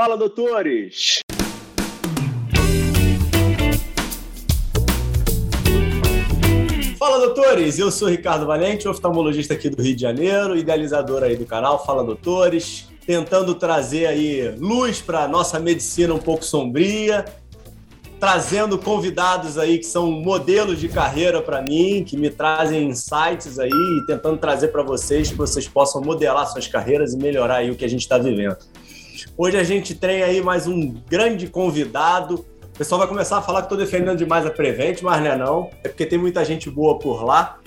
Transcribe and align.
Fala, 0.00 0.16
doutores! 0.16 1.18
Fala, 6.96 7.18
doutores! 7.18 7.80
Eu 7.80 7.90
sou 7.90 8.06
Ricardo 8.06 8.46
Valente, 8.46 8.86
oftalmologista 8.86 9.54
aqui 9.54 9.68
do 9.68 9.82
Rio 9.82 9.96
de 9.96 10.02
Janeiro, 10.02 10.56
idealizador 10.56 11.24
aí 11.24 11.36
do 11.36 11.44
canal 11.44 11.84
Fala 11.84 12.04
Doutores, 12.04 12.88
tentando 13.04 13.56
trazer 13.56 14.06
aí 14.06 14.54
luz 14.56 15.00
para 15.00 15.26
nossa 15.26 15.58
medicina 15.58 16.14
um 16.14 16.20
pouco 16.20 16.44
sombria, 16.44 17.24
trazendo 18.20 18.78
convidados 18.78 19.58
aí 19.58 19.78
que 19.78 19.86
são 19.86 20.12
modelos 20.12 20.78
de 20.78 20.88
carreira 20.88 21.42
para 21.42 21.60
mim, 21.60 22.04
que 22.04 22.16
me 22.16 22.30
trazem 22.30 22.88
insights 22.88 23.58
aí 23.58 23.72
tentando 24.06 24.36
trazer 24.36 24.68
para 24.68 24.84
vocês 24.84 25.28
que 25.28 25.36
vocês 25.36 25.66
possam 25.66 26.00
modelar 26.00 26.46
suas 26.46 26.68
carreiras 26.68 27.14
e 27.14 27.18
melhorar 27.18 27.56
aí 27.56 27.70
o 27.72 27.74
que 27.74 27.84
a 27.84 27.88
gente 27.88 28.02
está 28.02 28.16
vivendo. 28.16 28.58
Hoje 29.40 29.56
a 29.56 29.62
gente 29.62 29.94
tem 29.94 30.24
aí 30.24 30.42
mais 30.42 30.66
um 30.66 30.96
grande 31.08 31.46
convidado. 31.46 32.44
O 32.74 32.76
pessoal 32.76 32.98
vai 32.98 33.06
começar 33.06 33.38
a 33.38 33.40
falar 33.40 33.60
que 33.60 33.66
estou 33.66 33.78
defendendo 33.78 34.18
demais 34.18 34.44
a 34.44 34.50
Prevent, 34.50 35.00
mas 35.00 35.22
não 35.22 35.30
é 35.30 35.36
não. 35.36 35.70
É 35.84 35.88
porque 35.88 36.04
tem 36.04 36.18
muita 36.18 36.44
gente 36.44 36.68
boa 36.68 36.98
por 36.98 37.24
lá. 37.24 37.60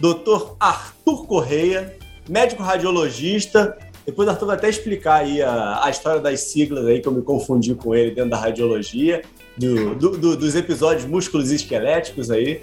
Doutor 0.00 0.56
Arthur 0.58 1.26
Correia, 1.26 1.94
médico 2.26 2.62
radiologista. 2.62 3.76
Depois 4.06 4.26
o 4.26 4.30
Arthur 4.30 4.46
vai 4.46 4.56
até 4.56 4.70
explicar 4.70 5.16
aí 5.16 5.42
a, 5.42 5.84
a 5.84 5.90
história 5.90 6.18
das 6.18 6.40
siglas 6.40 6.86
aí, 6.86 6.98
que 6.98 7.06
eu 7.06 7.12
me 7.12 7.20
confundi 7.20 7.74
com 7.74 7.94
ele 7.94 8.12
dentro 8.12 8.30
da 8.30 8.38
radiologia 8.38 9.20
do, 9.54 9.94
do, 9.96 10.16
do, 10.16 10.34
dos 10.34 10.54
episódios 10.54 11.04
músculos 11.04 11.50
esqueléticos 11.50 12.30
aí. 12.30 12.62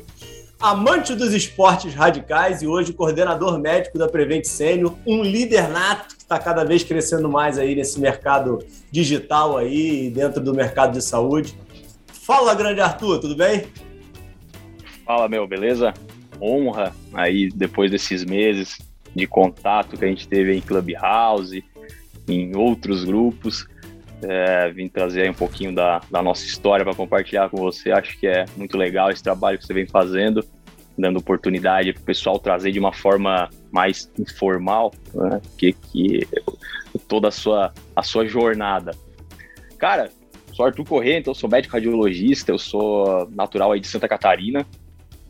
Amante 0.60 1.14
dos 1.14 1.34
esportes 1.34 1.94
radicais 1.94 2.62
e 2.62 2.68
hoje 2.68 2.94
coordenador 2.94 3.60
médico 3.60 3.98
da 3.98 4.08
Prevent 4.08 4.46
Sênior, 4.46 4.96
um 5.06 5.22
líder 5.22 5.68
nato 5.68 6.16
que 6.16 6.22
está 6.22 6.40
cada 6.40 6.64
vez 6.64 6.84
crescendo 6.84 7.30
mais 7.30 7.60
aí 7.60 7.76
nesse 7.76 8.00
mercado 8.00 8.60
digital 8.90 9.58
aí, 9.58 10.10
dentro 10.10 10.42
do 10.42 10.54
mercado 10.54 10.94
de 10.94 11.04
saúde. 11.04 11.58
Fala, 12.08 12.56
grande 12.56 12.80
Arthur, 12.80 13.20
tudo 13.20 13.36
bem? 13.36 13.68
Fala, 15.06 15.28
meu, 15.28 15.46
beleza? 15.46 15.94
Honra 16.42 16.96
aí 17.14 17.50
depois 17.50 17.92
desses 17.92 18.24
meses 18.24 18.78
de 19.14 19.28
contato 19.28 19.98
que 19.98 20.06
a 20.06 20.08
gente 20.08 20.28
teve 20.28 20.56
em 20.56 20.62
Clubhouse, 20.62 21.64
em 22.28 22.56
outros 22.56 23.04
grupos 23.04 23.68
é, 24.22 24.72
vim 24.72 24.88
trazer 24.88 25.30
um 25.30 25.34
pouquinho 25.34 25.74
da, 25.74 26.02
da 26.10 26.22
nossa 26.22 26.46
história 26.46 26.86
para 26.86 26.96
compartilhar 26.96 27.50
com 27.50 27.58
você. 27.58 27.92
Acho 27.92 28.18
que 28.20 28.28
é 28.28 28.46
muito 28.56 28.78
legal 28.78 29.12
esse 29.12 29.24
trabalho 29.24 29.58
que 29.58 29.66
você 29.66 29.74
vem 29.74 29.86
fazendo, 29.86 30.44
dando 30.98 31.20
oportunidade 31.20 31.94
para 31.94 32.02
o 32.02 32.06
pessoal 32.06 32.40
trazer 32.40 32.72
de 32.72 32.80
uma 32.80 32.94
forma 32.94 33.50
mais 33.72 34.12
informal 34.18 34.94
né, 35.14 35.42
que, 35.58 35.74
que 35.74 36.28
toda 37.08 37.28
a 37.28 37.32
sua, 37.32 37.74
a 37.96 38.04
sua 38.04 38.26
jornada. 38.26 38.92
Cara, 39.78 40.10
sou 40.54 40.66
Arthur 40.66 40.86
Corrêa, 40.86 41.18
então 41.18 41.34
sou 41.34 41.50
médico 41.50 41.74
radiologista, 41.74 42.52
eu 42.52 42.58
sou 42.58 43.30
natural 43.32 43.72
aí 43.72 43.80
de 43.80 43.88
Santa 43.88 44.08
Catarina, 44.08 44.66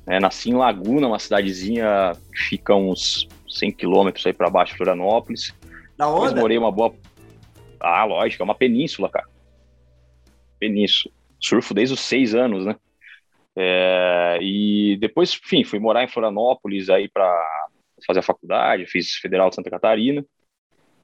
né, 0.05 0.19
nasci 0.19 0.51
em 0.51 0.55
Laguna, 0.55 1.07
uma 1.07 1.19
cidadezinha 1.19 2.13
que 2.31 2.43
fica 2.49 2.75
uns 2.75 3.27
100 3.49 3.71
quilômetros 3.71 4.25
aí 4.25 4.33
para 4.33 4.49
baixo 4.49 4.73
de 4.73 4.77
Florianópolis. 4.77 5.53
Da 5.97 6.07
onde? 6.07 6.27
Depois 6.27 6.41
morei 6.41 6.57
uma 6.57 6.71
boa 6.71 6.93
ah, 7.79 8.03
lógico, 8.03 8.41
é 8.41 8.45
uma 8.45 8.55
península, 8.55 9.09
cara. 9.09 9.27
Península. 10.59 11.13
Surfo 11.39 11.73
desde 11.73 11.93
os 11.93 11.99
seis 11.99 12.33
anos, 12.33 12.65
né? 12.65 12.75
É, 13.57 14.37
e 14.41 14.97
depois, 14.97 15.39
enfim, 15.43 15.63
fui 15.63 15.79
morar 15.79 16.03
em 16.03 16.07
Florianópolis 16.07 16.89
aí 16.89 17.07
para 17.07 17.33
fazer 18.05 18.19
a 18.19 18.23
faculdade, 18.23 18.85
fiz 18.85 19.15
Federal 19.15 19.49
de 19.49 19.55
Santa 19.55 19.69
Catarina. 19.69 20.25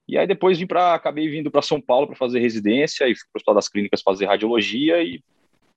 E 0.08 0.18
aí 0.18 0.28
depois 0.28 0.60
vim 0.60 0.68
para, 0.68 0.94
acabei 0.94 1.30
vindo 1.30 1.50
para 1.50 1.62
São 1.62 1.80
Paulo 1.80 2.08
para 2.08 2.16
fazer 2.16 2.40
residência 2.40 3.08
e 3.08 3.16
fui 3.16 3.24
para 3.32 3.38
o 3.38 3.40
Hospital 3.40 3.56
das 3.56 3.70
Clínicas 3.70 4.02
fazer 4.02 4.26
radiologia 4.26 5.02
e 5.02 5.24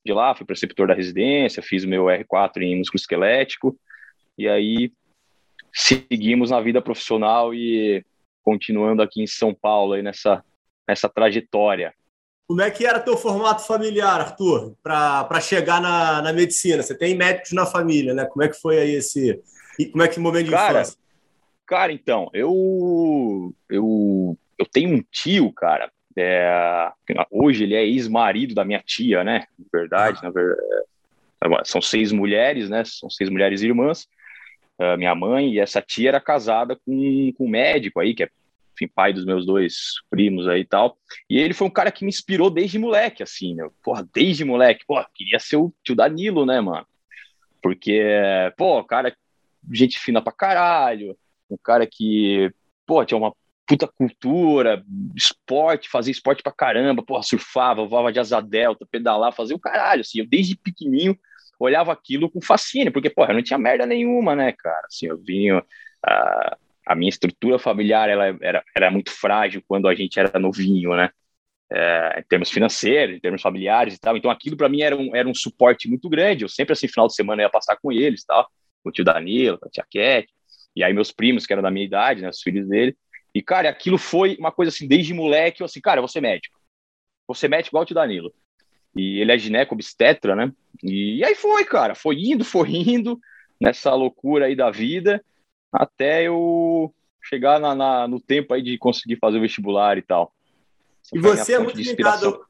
de 0.04 0.12
lá 0.12 0.34
fui 0.34 0.44
preceptor 0.44 0.88
da 0.88 0.94
residência, 0.94 1.62
fiz 1.62 1.84
meu 1.84 2.06
R4 2.06 2.62
em 2.62 2.76
músculo 2.76 3.00
esquelético 3.00 3.78
e 4.36 4.48
aí 4.48 4.92
seguimos 5.72 6.50
na 6.50 6.60
vida 6.60 6.82
profissional 6.82 7.54
e 7.54 8.04
continuando 8.42 9.02
aqui 9.02 9.22
em 9.22 9.26
São 9.26 9.54
Paulo 9.54 9.92
aí 9.92 10.02
nessa 10.02 10.44
nessa 10.86 11.08
trajetória. 11.08 11.94
Como 12.46 12.60
é 12.60 12.70
que 12.70 12.84
era 12.84 13.00
teu 13.00 13.16
formato 13.16 13.66
familiar, 13.66 14.20
Arthur, 14.20 14.74
para 14.82 15.40
chegar 15.40 15.80
na, 15.80 16.20
na 16.20 16.32
medicina? 16.32 16.82
Você 16.82 16.94
tem 16.94 17.16
médicos 17.16 17.52
na 17.52 17.64
família, 17.64 18.12
né? 18.12 18.26
Como 18.26 18.42
é 18.42 18.48
que 18.48 18.60
foi 18.60 18.78
aí 18.78 18.94
esse. 18.96 19.40
E 19.78 19.86
como 19.86 20.02
é 20.02 20.08
que 20.08 20.20
momento 20.20 20.46
de 20.46 20.50
cara, 20.50 20.80
infância? 20.80 20.98
Cara, 21.66 21.92
então, 21.92 22.30
eu, 22.34 23.54
eu, 23.70 24.36
eu 24.58 24.66
tenho 24.66 24.94
um 24.94 25.02
tio, 25.10 25.50
cara. 25.52 25.90
É, 26.16 26.92
hoje 27.30 27.64
ele 27.64 27.74
é 27.74 27.84
ex-marido 27.84 28.54
da 28.54 28.64
minha 28.64 28.82
tia, 28.84 29.24
né? 29.24 29.46
Na 29.58 29.66
verdade, 29.72 30.18
ah. 30.20 30.26
na 30.26 30.30
verdade, 30.30 31.68
são 31.68 31.80
seis 31.80 32.12
mulheres, 32.12 32.68
né? 32.68 32.84
São 32.84 33.08
seis 33.08 33.30
mulheres 33.30 33.62
irmãs. 33.62 34.06
Uh, 34.78 34.98
minha 34.98 35.14
mãe 35.14 35.52
e 35.52 35.60
essa 35.60 35.80
tia 35.80 36.10
era 36.10 36.20
casada 36.20 36.76
com, 36.76 37.32
com 37.38 37.46
um 37.46 37.48
médico 37.48 38.00
aí, 38.00 38.14
que 38.14 38.24
é 38.24 38.28
enfim, 38.74 38.88
pai 38.92 39.12
dos 39.12 39.24
meus 39.24 39.46
dois 39.46 39.94
primos 40.10 40.46
aí 40.48 40.60
e 40.60 40.66
tal. 40.66 40.98
E 41.30 41.38
ele 41.38 41.54
foi 41.54 41.66
um 41.66 41.70
cara 41.70 41.90
que 41.90 42.04
me 42.04 42.10
inspirou 42.10 42.50
desde 42.50 42.78
moleque, 42.78 43.22
assim, 43.22 43.54
né? 43.54 43.68
Porra, 43.82 44.06
desde 44.12 44.44
moleque. 44.44 44.84
Porra, 44.86 45.08
queria 45.14 45.38
ser 45.38 45.56
o 45.56 45.72
tio 45.82 45.94
Danilo, 45.94 46.44
né, 46.44 46.60
mano? 46.60 46.86
Porque, 47.62 48.02
pô, 48.58 48.84
cara, 48.84 49.16
gente 49.72 49.98
fina 49.98 50.20
pra 50.20 50.32
caralho, 50.32 51.16
um 51.50 51.56
cara 51.56 51.86
que, 51.90 52.52
pô, 52.86 53.04
tinha 53.04 53.16
uma 53.16 53.34
puta 53.66 53.88
cultura, 53.88 54.84
esporte, 55.16 55.88
fazia 55.88 56.12
esporte 56.12 56.42
pra 56.42 56.52
caramba, 56.52 57.02
porra, 57.02 57.22
surfava, 57.22 57.86
voava 57.86 58.12
de 58.12 58.20
asa 58.20 58.40
delta, 58.40 58.86
pedalava, 58.90 59.34
fazia 59.34 59.56
o 59.56 59.60
caralho, 59.60 60.02
assim, 60.02 60.20
eu 60.20 60.26
desde 60.26 60.54
pequenininho 60.56 61.18
olhava 61.58 61.92
aquilo 61.92 62.30
com 62.30 62.42
fascínio, 62.42 62.92
porque, 62.92 63.08
porra, 63.08 63.30
eu 63.30 63.36
não 63.36 63.42
tinha 63.42 63.58
merda 63.58 63.86
nenhuma, 63.86 64.36
né, 64.36 64.52
cara, 64.52 64.86
assim, 64.86 65.06
eu 65.06 65.16
vinha, 65.16 65.60
uh, 65.60 66.56
a 66.86 66.94
minha 66.94 67.08
estrutura 67.08 67.58
familiar 67.58 68.08
ela 68.08 68.26
era, 68.40 68.64
era 68.76 68.90
muito 68.90 69.10
frágil 69.10 69.62
quando 69.66 69.88
a 69.88 69.94
gente 69.94 70.18
era 70.18 70.38
novinho, 70.38 70.94
né? 70.94 71.10
É, 71.72 72.20
em 72.20 72.22
termos 72.24 72.50
financeiros, 72.50 73.16
em 73.16 73.20
termos 73.20 73.40
familiares 73.40 73.94
e 73.94 74.00
tal. 74.00 74.16
Então 74.16 74.30
aquilo 74.30 74.56
para 74.56 74.68
mim 74.68 74.82
era 74.82 74.96
um, 74.96 75.16
era 75.16 75.28
um 75.28 75.34
suporte 75.34 75.88
muito 75.88 76.08
grande. 76.08 76.44
Eu 76.44 76.48
sempre, 76.48 76.72
assim, 76.72 76.86
final 76.86 77.06
de 77.06 77.14
semana 77.14 77.42
ia 77.42 77.50
passar 77.50 77.76
com 77.76 77.90
eles, 77.90 78.24
tal, 78.24 78.48
com 78.82 78.90
o 78.90 78.92
tio 78.92 79.04
Danilo, 79.04 79.58
com 79.58 79.66
a 79.66 79.70
tia 79.70 79.84
Cat, 79.90 80.28
e 80.76 80.84
aí 80.84 80.92
meus 80.92 81.10
primos, 81.10 81.46
que 81.46 81.52
eram 81.52 81.62
da 81.62 81.70
minha 81.70 81.86
idade, 81.86 82.20
né, 82.22 82.28
os 82.28 82.42
filhos 82.42 82.68
dele. 82.68 82.96
E, 83.34 83.42
cara, 83.42 83.68
aquilo 83.68 83.98
foi 83.98 84.36
uma 84.38 84.52
coisa 84.52 84.70
assim, 84.70 84.86
desde 84.86 85.14
moleque, 85.14 85.62
eu 85.62 85.64
assim, 85.64 85.80
cara, 85.80 85.98
eu 85.98 86.02
vou 86.02 86.08
ser 86.08 86.20
médico. 86.20 86.56
Vou 87.26 87.34
ser 87.34 87.48
médico 87.48 87.70
igual 87.70 87.82
o 87.82 87.86
tio 87.86 87.94
Danilo. 87.94 88.32
E 88.94 89.20
ele 89.20 89.32
é 89.32 89.38
gineco 89.38 89.74
obstetra, 89.74 90.36
né? 90.36 90.52
E 90.82 91.24
aí 91.24 91.34
foi, 91.34 91.64
cara, 91.64 91.94
foi 91.94 92.16
indo, 92.16 92.44
foi 92.44 92.68
indo, 92.70 93.18
nessa 93.60 93.94
loucura 93.94 94.46
aí 94.46 94.54
da 94.54 94.70
vida 94.70 95.24
até 95.74 96.22
eu 96.22 96.94
chegar 97.22 97.58
na, 97.58 97.74
na, 97.74 98.08
no 98.08 98.20
tempo 98.20 98.54
aí 98.54 98.62
de 98.62 98.78
conseguir 98.78 99.16
fazer 99.16 99.38
o 99.38 99.40
vestibular 99.40 99.98
e 99.98 100.02
tal. 100.02 100.32
Essa 101.06 101.16
e 101.16 101.20
você 101.20 101.52
é 101.54 101.58
muito 101.58 101.80
ligado, 101.80 102.40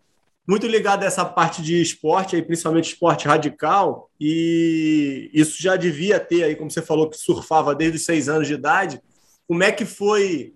muito 0.47 0.67
ligado 0.67 1.05
a 1.05 1.07
essa 1.07 1.25
parte 1.25 1.63
de 1.63 1.81
esporte, 1.81 2.37
aí, 2.37 2.43
principalmente 2.43 2.93
esporte 2.93 3.27
radical, 3.27 4.11
e 4.21 5.31
isso 5.33 5.61
já 5.63 5.77
devia 5.77 6.21
ter 6.21 6.45
aí, 6.45 6.55
como 6.55 6.71
você 6.71 6.83
falou, 6.83 7.09
que 7.09 7.17
surfava 7.17 7.75
desde 7.75 7.97
os 7.97 8.05
seis 8.05 8.29
anos 8.29 8.47
de 8.47 8.55
idade. 8.55 9.01
Como 9.49 9.63
é 9.63 9.73
que 9.73 9.85
foi 9.85 10.55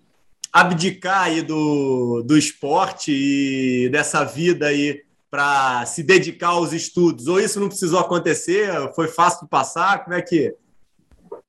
abdicar 0.53 1.25
aí 1.25 1.43
do, 1.43 2.23
do 2.23 2.37
esporte 2.37 3.13
e 3.13 3.89
dessa 3.91 4.25
vida 4.25 4.67
aí 4.67 5.03
para 5.31 5.85
se 5.87 6.03
dedicar 6.03 6.49
aos 6.49 6.73
estudos? 6.73 7.27
Ou 7.27 7.41
isso 7.41 7.61
não 7.61 7.69
precisou 7.69 7.99
acontecer? 7.99 8.71
Foi 8.95 9.09
fácil 9.09 9.43
de 9.45 9.51
passar? 9.51 10.05
Como 10.05 10.17
é 10.17 10.23
que 10.23 10.55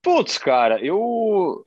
Putz, 0.02 0.38
cara, 0.38 0.84
eu. 0.84 1.66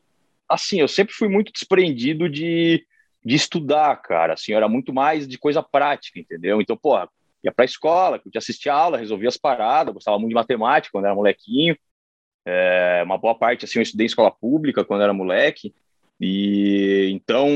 Assim, 0.49 0.81
eu 0.81 0.89
sempre 0.89 1.15
fui 1.15 1.29
muito 1.29 1.53
desprendido 1.53 2.29
de, 2.29 2.87
de 3.25 3.35
estudar, 3.35 3.97
cara. 4.03 4.35
Assim, 4.35 4.53
era 4.53 4.69
muito 4.69 4.93
mais 4.93 5.27
de 5.27 5.39
coisa 5.39 5.63
prática, 5.63 6.19
entendeu? 6.19 6.61
Então, 6.61 6.77
porra, 6.77 7.09
ia 7.43 7.53
pra 7.53 7.65
escola, 7.65 8.21
eu 8.25 8.39
assistia 8.39 8.73
aula, 8.73 8.99
resolvia 8.99 9.29
as 9.29 9.37
paradas, 9.37 9.95
gostava 9.95 10.19
muito 10.19 10.31
de 10.31 10.35
matemática 10.35 10.93
quando 10.93 11.07
era 11.07 11.15
molequinho. 11.15 11.77
É, 12.45 13.03
uma 13.05 13.19
boa 13.19 13.35
parte, 13.35 13.65
assim, 13.65 13.79
eu 13.79 13.83
estudei 13.83 14.05
em 14.05 14.09
escola 14.09 14.31
pública 14.31 14.85
quando 14.85 15.03
era 15.03 15.13
moleque. 15.13 15.75
E 16.21 17.11
então 17.13 17.49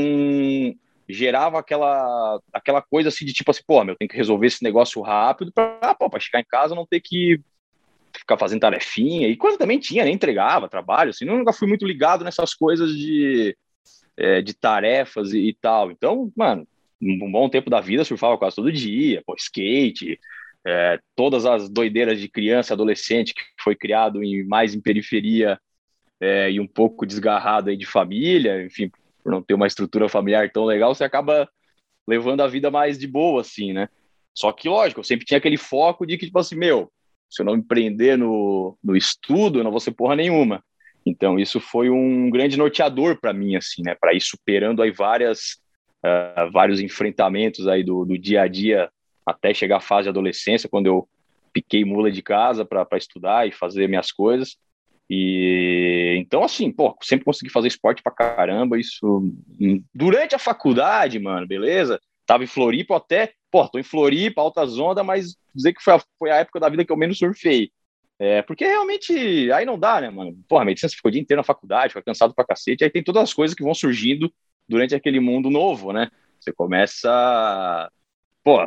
gerava 1.08 1.58
aquela, 1.58 2.40
aquela 2.52 2.82
coisa 2.82 3.08
assim 3.08 3.24
de 3.24 3.32
tipo 3.32 3.50
assim, 3.50 3.62
pô, 3.66 3.82
eu 3.84 3.96
tenho 3.96 4.08
que 4.08 4.16
resolver 4.16 4.48
esse 4.48 4.62
negócio 4.62 5.00
rápido 5.02 5.52
para 5.52 5.96
chegar 6.18 6.40
em 6.40 6.44
casa 6.44 6.74
não 6.74 6.86
ter 6.86 7.00
que 7.00 7.40
ficar 8.26 8.36
fazendo 8.36 8.60
tarefinha, 8.60 9.28
e 9.28 9.36
quando 9.36 9.56
também 9.56 9.78
tinha, 9.78 10.04
nem 10.04 10.14
entregava 10.14 10.68
trabalho, 10.68 11.10
assim, 11.10 11.24
nunca 11.24 11.52
fui 11.52 11.68
muito 11.68 11.86
ligado 11.86 12.24
nessas 12.24 12.52
coisas 12.52 12.92
de, 12.92 13.56
é, 14.16 14.42
de 14.42 14.52
tarefas 14.52 15.32
e, 15.32 15.48
e, 15.48 15.54
tal. 15.54 15.92
Então, 15.92 16.32
mano, 16.36 16.66
um 17.00 17.30
bom 17.30 17.48
tempo 17.48 17.70
da 17.70 17.80
vida 17.80 18.04
surfava 18.04 18.36
quase 18.36 18.56
todo 18.56 18.72
dia, 18.72 19.22
pô, 19.24 19.34
skate, 19.36 20.18
é, 20.66 20.98
todas 21.14 21.46
as 21.46 21.68
doideiras 21.68 22.18
de 22.20 22.28
criança, 22.28 22.74
adolescente 22.74 23.32
que 23.32 23.42
foi 23.60 23.76
criado 23.76 24.22
em, 24.24 24.44
mais 24.44 24.74
em 24.74 24.80
periferia 24.80 25.58
é, 26.20 26.50
e 26.50 26.58
um 26.58 26.66
pouco 26.66 27.06
desgarrado 27.06 27.70
aí 27.70 27.76
de 27.76 27.86
família, 27.86 28.64
enfim, 28.64 28.90
por 29.22 29.30
não 29.30 29.40
ter 29.40 29.54
uma 29.54 29.68
estrutura 29.68 30.08
familiar 30.08 30.50
tão 30.50 30.64
legal, 30.64 30.92
você 30.92 31.04
acaba 31.04 31.48
levando 32.08 32.40
a 32.40 32.48
vida 32.48 32.72
mais 32.72 32.98
de 32.98 33.06
boa, 33.06 33.40
assim, 33.40 33.72
né? 33.72 33.88
Só 34.34 34.52
que, 34.52 34.68
lógico, 34.68 35.00
eu 35.00 35.04
sempre 35.04 35.24
tinha 35.24 35.38
aquele 35.38 35.56
foco 35.56 36.04
de 36.04 36.18
que, 36.18 36.26
tipo 36.26 36.38
assim, 36.38 36.56
meu, 36.56 36.92
se 37.28 37.42
eu 37.42 37.46
não 37.46 37.56
empreender 37.56 38.16
no, 38.16 38.76
no 38.82 38.96
estudo, 38.96 39.58
eu 39.58 39.64
não 39.64 39.70
vou 39.70 39.80
ser 39.80 39.92
porra 39.92 40.16
nenhuma. 40.16 40.62
Então, 41.04 41.38
isso 41.38 41.60
foi 41.60 41.88
um 41.88 42.28
grande 42.30 42.56
norteador 42.56 43.20
para 43.20 43.32
mim, 43.32 43.54
assim, 43.54 43.82
né? 43.82 43.94
Para 43.94 44.12
ir 44.12 44.20
superando 44.20 44.82
aí 44.82 44.90
várias, 44.90 45.60
uh, 46.04 46.50
vários 46.50 46.80
enfrentamentos 46.80 47.68
aí 47.68 47.84
do, 47.84 48.04
do 48.04 48.18
dia 48.18 48.42
a 48.42 48.48
dia 48.48 48.90
até 49.24 49.54
chegar 49.54 49.76
à 49.76 49.80
fase 49.80 50.04
de 50.04 50.08
adolescência, 50.10 50.68
quando 50.68 50.86
eu 50.86 51.08
piquei 51.52 51.84
mula 51.84 52.10
de 52.10 52.22
casa 52.22 52.64
para 52.64 52.86
estudar 52.96 53.48
e 53.48 53.52
fazer 53.52 53.88
minhas 53.88 54.12
coisas. 54.12 54.56
E 55.08 56.16
então, 56.18 56.42
assim, 56.42 56.70
pô, 56.72 56.96
sempre 57.00 57.24
consegui 57.24 57.50
fazer 57.50 57.68
esporte 57.68 58.02
pra 58.02 58.12
caramba. 58.12 58.78
Isso 58.78 59.32
durante 59.94 60.34
a 60.34 60.38
faculdade, 60.38 61.18
mano, 61.18 61.46
beleza? 61.46 62.00
Tava 62.26 62.44
em 62.44 62.48
Floripa 62.48 62.96
até, 62.96 63.32
pô, 63.50 63.68
tô 63.68 63.78
em 63.78 63.84
Floripa, 63.84 64.40
alta 64.40 64.64
onda, 64.64 65.04
mas 65.04 65.36
dizer 65.54 65.72
que 65.72 65.82
foi 65.82 65.94
a, 65.94 66.00
foi 66.18 66.30
a 66.30 66.36
época 66.36 66.60
da 66.60 66.68
vida 66.68 66.84
que 66.84 66.92
eu 66.92 66.96
menos 66.96 67.18
surfei. 67.18 67.70
É, 68.18 68.42
porque 68.42 68.64
realmente 68.64 69.50
aí 69.52 69.64
não 69.64 69.78
dá, 69.78 70.00
né, 70.00 70.10
mano? 70.10 70.36
Porra, 70.48 70.64
medicina 70.64 70.88
você 70.88 70.96
ficou 70.96 71.10
o 71.10 71.12
dia 71.12 71.20
inteiro 71.20 71.38
na 71.38 71.44
faculdade, 71.44 71.92
fica 71.92 72.02
cansado 72.02 72.34
pra 72.34 72.46
cacete, 72.46 72.82
aí 72.82 72.90
tem 72.90 73.02
todas 73.02 73.22
as 73.22 73.32
coisas 73.32 73.54
que 73.54 73.62
vão 73.62 73.74
surgindo 73.74 74.32
durante 74.68 74.94
aquele 74.94 75.20
mundo 75.20 75.50
novo, 75.50 75.92
né? 75.92 76.10
Você 76.40 76.52
começa. 76.52 77.90
Pô, 78.42 78.66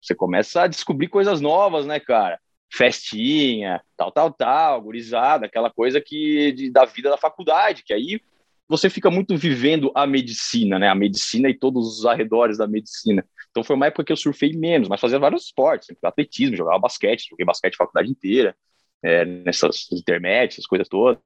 você 0.00 0.14
começa 0.14 0.62
a 0.62 0.66
descobrir 0.66 1.08
coisas 1.08 1.40
novas, 1.40 1.86
né, 1.86 1.98
cara? 1.98 2.38
Festinha, 2.70 3.82
tal, 3.96 4.12
tal, 4.12 4.32
tal, 4.32 4.82
gurizada, 4.82 5.46
aquela 5.46 5.70
coisa 5.70 6.00
que 6.00 6.52
de, 6.52 6.70
da 6.70 6.84
vida 6.84 7.08
da 7.08 7.16
faculdade, 7.16 7.82
que 7.82 7.94
aí 7.94 8.20
você 8.68 8.90
fica 8.90 9.10
muito 9.10 9.36
vivendo 9.36 9.90
a 9.94 10.06
medicina, 10.06 10.78
né? 10.78 10.88
A 10.88 10.94
medicina 10.94 11.48
e 11.48 11.58
todos 11.58 11.98
os 11.98 12.06
arredores 12.06 12.58
da 12.58 12.66
medicina. 12.66 13.24
Então 13.50 13.64
foi 13.64 13.74
uma 13.74 13.86
época 13.86 14.04
que 14.04 14.12
eu 14.12 14.16
surfei 14.16 14.52
menos, 14.52 14.88
mas 14.88 15.00
fazia 15.00 15.18
vários 15.18 15.44
esportes, 15.44 15.88
atletismo, 16.02 16.56
jogava 16.56 16.78
basquete, 16.78 17.28
joguei 17.30 17.46
basquete 17.46 17.74
a 17.74 17.78
faculdade 17.78 18.10
inteira, 18.10 18.54
é, 19.02 19.24
nessas 19.24 19.90
intermédias, 19.90 20.66
coisas 20.66 20.88
todas. 20.88 21.18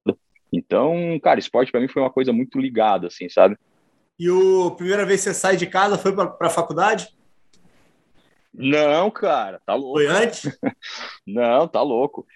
Então, 0.52 1.18
cara, 1.20 1.40
esporte 1.40 1.72
para 1.72 1.80
mim 1.80 1.88
foi 1.88 2.00
uma 2.00 2.12
coisa 2.12 2.32
muito 2.32 2.60
ligada, 2.60 3.08
assim, 3.08 3.28
sabe? 3.28 3.56
E 4.18 4.28
a 4.28 4.70
primeira 4.70 5.04
vez 5.04 5.20
que 5.20 5.30
você 5.30 5.34
sai 5.34 5.56
de 5.56 5.66
casa 5.66 5.98
foi 5.98 6.14
para 6.14 6.36
a 6.40 6.50
faculdade? 6.50 7.08
Não, 8.54 9.10
cara, 9.10 9.60
tá 9.64 9.74
louco. 9.74 9.98
Foi 9.98 10.06
antes? 10.06 10.58
Não, 11.26 11.66
tá 11.66 11.80
louco. 11.80 12.26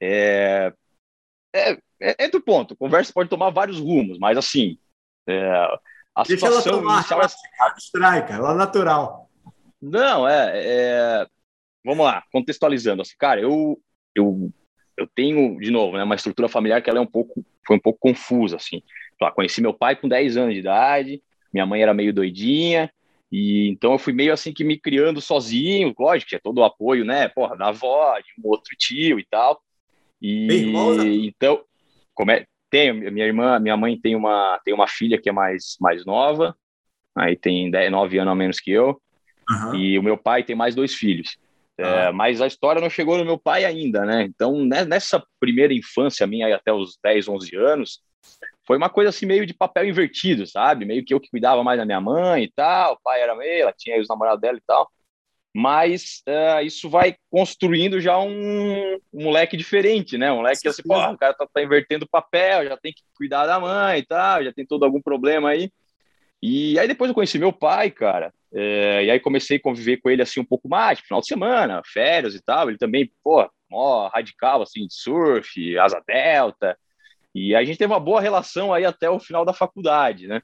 É, 0.00 0.72
é, 1.54 1.78
é, 2.10 2.24
é 2.24 2.28
do 2.28 2.40
ponto. 2.40 2.76
Conversa 2.76 3.12
pode 3.12 3.28
tomar 3.28 3.50
vários 3.50 3.78
rumos, 3.78 4.18
mas 4.18 4.36
assim, 4.36 4.78
é, 5.26 5.50
a 6.14 6.22
Deixa 6.22 6.46
ela 6.46 6.62
tomar, 6.62 7.06
ela 7.10 7.24
é... 7.24 7.74
Distrai, 7.74 8.26
cara, 8.26 8.38
ela 8.38 8.52
é 8.52 8.56
natural. 8.56 9.30
Não, 9.80 10.26
é, 10.26 10.52
é, 10.54 11.26
Vamos 11.84 12.06
lá, 12.06 12.24
contextualizando. 12.32 13.02
Assim, 13.02 13.14
cara, 13.18 13.40
eu, 13.40 13.78
eu, 14.14 14.50
eu 14.96 15.06
tenho, 15.14 15.58
de 15.60 15.70
novo, 15.70 15.96
né, 15.96 16.02
uma 16.02 16.14
estrutura 16.14 16.48
familiar 16.48 16.80
que 16.80 16.88
ela 16.88 16.98
é 16.98 17.02
um 17.02 17.06
pouco, 17.06 17.44
foi 17.66 17.76
um 17.76 17.80
pouco 17.80 17.98
confusa, 18.00 18.56
assim. 18.56 18.82
Lá, 19.20 19.30
conheci 19.30 19.60
meu 19.60 19.74
pai 19.74 19.94
com 19.94 20.08
10 20.08 20.38
anos 20.38 20.54
de 20.54 20.60
idade, 20.60 21.22
minha 21.52 21.66
mãe 21.66 21.82
era 21.82 21.92
meio 21.92 22.12
doidinha, 22.12 22.90
e 23.30 23.68
então 23.68 23.92
eu 23.92 23.98
fui 23.98 24.12
meio 24.12 24.32
assim 24.32 24.52
que 24.52 24.64
me 24.64 24.78
criando 24.78 25.20
sozinho, 25.20 25.94
lógico, 25.98 26.30
tinha 26.30 26.40
todo 26.42 26.58
o 26.58 26.64
apoio, 26.64 27.04
né, 27.04 27.28
porra, 27.28 27.56
da 27.56 27.68
avó, 27.68 28.18
de 28.18 28.32
um 28.38 28.48
outro 28.48 28.74
tio 28.78 29.18
e 29.18 29.26
tal. 29.26 29.60
E 30.22 31.26
então, 31.26 31.62
como 32.14 32.30
é, 32.30 32.46
tenho, 32.70 32.94
minha 33.12 33.26
irmã, 33.26 33.58
minha 33.58 33.76
mãe 33.76 33.98
tem 33.98 34.16
uma, 34.16 34.60
tem 34.64 34.74
uma 34.74 34.88
filha 34.88 35.20
que 35.20 35.28
é 35.28 35.32
mais, 35.32 35.76
mais 35.80 36.04
nova, 36.04 36.56
aí 37.14 37.36
tem 37.36 37.70
10, 37.70 37.90
9 37.90 38.18
anos 38.18 38.32
a 38.32 38.34
menos 38.34 38.60
que 38.60 38.70
eu, 38.70 39.00
uhum. 39.48 39.74
e 39.74 39.98
o 39.98 40.02
meu 40.02 40.16
pai 40.16 40.42
tem 40.42 40.56
mais 40.56 40.74
dois 40.74 40.94
filhos. 40.94 41.36
Uhum. 41.78 41.84
É, 41.84 42.12
mas 42.12 42.40
a 42.40 42.46
história 42.46 42.80
não 42.80 42.90
chegou 42.90 43.18
no 43.18 43.24
meu 43.24 43.38
pai 43.38 43.64
ainda, 43.64 44.04
né? 44.04 44.22
Então, 44.22 44.64
né, 44.64 44.84
nessa 44.84 45.22
primeira 45.40 45.74
infância 45.74 46.26
minha, 46.26 46.54
até 46.54 46.72
os 46.72 46.98
10, 47.02 47.28
11 47.28 47.56
anos, 47.56 48.00
foi 48.66 48.76
uma 48.76 48.88
coisa 48.88 49.10
assim 49.10 49.26
meio 49.26 49.44
de 49.44 49.52
papel 49.52 49.86
invertido, 49.86 50.46
sabe? 50.46 50.84
Meio 50.84 51.04
que 51.04 51.12
eu 51.12 51.20
que 51.20 51.28
cuidava 51.30 51.62
mais 51.62 51.78
da 51.78 51.84
minha 51.84 52.00
mãe 52.00 52.44
e 52.44 52.52
tal, 52.52 52.94
o 52.94 53.00
pai 53.02 53.20
era 53.20 53.34
meio, 53.34 53.62
ela 53.62 53.74
tinha 53.76 54.00
os 54.00 54.08
namorados 54.08 54.40
dela 54.40 54.56
e 54.56 54.62
tal. 54.66 54.90
Mas 55.56 56.20
uh, 56.28 56.64
isso 56.64 56.90
vai 56.90 57.14
construindo 57.30 58.00
já 58.00 58.18
um, 58.18 58.98
um, 59.12 59.22
moleque 59.22 59.56
diferente, 59.56 60.18
né? 60.18 60.32
Um 60.32 60.38
moleque 60.38 60.62
que 60.62 60.68
assim, 60.68 60.82
pô, 60.82 60.98
o 60.98 61.16
cara 61.16 61.32
tá, 61.32 61.46
tá 61.46 61.62
invertendo 61.62 62.04
o 62.04 62.08
papel, 62.08 62.64
já 62.64 62.76
tem 62.76 62.92
que 62.92 63.02
cuidar 63.16 63.46
da 63.46 63.60
mãe 63.60 64.00
e 64.00 64.04
tal, 64.04 64.42
já 64.42 64.52
tem 64.52 64.66
todo 64.66 64.84
algum 64.84 65.00
problema 65.00 65.50
aí. 65.50 65.70
E 66.42 66.76
aí 66.76 66.88
depois 66.88 67.08
eu 67.08 67.14
conheci 67.14 67.38
meu 67.38 67.52
pai, 67.52 67.88
cara, 67.90 68.34
é, 68.52 69.04
e 69.04 69.10
aí 69.12 69.20
comecei 69.20 69.56
a 69.56 69.60
conviver 69.60 69.98
com 69.98 70.10
ele 70.10 70.22
assim 70.22 70.40
um 70.40 70.44
pouco 70.44 70.68
mais, 70.68 70.98
final 70.98 71.20
de 71.20 71.28
semana, 71.28 71.80
férias 71.86 72.34
e 72.34 72.42
tal. 72.42 72.68
Ele 72.68 72.76
também, 72.76 73.10
pô, 73.22 73.48
mó 73.70 74.08
radical 74.08 74.60
assim 74.60 74.86
de 74.88 74.94
surf, 74.94 75.78
asa 75.78 76.02
delta. 76.04 76.76
E 77.32 77.54
a 77.54 77.64
gente 77.64 77.78
teve 77.78 77.92
uma 77.92 78.00
boa 78.00 78.20
relação 78.20 78.74
aí 78.74 78.84
até 78.84 79.08
o 79.08 79.20
final 79.20 79.44
da 79.44 79.52
faculdade, 79.52 80.26
né? 80.26 80.42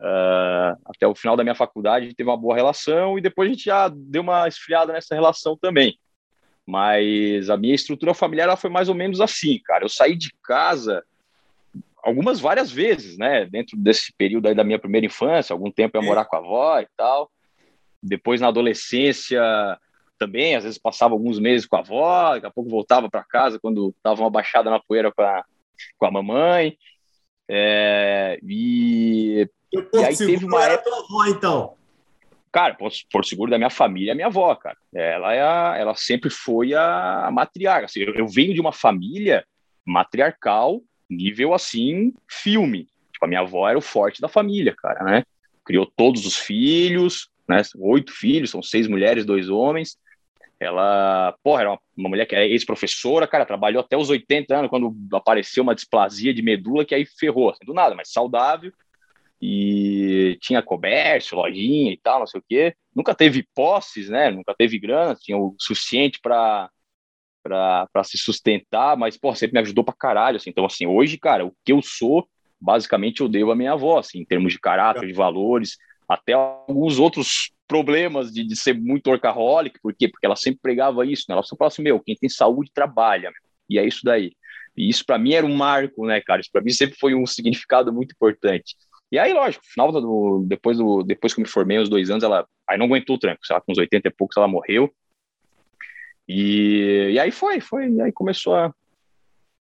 Uh, 0.00 0.78
até 0.84 1.08
o 1.08 1.14
final 1.14 1.36
da 1.36 1.42
minha 1.42 1.56
faculdade 1.56 2.04
a 2.04 2.08
gente 2.08 2.16
teve 2.16 2.30
uma 2.30 2.36
boa 2.36 2.54
relação 2.54 3.18
e 3.18 3.20
depois 3.20 3.48
a 3.48 3.52
gente 3.52 3.64
já 3.64 3.88
deu 3.88 4.22
uma 4.22 4.46
esfriada 4.46 4.92
nessa 4.92 5.14
relação 5.14 5.56
também. 5.56 5.98
Mas 6.64 7.50
a 7.50 7.56
minha 7.56 7.74
estrutura 7.74 8.14
familiar 8.14 8.56
foi 8.56 8.70
mais 8.70 8.88
ou 8.88 8.94
menos 8.94 9.20
assim, 9.20 9.58
cara. 9.64 9.84
Eu 9.84 9.88
saí 9.88 10.14
de 10.14 10.30
casa 10.42 11.02
algumas 12.02 12.38
várias 12.38 12.70
vezes, 12.70 13.18
né? 13.18 13.46
Dentro 13.46 13.76
desse 13.76 14.12
período 14.16 14.48
aí 14.48 14.54
da 14.54 14.62
minha 14.62 14.78
primeira 14.78 15.06
infância, 15.06 15.52
algum 15.52 15.70
tempo 15.70 15.96
eu 15.96 16.02
ia 16.02 16.06
morar 16.06 16.24
com 16.26 16.36
a 16.36 16.38
avó 16.38 16.80
e 16.80 16.86
tal. 16.96 17.30
Depois 18.02 18.40
na 18.40 18.48
adolescência 18.48 19.42
também, 20.18 20.56
às 20.56 20.64
vezes 20.64 20.78
passava 20.78 21.14
alguns 21.14 21.38
meses 21.38 21.66
com 21.66 21.76
a 21.76 21.80
avó, 21.80 22.34
daqui 22.34 22.46
a 22.46 22.50
pouco 22.50 22.70
voltava 22.70 23.08
para 23.08 23.24
casa 23.24 23.58
quando 23.58 23.94
dava 24.02 24.20
uma 24.20 24.30
baixada 24.30 24.70
na 24.70 24.80
poeira 24.80 25.10
com 25.10 25.22
a, 25.22 25.44
com 25.96 26.06
a 26.06 26.10
mamãe. 26.10 26.76
É, 27.48 28.38
e, 28.42 29.48
e 29.72 30.04
aí 30.04 30.16
teve 30.16 30.44
uma 30.44 30.62
era 30.62 30.78
tua 30.78 30.98
avó, 30.98 31.26
então? 31.26 31.74
Cara, 32.50 32.76
por 33.10 33.24
seguro 33.24 33.50
da 33.50 33.58
minha 33.58 33.70
família, 33.70 34.12
é 34.12 34.14
minha 34.14 34.28
avó, 34.28 34.54
cara. 34.54 34.76
Ela, 34.94 35.34
é 35.34 35.42
a, 35.42 35.76
ela 35.76 35.94
sempre 35.94 36.30
foi 36.30 36.74
a 36.74 37.28
matriarca. 37.32 37.84
Assim, 37.84 38.00
eu, 38.00 38.14
eu 38.14 38.26
venho 38.26 38.54
de 38.54 38.60
uma 38.60 38.72
família 38.72 39.44
matriarcal, 39.84 40.80
nível 41.08 41.52
assim, 41.52 42.14
filme. 42.28 42.88
Tipo, 43.12 43.26
a 43.26 43.28
minha 43.28 43.40
avó 43.40 43.68
era 43.68 43.78
o 43.78 43.82
forte 43.82 44.20
da 44.20 44.28
família, 44.28 44.74
cara, 44.76 45.04
né? 45.04 45.24
Criou 45.64 45.84
todos 45.84 46.24
os 46.24 46.36
filhos, 46.36 47.28
né? 47.46 47.60
Oito 47.76 48.12
filhos, 48.12 48.50
são 48.50 48.62
seis 48.62 48.86
mulheres, 48.86 49.26
dois 49.26 49.50
homens. 49.50 49.98
Ela, 50.58 51.36
porra, 51.42 51.60
era 51.60 51.70
uma, 51.70 51.80
uma 51.96 52.08
mulher 52.08 52.26
que 52.26 52.34
é 52.34 52.48
ex-professora, 52.48 53.28
cara, 53.28 53.46
trabalhou 53.46 53.80
até 53.80 53.96
os 53.96 54.10
80 54.10 54.56
anos, 54.56 54.70
quando 54.70 54.96
apareceu 55.12 55.62
uma 55.62 55.74
displasia 55.74 56.34
de 56.34 56.42
medula, 56.42 56.84
que 56.84 56.94
aí 56.94 57.04
ferrou, 57.04 57.50
assim, 57.50 57.64
do 57.64 57.74
nada, 57.74 57.94
mas 57.94 58.10
saudável, 58.10 58.72
e 59.40 60.36
tinha 60.40 60.62
comércio, 60.62 61.36
lojinha 61.36 61.92
e 61.92 61.96
tal, 61.96 62.20
não 62.20 62.26
sei 62.26 62.40
o 62.40 62.44
quê. 62.46 62.74
Nunca 62.94 63.14
teve 63.14 63.46
posses, 63.54 64.08
né? 64.08 64.30
Nunca 64.30 64.54
teve 64.56 64.78
grana, 64.78 65.14
tinha 65.14 65.38
o 65.38 65.54
suficiente 65.58 66.18
para 66.20 66.70
para 67.42 68.04
se 68.04 68.18
sustentar, 68.18 68.94
mas 68.94 69.16
pô, 69.16 69.34
sempre 69.34 69.54
me 69.54 69.60
ajudou 69.60 69.82
para 69.82 69.94
caralho, 69.94 70.36
assim. 70.36 70.50
Então 70.50 70.66
assim, 70.66 70.86
hoje, 70.86 71.16
cara, 71.16 71.46
o 71.46 71.54
que 71.64 71.72
eu 71.72 71.80
sou, 71.80 72.28
basicamente 72.60 73.22
eu 73.22 73.28
devo 73.28 73.52
à 73.52 73.56
minha 73.56 73.72
avó, 73.72 73.98
assim, 73.98 74.18
em 74.18 74.24
termos 74.24 74.52
de 74.52 74.58
caráter, 74.58 75.06
de 75.06 75.14
valores, 75.14 75.78
até 76.06 76.34
alguns 76.34 76.98
outros 76.98 77.52
problemas 77.66 78.32
de, 78.32 78.44
de 78.44 78.56
ser 78.56 78.74
muito 78.74 79.08
workaholic, 79.08 79.78
por 79.80 79.94
quê? 79.94 80.08
Porque 80.08 80.26
ela 80.26 80.36
sempre 80.36 80.60
pregava 80.60 81.06
isso, 81.06 81.24
né? 81.28 81.34
Ela 81.34 81.42
só 81.42 81.56
falava 81.56 81.72
assim, 81.72 81.82
meu, 81.82 82.00
quem 82.00 82.16
tem 82.16 82.28
saúde 82.28 82.70
trabalha, 82.72 83.30
e 83.68 83.78
é 83.78 83.86
isso 83.86 84.00
daí. 84.02 84.32
E 84.76 84.88
isso 84.88 85.04
para 85.04 85.18
mim 85.18 85.32
era 85.32 85.44
um 85.46 85.54
marco, 85.54 86.06
né, 86.06 86.20
cara? 86.20 86.40
Isso 86.40 86.50
para 86.50 86.62
mim 86.62 86.70
sempre 86.70 86.96
foi 86.98 87.14
um 87.14 87.26
significado 87.26 87.92
muito 87.92 88.12
importante. 88.12 88.76
E 89.10 89.18
aí, 89.18 89.32
lógico, 89.32 89.64
final 89.66 89.90
do, 89.90 90.44
depois, 90.46 90.76
do, 90.76 91.02
depois 91.02 91.32
que 91.32 91.40
eu 91.40 91.42
me 91.42 91.48
formei, 91.48 91.78
uns 91.78 91.88
dois 91.88 92.10
anos, 92.10 92.22
ela 92.22 92.46
aí 92.68 92.76
não 92.76 92.86
aguentou 92.86 93.16
o 93.16 93.18
tranco, 93.18 93.40
lá, 93.50 93.60
com 93.60 93.72
uns 93.72 93.78
80 93.78 94.08
e 94.08 94.10
poucos 94.10 94.36
ela 94.36 94.46
morreu. 94.46 94.92
E, 96.28 97.10
e 97.12 97.18
aí 97.18 97.30
foi, 97.30 97.60
foi, 97.60 97.88
e 97.88 98.02
aí 98.02 98.12
começou 98.12 98.54
a 98.54 98.72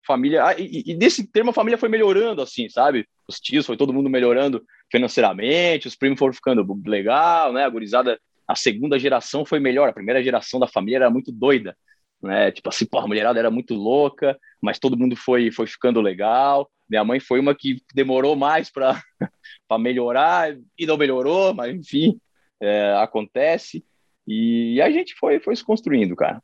família, 0.06 0.44
ah, 0.44 0.56
e, 0.58 0.84
e 0.88 0.96
desse 0.96 1.28
termo 1.28 1.52
a 1.52 1.54
família 1.54 1.78
foi 1.78 1.90
melhorando, 1.90 2.42
assim, 2.42 2.68
sabe? 2.70 3.08
Os 3.28 3.40
tios, 3.40 3.66
foi 3.66 3.78
todo 3.78 3.94
mundo 3.94 4.10
melhorando 4.10 4.66
financeiramente, 4.92 5.88
os 5.88 5.96
primos 5.96 6.18
foram 6.18 6.34
ficando 6.34 6.66
legal, 6.86 7.54
né? 7.54 7.66
A 7.66 7.70
gurizada, 7.70 8.20
a 8.48 8.56
segunda 8.56 8.98
geração 8.98 9.46
foi 9.46 9.60
melhor, 9.60 9.90
a 9.90 9.94
primeira 9.94 10.24
geração 10.24 10.60
da 10.60 10.68
família 10.68 10.98
era 10.98 11.10
muito 11.12 11.32
doida, 11.32 11.78
né? 12.24 12.52
Tipo 12.52 12.70
assim, 12.70 12.88
a 12.92 13.08
mulherada 13.08 13.38
era 13.38 13.52
muito 13.52 13.76
louca, 13.76 14.36
mas 14.62 14.80
todo 14.80 14.98
mundo 14.98 15.16
foi, 15.16 15.52
foi 15.52 15.68
ficando 15.68 16.02
legal. 16.02 16.72
Minha 16.90 17.04
mãe 17.04 17.20
foi 17.20 17.40
uma 17.40 17.54
que 17.54 17.82
demorou 17.94 18.36
mais 18.36 18.70
para 18.70 19.02
melhorar 19.80 20.56
e 20.78 20.86
não 20.86 20.98
melhorou, 20.98 21.54
mas 21.54 21.76
enfim, 21.76 22.20
é, 22.62 22.96
acontece. 22.98 23.84
E 24.28 24.82
a 24.82 24.90
gente 24.90 25.16
foi, 25.16 25.40
foi 25.40 25.56
se 25.56 25.64
construindo, 25.64 26.16
cara. 26.16 26.42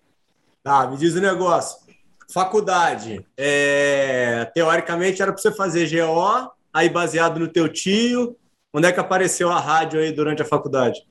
Tá, 0.63 0.87
me 0.87 0.97
diz 0.97 1.15
o 1.15 1.17
um 1.17 1.21
negócio. 1.21 1.83
Faculdade, 2.31 3.25
é, 3.37 4.45
teoricamente 4.53 5.21
era 5.21 5.31
para 5.31 5.41
você 5.41 5.51
fazer 5.51 5.89
GO, 5.89 6.51
aí 6.73 6.89
baseado 6.89 7.39
no 7.39 7.47
teu 7.47 7.67
tio, 7.67 8.37
onde 8.73 8.87
é 8.87 8.91
que 8.91 8.99
apareceu 8.99 9.51
a 9.51 9.59
rádio 9.59 9.99
aí 9.99 10.11
durante 10.11 10.41
a 10.41 10.45
faculdade? 10.45 11.01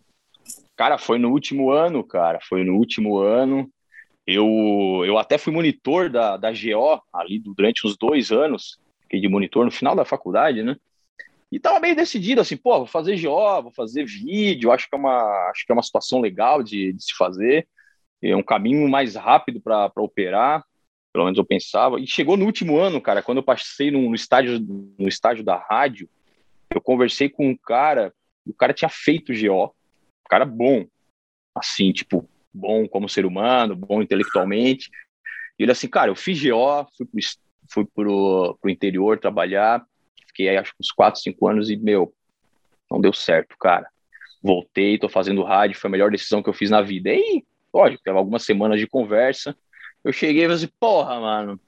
Cara, 0.76 0.98
foi 0.98 1.18
no 1.18 1.30
último 1.30 1.70
ano, 1.70 2.02
cara. 2.02 2.40
Foi 2.48 2.64
no 2.64 2.74
último 2.74 3.18
ano. 3.18 3.70
Eu, 4.26 5.02
eu 5.06 5.18
até 5.18 5.36
fui 5.36 5.52
monitor 5.52 6.08
da, 6.08 6.36
da 6.36 6.50
GO 6.50 7.00
ali 7.12 7.38
durante 7.38 7.86
uns 7.86 7.96
dois 7.96 8.32
anos. 8.32 8.78
Fiquei 9.12 9.20
de 9.20 9.28
monitor 9.28 9.66
no 9.66 9.70
final 9.70 9.94
da 9.94 10.06
faculdade, 10.06 10.62
né? 10.62 10.74
E 11.50 11.60
tava 11.60 11.78
meio 11.80 11.94
decidido 11.94 12.40
assim, 12.40 12.56
pô, 12.56 12.78
vou 12.78 12.86
fazer 12.86 13.20
GO, 13.20 13.62
vou 13.62 13.72
fazer 13.72 14.06
vídeo, 14.06 14.72
acho 14.72 14.88
que 14.88 14.96
é 14.96 14.98
uma, 14.98 15.50
acho 15.50 15.66
que 15.66 15.70
é 15.70 15.74
uma 15.74 15.82
situação 15.82 16.18
legal 16.18 16.62
de, 16.62 16.94
de 16.94 17.04
se 17.04 17.14
fazer. 17.14 17.68
É 18.22 18.34
um 18.34 18.42
caminho 18.42 18.88
mais 18.88 19.16
rápido 19.16 19.60
para 19.60 19.92
operar, 19.96 20.64
pelo 21.12 21.26
menos 21.26 21.36
eu 21.36 21.44
pensava. 21.44 22.00
E 22.00 22.06
chegou 22.06 22.38
no 22.38 22.46
último 22.46 22.78
ano, 22.78 23.02
cara, 23.02 23.22
quando 23.22 23.36
eu 23.38 23.42
passei 23.42 23.90
no, 23.90 24.00
no 24.08 24.14
estágio 24.14 24.58
no 24.98 25.06
estágio 25.06 25.44
da 25.44 25.58
rádio, 25.58 26.08
eu 26.70 26.80
conversei 26.80 27.28
com 27.28 27.50
um 27.50 27.56
cara, 27.56 28.14
o 28.46 28.54
cara 28.54 28.72
tinha 28.72 28.88
feito 28.88 29.34
GO, 29.34 29.66
um 29.66 30.30
cara 30.30 30.46
bom, 30.46 30.86
assim, 31.54 31.92
tipo, 31.92 32.26
bom 32.50 32.88
como 32.88 33.10
ser 33.10 33.26
humano, 33.26 33.76
bom 33.76 34.00
intelectualmente. 34.00 34.90
E 35.58 35.64
ele 35.64 35.72
assim, 35.72 35.86
cara, 35.86 36.10
eu 36.10 36.16
fiz 36.16 36.42
GO, 36.42 36.86
fui 36.96 37.04
pro, 37.04 37.20
fui 37.72 37.84
pro, 37.84 38.56
pro 38.60 38.70
interior 38.70 39.18
trabalhar, 39.18 39.84
fiquei 40.28 40.48
aí, 40.48 40.56
acho 40.56 40.72
que 40.72 40.78
uns 40.80 40.90
4, 40.92 41.20
5 41.20 41.48
anos 41.48 41.70
e, 41.70 41.76
meu, 41.76 42.12
não 42.90 43.00
deu 43.00 43.12
certo, 43.12 43.56
cara. 43.58 43.88
Voltei, 44.42 44.98
tô 44.98 45.08
fazendo 45.08 45.42
rádio, 45.42 45.78
foi 45.78 45.88
a 45.88 45.92
melhor 45.92 46.10
decisão 46.10 46.42
que 46.42 46.48
eu 46.48 46.54
fiz 46.54 46.70
na 46.70 46.82
vida. 46.82 47.10
E 47.10 47.12
aí, 47.12 47.44
lógico, 47.72 48.02
teve 48.02 48.16
algumas 48.16 48.44
semanas 48.44 48.78
de 48.78 48.86
conversa. 48.86 49.56
Eu 50.04 50.12
cheguei 50.12 50.42
e 50.42 50.44
falei 50.44 50.56
assim, 50.56 50.74
porra, 50.78 51.20
mano, 51.20 51.60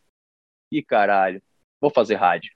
que 0.70 0.82
caralho, 0.82 1.42
vou 1.80 1.90
fazer 1.90 2.16
rádio. 2.16 2.52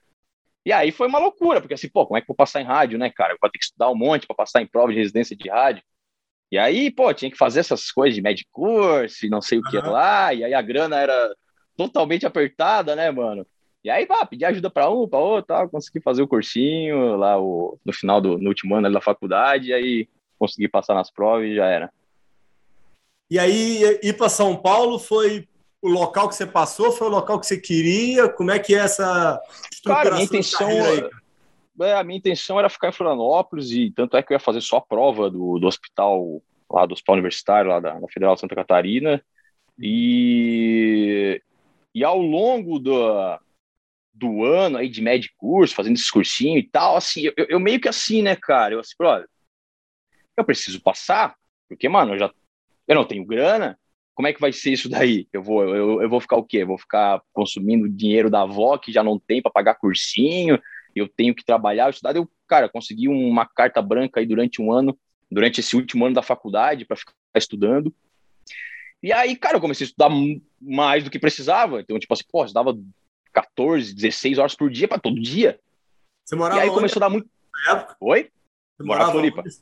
E 0.65 0.73
aí 0.73 0.91
foi 0.91 1.07
uma 1.07 1.19
loucura, 1.19 1.61
porque 1.61 1.73
assim, 1.73 1.89
pô, 1.89 2.05
como 2.05 2.17
é 2.17 2.21
que 2.21 2.25
eu 2.25 2.27
vou 2.27 2.35
passar 2.35 2.61
em 2.61 2.65
rádio, 2.65 2.99
né, 2.99 3.09
cara? 3.09 3.33
Eu 3.33 3.37
vou 3.41 3.49
ter 3.49 3.57
que 3.57 3.65
estudar 3.65 3.89
um 3.89 3.95
monte 3.95 4.27
para 4.27 4.35
passar 4.35 4.61
em 4.61 4.67
prova 4.67 4.91
de 4.91 4.99
residência 4.99 5.35
de 5.35 5.49
rádio. 5.49 5.81
E 6.51 6.57
aí, 6.57 6.91
pô, 6.91 7.13
tinha 7.13 7.31
que 7.31 7.37
fazer 7.37 7.61
essas 7.61 7.91
coisas 7.91 8.15
de 8.15 8.21
médico 8.21 8.49
curso 8.51 9.25
e 9.25 9.29
não 9.29 9.41
sei 9.41 9.59
o 9.59 9.63
que 9.63 9.77
uhum. 9.77 9.91
lá, 9.91 10.33
e 10.33 10.43
aí 10.43 10.53
a 10.53 10.61
grana 10.61 10.99
era 10.99 11.35
totalmente 11.79 12.25
apertada, 12.25 12.93
né, 12.93 13.09
mano? 13.09 13.47
E 13.81 13.89
aí, 13.89 14.05
pá, 14.05 14.25
pedi 14.25 14.43
ajuda 14.43 14.69
para 14.69 14.89
um, 14.89 15.07
para 15.07 15.19
outro, 15.19 15.47
tal, 15.47 15.69
consegui 15.69 16.01
fazer 16.01 16.21
o 16.21 16.27
cursinho 16.27 17.15
lá 17.15 17.39
o, 17.39 17.79
no 17.85 17.93
final 17.93 18.19
do 18.19 18.37
no 18.37 18.49
último 18.49 18.75
ano 18.75 18.91
da 18.91 18.99
faculdade, 18.99 19.69
e 19.69 19.73
aí 19.73 20.09
consegui 20.37 20.67
passar 20.67 20.93
nas 20.93 21.09
provas 21.09 21.47
e 21.47 21.55
já 21.55 21.67
era. 21.67 21.89
E 23.31 23.39
aí, 23.39 23.81
ir 24.03 24.17
para 24.17 24.27
São 24.27 24.57
Paulo 24.57 24.99
foi 24.99 25.47
o 25.81 25.87
local 25.87 26.27
que 26.27 26.35
você 26.35 26.45
passou? 26.45 26.91
Foi 26.91 27.07
o 27.07 27.11
local 27.11 27.39
que 27.39 27.47
você 27.47 27.57
queria? 27.57 28.27
Como 28.27 28.51
é 28.51 28.59
que 28.59 28.75
é 28.75 28.79
essa 28.79 29.41
Cara, 29.85 30.11
minha 30.11 30.25
intenção, 30.25 30.67
aí, 30.67 31.09
é, 31.79 31.93
a 31.93 32.03
minha 32.03 32.17
intenção 32.17 32.59
era 32.59 32.67
ficar 32.67 32.89
em 32.89 32.93
Florianópolis 32.93 33.71
e 33.71 33.89
tanto 33.91 34.17
é 34.17 34.23
que 34.23 34.33
eu 34.33 34.35
ia 34.35 34.39
fazer 34.39 34.59
só 34.59 34.77
a 34.77 34.81
prova 34.81 35.29
do, 35.29 35.57
do 35.57 35.67
hospital 35.67 36.41
lá 36.69 36.85
do 36.85 36.91
hospital 36.91 37.15
universitário 37.15 37.69
lá 37.69 37.79
da, 37.79 37.97
da 37.97 38.07
Federal 38.09 38.35
de 38.35 38.41
Santa 38.41 38.55
Catarina 38.55 39.23
e 39.79 41.41
e 41.93 42.03
ao 42.03 42.19
longo 42.19 42.79
do, 42.79 43.39
do 44.13 44.43
ano 44.43 44.77
aí 44.77 44.89
de 44.89 45.01
médio 45.01 45.31
curso, 45.37 45.75
fazendo 45.75 45.95
esse 45.95 46.11
cursinho 46.11 46.57
e 46.57 46.63
tal, 46.63 46.97
assim, 46.97 47.23
eu, 47.25 47.45
eu 47.49 47.59
meio 47.59 47.79
que 47.79 47.89
assim, 47.89 48.21
né, 48.21 48.35
cara, 48.35 48.73
eu 48.73 48.79
assim, 48.79 48.93
brother, 48.97 49.27
eu 50.37 50.43
preciso 50.43 50.81
passar, 50.81 51.35
porque, 51.67 51.89
mano, 51.89 52.13
eu 52.13 52.19
já 52.19 52.33
eu 52.87 52.95
não 52.95 53.05
tenho 53.05 53.23
grana, 53.23 53.77
como 54.15 54.27
é 54.27 54.33
que 54.33 54.41
vai 54.41 54.51
ser 54.51 54.71
isso 54.73 54.89
daí? 54.89 55.27
Eu 55.31 55.41
vou, 55.41 55.63
eu, 55.63 56.01
eu 56.01 56.09
vou 56.09 56.19
ficar 56.19 56.35
o 56.35 56.43
quê? 56.43 56.65
vou 56.65 56.77
ficar 56.77 57.21
consumindo 57.31 57.87
dinheiro 57.87 58.29
da 58.29 58.41
avó 58.41 58.77
que 58.77 58.91
já 58.91 59.03
não 59.03 59.17
tem 59.19 59.41
para 59.41 59.51
pagar 59.51 59.75
cursinho, 59.75 60.59
eu 60.93 61.07
tenho 61.07 61.33
que 61.33 61.45
trabalhar, 61.45 61.89
estudar. 61.89 62.15
Eu, 62.15 62.29
cara, 62.47 62.67
consegui 62.67 63.07
uma 63.07 63.45
carta 63.45 63.81
branca 63.81 64.19
aí 64.19 64.25
durante 64.25 64.61
um 64.61 64.71
ano, 64.71 64.97
durante 65.31 65.59
esse 65.61 65.75
último 65.75 66.05
ano 66.05 66.15
da 66.15 66.21
faculdade, 66.21 66.83
para 66.83 66.97
ficar 66.97 67.13
estudando. 67.35 67.93
E 69.01 69.13
aí, 69.13 69.35
cara, 69.35 69.57
eu 69.57 69.61
comecei 69.61 69.85
a 69.85 69.87
estudar 69.87 70.09
mais 70.61 71.03
do 71.03 71.09
que 71.09 71.19
precisava. 71.19 71.81
Então, 71.81 71.97
tipo 71.99 72.13
assim, 72.13 72.23
pô, 72.29 72.43
estudava 72.43 72.77
14, 73.33 73.93
16 73.93 74.37
horas 74.37 74.55
por 74.55 74.69
dia 74.69 74.87
para 74.87 74.99
todo 74.99 75.21
dia. 75.21 75.59
Você 76.25 76.35
morava 76.35 76.59
E 76.59 76.63
aí 76.63 76.69
onde? 76.69 76.75
começou 76.75 76.99
a 76.99 77.05
dar 77.07 77.09
muito. 77.09 77.29
Oi? 78.01 78.29
Você 78.77 78.83
morava 78.83 79.09
em 79.09 79.13
Floripa. 79.13 79.41
Onde? 79.41 79.57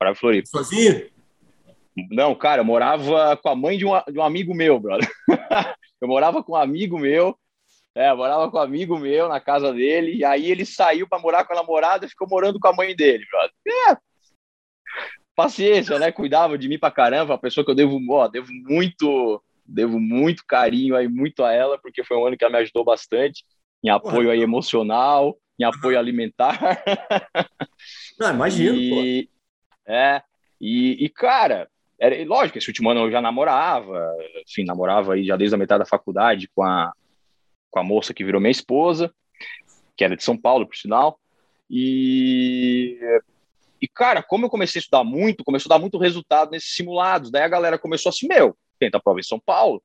Morava 0.00 0.16
em 0.16 0.20
Floripa. 0.20 0.48
Sozinho? 0.48 1.10
Não, 2.10 2.34
cara, 2.34 2.60
eu 2.60 2.64
morava 2.64 3.36
com 3.36 3.48
a 3.48 3.54
mãe 3.54 3.78
de 3.78 3.86
um, 3.86 3.92
de 4.10 4.18
um 4.18 4.22
amigo 4.22 4.54
meu, 4.54 4.78
brother. 4.78 5.08
eu 6.00 6.08
morava 6.08 6.42
com 6.42 6.52
um 6.52 6.56
amigo 6.56 6.98
meu 6.98 7.38
é, 7.94 8.12
morava 8.12 8.50
com 8.50 8.56
um 8.58 8.60
amigo 8.60 8.98
meu 8.98 9.28
na 9.28 9.38
casa 9.38 9.72
dele, 9.72 10.16
e 10.16 10.24
aí 10.24 10.50
ele 10.50 10.66
saiu 10.66 11.08
para 11.08 11.20
morar 11.20 11.44
com 11.44 11.52
a 11.52 11.56
namorada 11.56 12.04
e 12.04 12.08
ficou 12.08 12.28
morando 12.28 12.58
com 12.58 12.66
a 12.66 12.72
mãe 12.72 12.94
dele, 12.94 13.24
brother. 13.30 13.52
É. 13.90 13.96
Paciência, 15.34 15.98
né? 15.98 16.12
Cuidava 16.12 16.56
de 16.56 16.68
mim 16.68 16.78
pra 16.78 16.90
caramba, 16.90 17.34
a 17.34 17.38
pessoa 17.38 17.64
que 17.64 17.70
eu 17.70 17.74
devo, 17.74 18.00
ó, 18.10 18.28
devo 18.28 18.52
muito, 18.52 19.42
devo 19.66 19.98
muito 19.98 20.44
carinho 20.46 20.94
aí, 20.94 21.08
muito 21.08 21.44
a 21.44 21.52
ela, 21.52 21.78
porque 21.78 22.04
foi 22.04 22.16
um 22.16 22.26
ano 22.26 22.36
que 22.36 22.44
ela 22.44 22.52
me 22.52 22.60
ajudou 22.60 22.84
bastante 22.84 23.44
em 23.82 23.90
apoio 23.90 24.30
aí 24.30 24.40
emocional, 24.40 25.36
em 25.58 25.64
apoio 25.64 25.98
alimentar. 25.98 26.82
Não, 28.18 28.30
imagino, 28.30 28.76
e, 28.76 29.26
pô. 29.26 29.92
É, 29.92 30.22
e, 30.60 31.04
e 31.04 31.08
cara, 31.08 31.68
era, 31.98 32.24
lógico, 32.24 32.58
esse 32.58 32.68
último 32.68 32.90
ano 32.90 33.00
eu 33.00 33.10
já 33.10 33.20
namorava, 33.20 34.16
enfim, 34.48 34.64
namorava 34.64 35.14
aí 35.14 35.24
já 35.24 35.36
desde 35.36 35.54
a 35.54 35.58
metade 35.58 35.80
da 35.80 35.86
faculdade 35.86 36.48
com 36.54 36.62
a, 36.62 36.92
com 37.70 37.78
a 37.80 37.84
moça 37.84 38.14
que 38.14 38.24
virou 38.24 38.40
minha 38.40 38.50
esposa, 38.50 39.12
que 39.96 40.04
era 40.04 40.16
de 40.16 40.24
São 40.24 40.36
Paulo, 40.36 40.66
por 40.66 40.76
sinal. 40.76 41.18
E, 41.68 42.98
e 43.84 43.88
cara, 43.88 44.22
como 44.22 44.46
eu 44.46 44.50
comecei 44.50 44.78
a 44.78 44.82
estudar 44.82 45.04
muito, 45.04 45.44
começou 45.44 45.70
a 45.70 45.76
dar 45.76 45.80
muito 45.80 45.98
resultado 45.98 46.50
nesses 46.50 46.74
simulados. 46.74 47.30
Daí 47.30 47.42
a 47.42 47.48
galera 47.48 47.78
começou 47.78 48.08
assim: 48.08 48.26
meu, 48.26 48.56
tenta 48.78 48.96
a 48.96 49.00
prova 49.00 49.20
em 49.20 49.22
São 49.22 49.38
Paulo. 49.38 49.82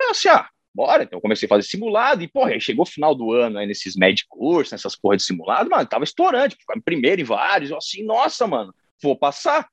Eu 0.00 0.12
assim, 0.12 0.28
ah, 0.28 0.48
bora. 0.74 1.02
Então 1.02 1.18
eu 1.18 1.20
comecei 1.20 1.44
a 1.44 1.48
fazer 1.50 1.64
simulado. 1.64 2.22
E, 2.22 2.28
porra, 2.28 2.52
aí 2.52 2.60
chegou 2.60 2.84
o 2.84 2.88
final 2.88 3.14
do 3.14 3.30
ano 3.30 3.58
aí 3.58 3.66
nesses 3.66 3.94
médicos 3.94 4.38
cursos, 4.38 4.72
nessas 4.72 4.96
porras 4.96 5.20
de 5.20 5.26
simulado, 5.26 5.68
mano, 5.68 5.86
tava 5.86 6.04
estourante, 6.04 6.56
ficava 6.56 6.78
em 6.78 6.82
primeiro 6.82 7.20
em 7.20 7.24
vários. 7.24 7.70
Eu 7.70 7.76
assim, 7.76 8.02
nossa, 8.02 8.46
mano, 8.46 8.74
vou 9.02 9.14
passar. 9.14 9.68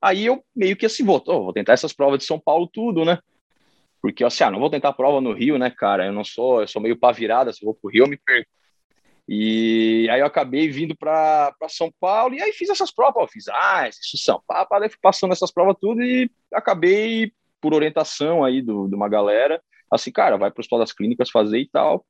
Aí 0.00 0.24
eu 0.26 0.44
meio 0.54 0.76
que 0.76 0.86
assim, 0.86 1.04
vou, 1.04 1.20
vou 1.26 1.52
tentar 1.52 1.72
essas 1.72 1.92
provas 1.92 2.20
de 2.20 2.26
São 2.26 2.38
Paulo 2.38 2.68
tudo, 2.72 3.04
né? 3.04 3.18
Porque, 4.00 4.22
assim, 4.22 4.44
ah, 4.44 4.50
não 4.52 4.60
vou 4.60 4.70
tentar 4.70 4.92
prova 4.92 5.20
no 5.20 5.32
Rio, 5.32 5.58
né, 5.58 5.68
cara? 5.70 6.06
Eu 6.06 6.12
não 6.12 6.22
sou, 6.22 6.60
eu 6.60 6.68
sou 6.68 6.80
meio 6.80 6.96
pá 6.96 7.10
virada, 7.10 7.52
se 7.52 7.62
eu 7.62 7.66
vou 7.66 7.74
pro 7.74 7.90
Rio 7.90 8.04
eu 8.04 8.08
me 8.08 8.18
perco. 8.18 8.50
E 9.28 10.06
aí 10.10 10.20
eu 10.20 10.26
acabei 10.26 10.68
vindo 10.68 10.94
para 10.96 11.54
São 11.68 11.90
Paulo 11.98 12.34
e 12.34 12.42
aí 12.42 12.52
fiz 12.52 12.68
essas 12.68 12.92
provas, 12.92 13.22
eu 13.22 13.28
fiz 13.28 13.48
ah, 13.48 13.88
isso 13.88 14.18
São 14.18 14.40
Paulo, 14.46 14.66
aí 14.72 14.90
fui 14.90 14.98
passando 15.00 15.32
essas 15.32 15.50
provas 15.50 15.76
tudo 15.80 16.02
e 16.02 16.30
acabei 16.52 17.32
por 17.60 17.72
orientação 17.72 18.44
aí 18.44 18.60
do, 18.60 18.86
de 18.86 18.94
uma 18.94 19.08
galera, 19.08 19.62
assim, 19.90 20.12
cara, 20.12 20.36
vai 20.36 20.50
para 20.50 20.60
os 20.60 20.68
das 20.68 20.92
clínicas 20.92 21.30
fazer 21.30 21.58
e 21.58 21.68
tal. 21.68 22.04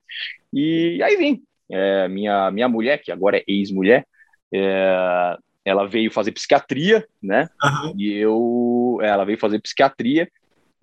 E 0.52 1.00
aí 1.02 1.16
vim. 1.16 1.42
É, 1.70 2.08
minha 2.08 2.50
minha 2.50 2.68
mulher, 2.68 2.98
que 2.98 3.10
agora 3.10 3.38
é 3.38 3.44
ex-mulher, 3.46 4.06
é, 4.52 5.36
ela 5.64 5.86
veio 5.86 6.10
fazer 6.10 6.32
psiquiatria, 6.32 7.06
né? 7.22 7.48
Uhum. 7.62 7.94
E 7.96 8.12
eu, 8.12 8.98
ela 9.00 9.24
veio 9.24 9.38
fazer 9.38 9.60
psiquiatria 9.60 10.28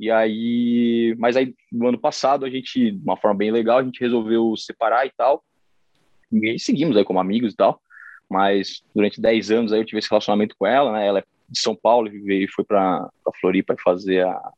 e 0.01 0.09
aí, 0.09 1.15
mas 1.19 1.37
aí 1.37 1.53
no 1.71 1.87
ano 1.87 1.99
passado 1.99 2.43
a 2.43 2.49
gente, 2.49 2.91
de 2.91 3.03
uma 3.03 3.15
forma 3.15 3.37
bem 3.37 3.51
legal, 3.51 3.77
a 3.77 3.83
gente 3.83 3.99
resolveu 3.99 4.55
separar 4.57 5.05
e 5.05 5.11
tal. 5.15 5.43
E 6.31 6.59
seguimos 6.59 6.95
aí 6.97 7.03
como 7.03 7.19
amigos 7.19 7.53
e 7.53 7.55
tal. 7.55 7.81
Mas 8.29 8.81
durante 8.95 9.19
10 9.19 9.51
anos 9.51 9.73
aí 9.73 9.79
eu 9.79 9.85
tive 9.85 9.99
esse 9.99 10.09
relacionamento 10.09 10.55
com 10.57 10.65
ela, 10.65 10.93
né? 10.93 11.07
Ela 11.07 11.19
é 11.19 11.23
de 11.49 11.59
São 11.59 11.75
Paulo 11.75 12.07
e 12.07 12.19
veio 12.19 12.47
foi 12.53 12.63
para 12.63 13.09
Floripa 13.39 13.75
fazer 13.83 14.25
a 14.25 14.51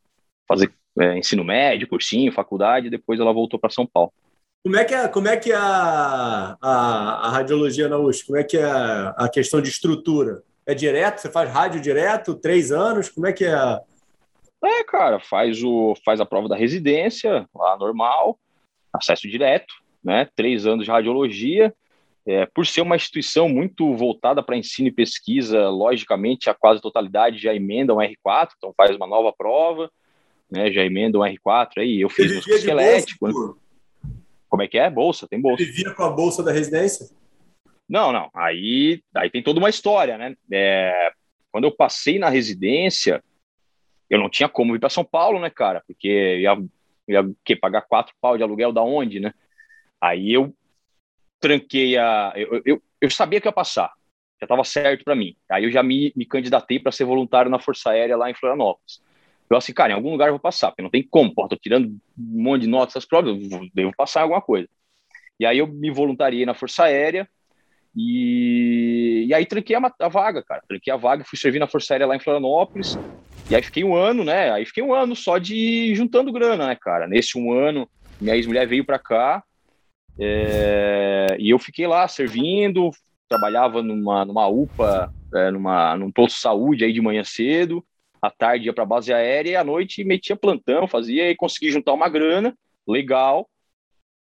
fazer 0.48 0.72
é, 1.00 1.18
ensino 1.18 1.44
médio, 1.44 1.88
cursinho, 1.88 2.32
faculdade, 2.32 2.88
e 2.88 2.92
depois 2.92 3.20
ela 3.20 3.34
voltou 3.34 3.60
para 3.60 3.72
São 3.72 3.86
Paulo. 3.86 4.14
Como 4.64 4.78
é 4.78 4.86
que 4.86 4.94
é, 4.94 5.08
como 5.08 5.28
é, 5.28 5.38
que 5.38 5.52
é 5.52 5.56
a, 5.56 6.58
a, 6.62 7.28
a 7.28 7.30
radiologia 7.32 7.90
na 7.90 7.98
USP? 7.98 8.28
Como 8.28 8.38
é 8.38 8.44
que 8.44 8.58
é 8.58 8.64
a 8.64 9.28
questão 9.32 9.60
de 9.62 9.70
estrutura? 9.70 10.44
É 10.66 10.74
direto? 10.74 11.20
Você 11.20 11.32
faz 11.32 11.50
rádio 11.50 11.82
direto? 11.82 12.36
Três 12.36 12.72
anos? 12.72 13.10
Como 13.10 13.26
é 13.26 13.34
que 13.34 13.44
é 13.44 13.80
é, 14.66 14.84
cara, 14.86 15.20
faz, 15.20 15.62
o, 15.62 15.94
faz 16.06 16.22
a 16.22 16.26
prova 16.26 16.48
da 16.48 16.56
residência, 16.56 17.46
lá 17.54 17.78
normal, 17.78 18.40
acesso 18.94 19.28
direto, 19.28 19.74
né? 20.04 20.28
Três 20.36 20.66
anos 20.66 20.86
de 20.86 20.92
radiologia. 20.92 21.74
É, 22.26 22.46
por 22.46 22.66
ser 22.66 22.82
uma 22.82 22.96
instituição 22.96 23.50
muito 23.50 23.96
voltada 23.96 24.42
para 24.42 24.56
ensino 24.56 24.88
e 24.88 24.92
pesquisa, 24.92 25.70
logicamente 25.70 26.50
a 26.50 26.54
quase 26.54 26.82
totalidade 26.82 27.38
já 27.38 27.54
emenda 27.54 27.94
um 27.94 27.98
R4, 27.98 28.52
então 28.58 28.74
faz 28.78 28.96
uma 28.96 29.06
nova 29.06 29.34
prova, 29.34 29.92
né? 30.50 30.72
Já 30.72 30.86
emenda 30.86 31.18
um 31.18 31.22
R4 31.22 31.80
aí. 31.80 32.00
Eu 32.00 32.10
fiz 32.10 32.34
músculo 32.34 32.56
esquelético. 32.56 33.30
Bolsa, 33.30 33.60
Como 34.48 34.62
é 34.62 34.68
que 34.68 34.78
é? 34.78 34.90
Bolsa, 34.90 35.28
tem 35.28 35.42
bolsa. 35.42 35.64
Ele 35.64 35.72
via 35.72 35.92
com 35.94 36.04
a 36.04 36.10
bolsa 36.10 36.42
da 36.42 36.52
residência? 36.52 37.10
Não, 37.90 38.14
não. 38.14 38.30
Aí, 38.34 39.02
aí 39.16 39.30
tem 39.30 39.44
toda 39.44 39.60
uma 39.60 39.70
história, 39.70 40.18
né? 40.18 40.36
É, 40.52 41.12
quando 41.52 41.66
eu 41.66 41.72
passei 41.72 42.18
na 42.18 42.30
residência, 42.30 43.24
eu 44.10 44.20
não 44.20 44.30
tinha 44.30 44.48
como 44.48 44.76
ir 44.76 44.80
para 44.80 44.90
São 44.90 45.04
Paulo, 45.04 45.40
né, 45.40 45.50
cara? 45.50 45.84
Porque 45.86 46.38
ia, 46.38 46.58
ia 47.08 47.32
que, 47.44 47.56
pagar 47.56 47.82
quatro 47.82 48.14
pau 48.22 48.38
de 48.38 48.44
aluguel 48.44 48.72
da 48.72 48.82
onde, 48.82 49.20
né? 49.20 49.34
Aí 50.04 50.34
eu 50.34 50.54
tranquei 51.40 51.98
a. 51.98 52.34
Eu, 52.36 52.62
eu, 52.66 52.84
eu 53.00 53.10
sabia 53.10 53.40
que 53.40 53.48
ia 53.48 53.54
passar. 53.54 53.90
já 54.38 54.44
estava 54.44 54.62
certo 54.66 55.06
para 55.06 55.16
mim. 55.16 55.34
Aí 55.50 55.64
eu 55.64 55.72
já 55.72 55.82
me, 55.82 56.12
me 56.14 56.26
candidatei 56.26 56.78
para 56.78 56.92
ser 56.92 57.06
voluntário 57.06 57.50
na 57.50 57.58
Força 57.58 57.92
Aérea 57.92 58.18
lá 58.18 58.30
em 58.30 58.34
Florianópolis. 58.34 59.02
Eu 59.50 59.56
assim, 59.56 59.72
cara, 59.72 59.94
em 59.94 59.96
algum 59.96 60.12
lugar 60.12 60.28
eu 60.28 60.34
vou 60.34 60.42
passar, 60.42 60.72
porque 60.72 60.82
não 60.82 60.90
tem 60.90 61.08
como, 61.10 61.34
pô, 61.34 61.48
tô 61.48 61.56
tirando 61.56 61.88
um 61.88 62.44
monte 62.44 62.64
de 62.64 62.68
notas 62.68 62.98
essas 62.98 63.06
provas, 63.06 63.50
eu 63.50 63.70
devo 63.74 63.94
passar 63.96 64.24
alguma 64.24 64.42
coisa. 64.42 64.68
E 65.40 65.46
aí 65.46 65.60
eu 65.60 65.68
me 65.68 65.90
voluntariei 65.90 66.46
na 66.46 66.54
Força 66.54 66.84
Aérea 66.84 67.30
e, 67.96 69.26
e 69.30 69.34
aí 69.34 69.46
tranquei 69.46 69.76
a, 69.76 69.94
a 70.00 70.10
vaga, 70.10 70.44
cara. 70.44 70.64
Tranquei 70.68 70.92
a 70.92 70.98
vaga, 70.98 71.24
fui 71.24 71.40
servir 71.40 71.60
na 71.60 71.68
Força 71.68 71.94
Aérea 71.94 72.08
lá 72.08 72.16
em 72.16 72.20
Florianópolis. 72.20 72.98
E 73.50 73.56
aí 73.56 73.64
fiquei 73.64 73.86
um 73.86 73.96
ano, 73.96 74.26
né? 74.26 74.52
Aí 74.52 74.66
fiquei 74.66 74.84
um 74.84 74.94
ano 74.94 75.16
só 75.16 75.38
de 75.38 75.96
juntando 75.96 76.32
grana, 76.34 76.68
né, 76.68 76.76
cara? 76.76 77.08
Nesse 77.08 77.38
um 77.38 77.54
ano, 77.54 77.90
minha 78.20 78.36
ex-mulher 78.36 78.68
veio 78.68 78.84
para 78.84 79.00
cá 79.00 79.44
é, 80.20 81.36
e 81.40 81.50
eu 81.50 81.60
fiquei 81.60 81.88
lá 81.88 82.08
servindo, 82.08 82.92
trabalhava 83.28 83.82
numa, 83.82 84.26
numa 84.26 84.48
UPA, 84.48 85.14
é, 85.34 85.52
numa, 85.52 85.98
num 85.98 86.12
posto 86.12 86.36
de 86.36 86.42
saúde 86.42 86.86
aí 86.86 86.94
de 86.94 87.02
manhã 87.02 87.24
cedo, 87.24 87.84
à 88.22 88.30
tarde 88.30 88.68
ia 88.68 88.74
para 88.74 88.84
a 88.84 88.88
base 88.88 89.12
aérea 89.12 89.52
e 89.52 89.56
à 89.56 89.64
noite 89.64 90.04
metia 90.04 90.36
plantão, 90.36 90.88
fazia 90.88 91.30
e 91.30 91.36
consegui 91.36 91.72
juntar 91.72 91.94
uma 91.94 92.08
grana 92.08 92.56
legal 92.88 93.50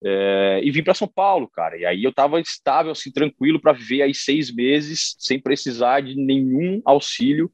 é, 0.04 0.60
e 0.64 0.70
vim 0.72 0.84
para 0.84 0.94
São 0.94 1.08
Paulo, 1.08 1.48
cara. 1.48 1.78
E 1.78 1.86
aí 1.86 2.04
eu 2.04 2.10
estava 2.10 2.40
estável, 2.40 2.92
assim, 2.92 3.12
tranquilo 3.12 3.60
para 3.60 3.72
viver 3.74 4.02
aí 4.02 4.14
seis 4.14 4.54
meses 4.54 5.16
sem 5.18 5.40
precisar 5.40 6.02
de 6.02 6.16
nenhum 6.16 6.82
auxílio 6.86 7.52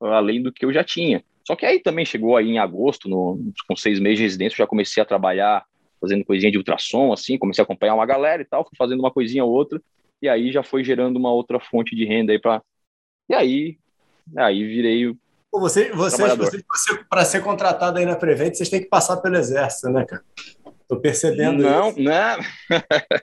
além 0.00 0.42
do 0.42 0.52
que 0.52 0.64
eu 0.64 0.72
já 0.72 0.82
tinha. 0.82 1.22
Só 1.46 1.54
que 1.54 1.66
aí 1.66 1.80
também 1.80 2.04
chegou 2.04 2.36
aí 2.36 2.48
em 2.48 2.58
agosto, 2.58 3.08
no, 3.08 3.52
com 3.68 3.76
seis 3.76 4.00
meses 4.00 4.18
de 4.18 4.24
residência, 4.24 4.54
eu 4.54 4.64
já 4.64 4.66
comecei 4.66 5.02
a 5.02 5.06
trabalhar 5.06 5.64
fazendo 6.02 6.24
coisinha 6.24 6.52
de 6.52 6.58
ultrassom, 6.58 7.12
assim, 7.12 7.38
comecei 7.38 7.62
a 7.62 7.64
acompanhar 7.64 7.94
uma 7.94 8.04
galera 8.04 8.42
e 8.42 8.44
tal, 8.44 8.64
fui 8.64 8.76
fazendo 8.76 9.00
uma 9.00 9.10
coisinha 9.10 9.44
ou 9.44 9.50
outra, 9.50 9.80
e 10.20 10.28
aí 10.28 10.52
já 10.52 10.62
foi 10.62 10.84
gerando 10.84 11.16
uma 11.16 11.32
outra 11.32 11.58
fonte 11.58 11.96
de 11.96 12.04
renda 12.04 12.32
aí 12.32 12.38
para 12.38 12.60
E 13.28 13.34
aí, 13.34 13.78
aí 14.36 14.64
virei 14.64 15.16
você, 15.52 15.90
vocês, 15.92 16.34
vocês 16.34 16.64
para 17.10 17.24
ser 17.26 17.42
contratado 17.42 17.98
aí 17.98 18.06
na 18.06 18.16
Prevent, 18.16 18.54
vocês 18.54 18.70
têm 18.70 18.80
que 18.80 18.88
passar 18.88 19.18
pelo 19.18 19.36
exército, 19.36 19.90
né, 19.90 20.04
cara? 20.06 20.24
Tô 20.88 20.98
percebendo 20.98 21.62
não, 21.62 21.90
isso. 21.90 22.00
Não, 22.00 22.10
né? 22.10 22.36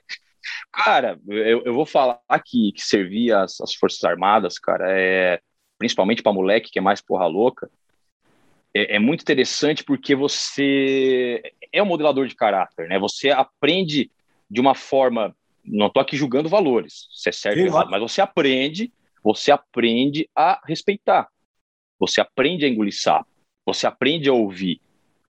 cara, 0.72 1.18
eu, 1.26 1.62
eu 1.64 1.74
vou 1.74 1.84
falar 1.84 2.20
que, 2.44 2.70
que 2.72 2.82
servir 2.82 3.32
as, 3.32 3.60
as 3.60 3.74
Forças 3.74 4.02
Armadas, 4.04 4.60
cara, 4.60 4.86
é 4.88 5.40
principalmente 5.76 6.22
para 6.22 6.32
moleque 6.32 6.70
que 6.70 6.78
é 6.78 6.82
mais 6.82 7.00
porra 7.00 7.26
louca, 7.26 7.68
é, 8.74 8.96
é, 8.96 8.98
muito 8.98 9.22
interessante 9.22 9.84
porque 9.84 10.14
você 10.14 11.42
é 11.72 11.82
um 11.82 11.86
modelador 11.86 12.26
de 12.26 12.34
caráter, 12.34 12.88
né? 12.88 12.98
Você 12.98 13.30
aprende 13.30 14.10
de 14.48 14.60
uma 14.60 14.74
forma, 14.74 15.34
não 15.64 15.86
estou 15.86 16.00
aqui 16.00 16.16
julgando 16.16 16.48
valores, 16.48 17.08
se 17.12 17.28
é 17.28 17.32
certo 17.32 17.58
ou 17.60 17.66
errado, 17.66 17.90
mas 17.90 18.00
você 18.00 18.20
aprende, 18.20 18.92
você 19.22 19.50
aprende 19.50 20.28
a 20.34 20.60
respeitar, 20.64 21.28
você 21.98 22.20
aprende 22.20 22.64
a 22.64 22.68
engolir 22.68 22.94
sapo, 22.94 23.28
você 23.64 23.86
aprende 23.86 24.28
a 24.28 24.32
ouvir, 24.32 24.76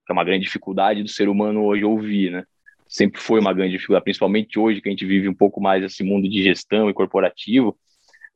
que 0.06 0.12
é 0.12 0.14
uma 0.14 0.24
grande 0.24 0.46
dificuldade 0.46 1.04
do 1.04 1.10
ser 1.10 1.30
humano 1.30 1.64
hoje 1.64 1.84
ouvir, 1.84 2.32
né? 2.32 2.44
Sempre 2.88 3.22
foi 3.22 3.40
uma 3.40 3.54
grande 3.54 3.72
dificuldade, 3.74 4.04
principalmente 4.04 4.60
hoje 4.60 4.82
que 4.82 4.90
a 4.90 4.92
gente 4.92 5.06
vive 5.06 5.30
um 5.30 5.34
pouco 5.34 5.62
mais 5.62 5.84
esse 5.84 6.04
mundo 6.04 6.28
de 6.28 6.44
gestão 6.44 6.90
e 6.90 6.94
corporativo, 6.94 7.78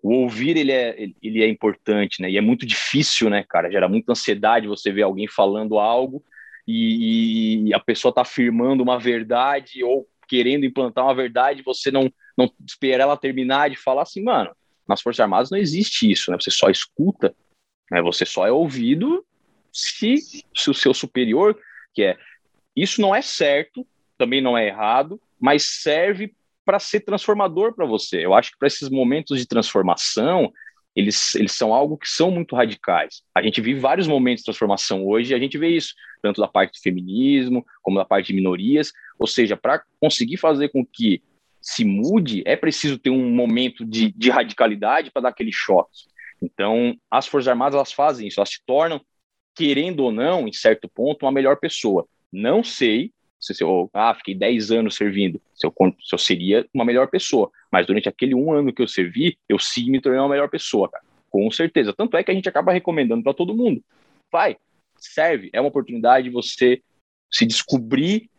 o 0.05 0.21
ouvir 0.21 0.55
ele 0.55 0.71
é, 0.71 0.95
ele 1.19 1.43
é 1.43 1.49
importante, 1.49 2.21
né? 2.21 2.29
E 2.29 2.37
é 2.37 2.41
muito 2.41 2.63
difícil, 2.63 3.27
né, 3.27 3.43
cara? 3.49 3.71
Gera 3.71 3.89
muita 3.89 4.11
ansiedade 4.11 4.67
você 4.67 4.91
ver 4.91 5.01
alguém 5.01 5.27
falando 5.27 5.79
algo 5.79 6.23
e, 6.67 7.69
e 7.69 7.73
a 7.73 7.79
pessoa 7.79 8.11
está 8.11 8.21
afirmando 8.21 8.83
uma 8.83 8.99
verdade 8.99 9.83
ou 9.83 10.07
querendo 10.27 10.63
implantar 10.63 11.05
uma 11.05 11.15
verdade, 11.15 11.63
você 11.63 11.89
não, 11.89 12.11
não 12.37 12.51
espera 12.63 13.01
ela 13.01 13.17
terminar 13.17 13.71
de 13.71 13.77
falar 13.77 14.03
assim, 14.03 14.23
mano, 14.23 14.55
nas 14.87 15.01
Forças 15.01 15.21
Armadas 15.21 15.49
não 15.49 15.57
existe 15.57 16.11
isso, 16.11 16.29
né? 16.29 16.37
Você 16.39 16.51
só 16.51 16.69
escuta, 16.69 17.35
né? 17.89 17.99
Você 18.03 18.27
só 18.27 18.45
é 18.45 18.51
ouvido 18.51 19.25
se, 19.73 20.17
se 20.55 20.69
o 20.69 20.73
seu 20.75 20.93
superior, 20.93 21.57
que 21.95 22.03
é 22.03 22.17
isso 22.75 23.01
não 23.01 23.15
é 23.15 23.23
certo, 23.23 23.87
também 24.19 24.39
não 24.39 24.55
é 24.55 24.67
errado, 24.67 25.19
mas 25.39 25.81
serve 25.81 26.31
para 26.65 26.79
ser 26.79 27.01
transformador 27.01 27.73
para 27.75 27.85
você. 27.85 28.25
Eu 28.25 28.33
acho 28.33 28.51
que 28.51 28.57
para 28.57 28.67
esses 28.67 28.89
momentos 28.89 29.39
de 29.39 29.47
transformação, 29.47 30.51
eles, 30.95 31.35
eles 31.35 31.51
são 31.51 31.73
algo 31.73 31.97
que 31.97 32.07
são 32.07 32.31
muito 32.31 32.55
radicais. 32.55 33.21
A 33.35 33.41
gente 33.41 33.61
vive 33.61 33.79
vários 33.79 34.07
momentos 34.07 34.41
de 34.41 34.45
transformação 34.45 35.05
hoje 35.05 35.31
e 35.31 35.35
a 35.35 35.39
gente 35.39 35.57
vê 35.57 35.69
isso, 35.69 35.93
tanto 36.21 36.41
da 36.41 36.47
parte 36.47 36.79
do 36.79 36.81
feminismo, 36.81 37.65
como 37.81 37.97
da 37.97 38.05
parte 38.05 38.27
de 38.27 38.33
minorias. 38.33 38.91
Ou 39.19 39.27
seja, 39.27 39.55
para 39.55 39.83
conseguir 40.01 40.37
fazer 40.37 40.69
com 40.69 40.85
que 40.85 41.21
se 41.61 41.83
mude, 41.83 42.43
é 42.45 42.55
preciso 42.55 42.97
ter 42.97 43.09
um 43.09 43.29
momento 43.29 43.85
de, 43.85 44.11
de 44.11 44.29
radicalidade 44.29 45.11
para 45.11 45.23
dar 45.23 45.29
aquele 45.29 45.51
choque. 45.51 46.05
Então, 46.41 46.95
as 47.09 47.27
Forças 47.27 47.47
Armadas 47.47 47.75
elas 47.75 47.91
fazem 47.91 48.27
isso, 48.27 48.39
elas 48.39 48.49
se 48.49 48.61
tornam, 48.65 49.01
querendo 49.55 50.01
ou 50.01 50.11
não, 50.11 50.47
em 50.47 50.53
certo 50.53 50.87
ponto, 50.87 51.25
uma 51.25 51.31
melhor 51.31 51.57
pessoa. 51.57 52.07
Não 52.31 52.63
sei 52.63 53.11
se 53.53 53.63
eu, 53.63 53.89
ah, 53.93 54.13
fiquei 54.15 54.33
10 54.33 54.71
anos 54.71 54.95
servindo, 54.95 55.41
se 55.53 55.65
eu, 55.65 55.73
se 56.01 56.13
eu 56.13 56.19
seria 56.19 56.67
uma 56.73 56.85
melhor 56.85 57.07
pessoa. 57.09 57.51
Mas 57.71 57.85
durante 57.85 58.09
aquele 58.09 58.33
um 58.33 58.51
ano 58.51 58.73
que 58.73 58.81
eu 58.81 58.87
servi, 58.87 59.37
eu 59.47 59.59
sim 59.59 59.89
me 59.89 60.01
tornei 60.01 60.19
uma 60.19 60.29
melhor 60.29 60.49
pessoa, 60.49 60.89
cara. 60.89 61.03
Com 61.29 61.49
certeza. 61.51 61.93
Tanto 61.93 62.15
é 62.15 62.23
que 62.23 62.31
a 62.31 62.33
gente 62.33 62.47
acaba 62.47 62.71
recomendando 62.71 63.23
para 63.23 63.33
todo 63.33 63.55
mundo. 63.55 63.83
Vai, 64.31 64.57
serve. 64.97 65.49
É 65.53 65.59
uma 65.59 65.69
oportunidade 65.69 66.29
de 66.29 66.33
você 66.33 66.81
se 67.31 67.45
descobrir, 67.45 68.29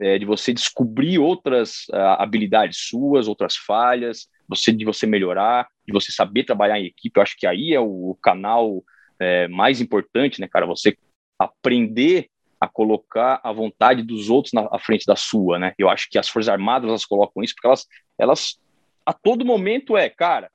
é, 0.00 0.18
de 0.18 0.24
você 0.24 0.52
descobrir 0.52 1.18
outras 1.18 1.86
uh, 1.90 2.16
habilidades 2.18 2.88
suas, 2.88 3.28
outras 3.28 3.56
falhas, 3.56 4.28
você, 4.48 4.72
de 4.72 4.84
você 4.84 5.06
melhorar, 5.06 5.68
de 5.86 5.92
você 5.92 6.10
saber 6.10 6.44
trabalhar 6.44 6.80
em 6.80 6.86
equipe. 6.86 7.18
Eu 7.18 7.22
acho 7.22 7.36
que 7.36 7.46
aí 7.46 7.74
é 7.74 7.80
o 7.80 8.16
canal 8.22 8.82
é, 9.20 9.48
mais 9.48 9.80
importante, 9.80 10.40
né, 10.40 10.48
cara? 10.48 10.66
Você 10.66 10.96
aprender 11.38 12.28
a 12.60 12.68
colocar 12.68 13.40
a 13.42 13.52
vontade 13.52 14.02
dos 14.02 14.30
outros 14.30 14.52
na 14.52 14.68
à 14.70 14.78
frente 14.78 15.04
da 15.06 15.16
sua, 15.16 15.58
né? 15.58 15.74
Eu 15.78 15.88
acho 15.88 16.08
que 16.08 16.18
as 16.18 16.28
Forças 16.28 16.48
Armadas 16.48 16.88
elas 16.88 17.04
colocam 17.04 17.42
isso 17.42 17.54
porque 17.54 17.66
elas, 17.66 17.86
elas 18.18 18.58
a 19.04 19.12
todo 19.12 19.44
momento 19.44 19.96
é, 19.96 20.08
cara, 20.08 20.50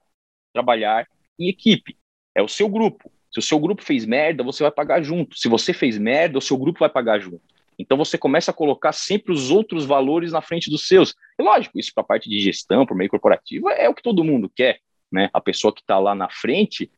trabalhar 0.53 1.07
em 1.39 1.47
equipe. 1.47 1.97
É 2.35 2.41
o 2.41 2.47
seu 2.47 2.67
grupo. 2.67 3.11
Se 3.31 3.39
o 3.39 3.41
seu 3.41 3.59
grupo 3.59 3.83
fez 3.83 4.05
merda, 4.05 4.43
você 4.43 4.63
vai 4.63 4.71
pagar 4.71 5.01
junto. 5.01 5.37
Se 5.37 5.47
você 5.47 5.73
fez 5.73 5.97
merda, 5.97 6.37
o 6.37 6.41
seu 6.41 6.57
grupo 6.57 6.79
vai 6.79 6.89
pagar 6.89 7.19
junto. 7.19 7.41
Então 7.79 7.97
você 7.97 8.17
começa 8.17 8.51
a 8.51 8.53
colocar 8.53 8.91
sempre 8.91 9.31
os 9.31 9.49
outros 9.49 9.85
valores 9.85 10.31
na 10.31 10.41
frente 10.41 10.69
dos 10.69 10.87
seus. 10.87 11.15
E 11.39 11.43
lógico, 11.43 11.79
isso 11.79 11.91
para 11.93 12.03
a 12.03 12.05
parte 12.05 12.29
de 12.29 12.39
gestão, 12.39 12.85
por 12.85 12.95
meio 12.95 13.09
corporativo, 13.09 13.69
é 13.69 13.87
o 13.89 13.95
que 13.95 14.03
todo 14.03 14.23
mundo 14.23 14.51
quer, 14.53 14.79
né? 15.11 15.29
A 15.33 15.41
pessoa 15.41 15.73
que 15.73 15.81
está 15.81 15.97
lá 15.97 16.13
na 16.13 16.29
frente, 16.29 16.91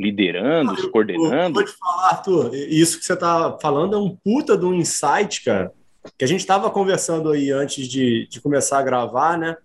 liderando, 0.00 0.72
ah, 0.72 0.90
coordenando. 0.90 1.54
Vou 1.54 1.64
te 1.64 1.72
falar, 1.72 2.08
Arthur, 2.08 2.54
isso 2.54 2.98
que 2.98 3.04
você 3.04 3.12
está 3.12 3.56
falando 3.60 3.94
é 3.94 3.98
um 3.98 4.16
puta 4.16 4.56
de 4.56 4.64
um 4.64 4.74
insight, 4.74 5.44
cara, 5.44 5.72
que 6.18 6.24
a 6.24 6.28
gente 6.28 6.40
estava 6.40 6.70
conversando 6.70 7.30
aí 7.30 7.50
antes 7.50 7.86
de, 7.86 8.26
de 8.28 8.40
começar 8.40 8.78
a 8.78 8.82
gravar, 8.82 9.38
né? 9.38 9.56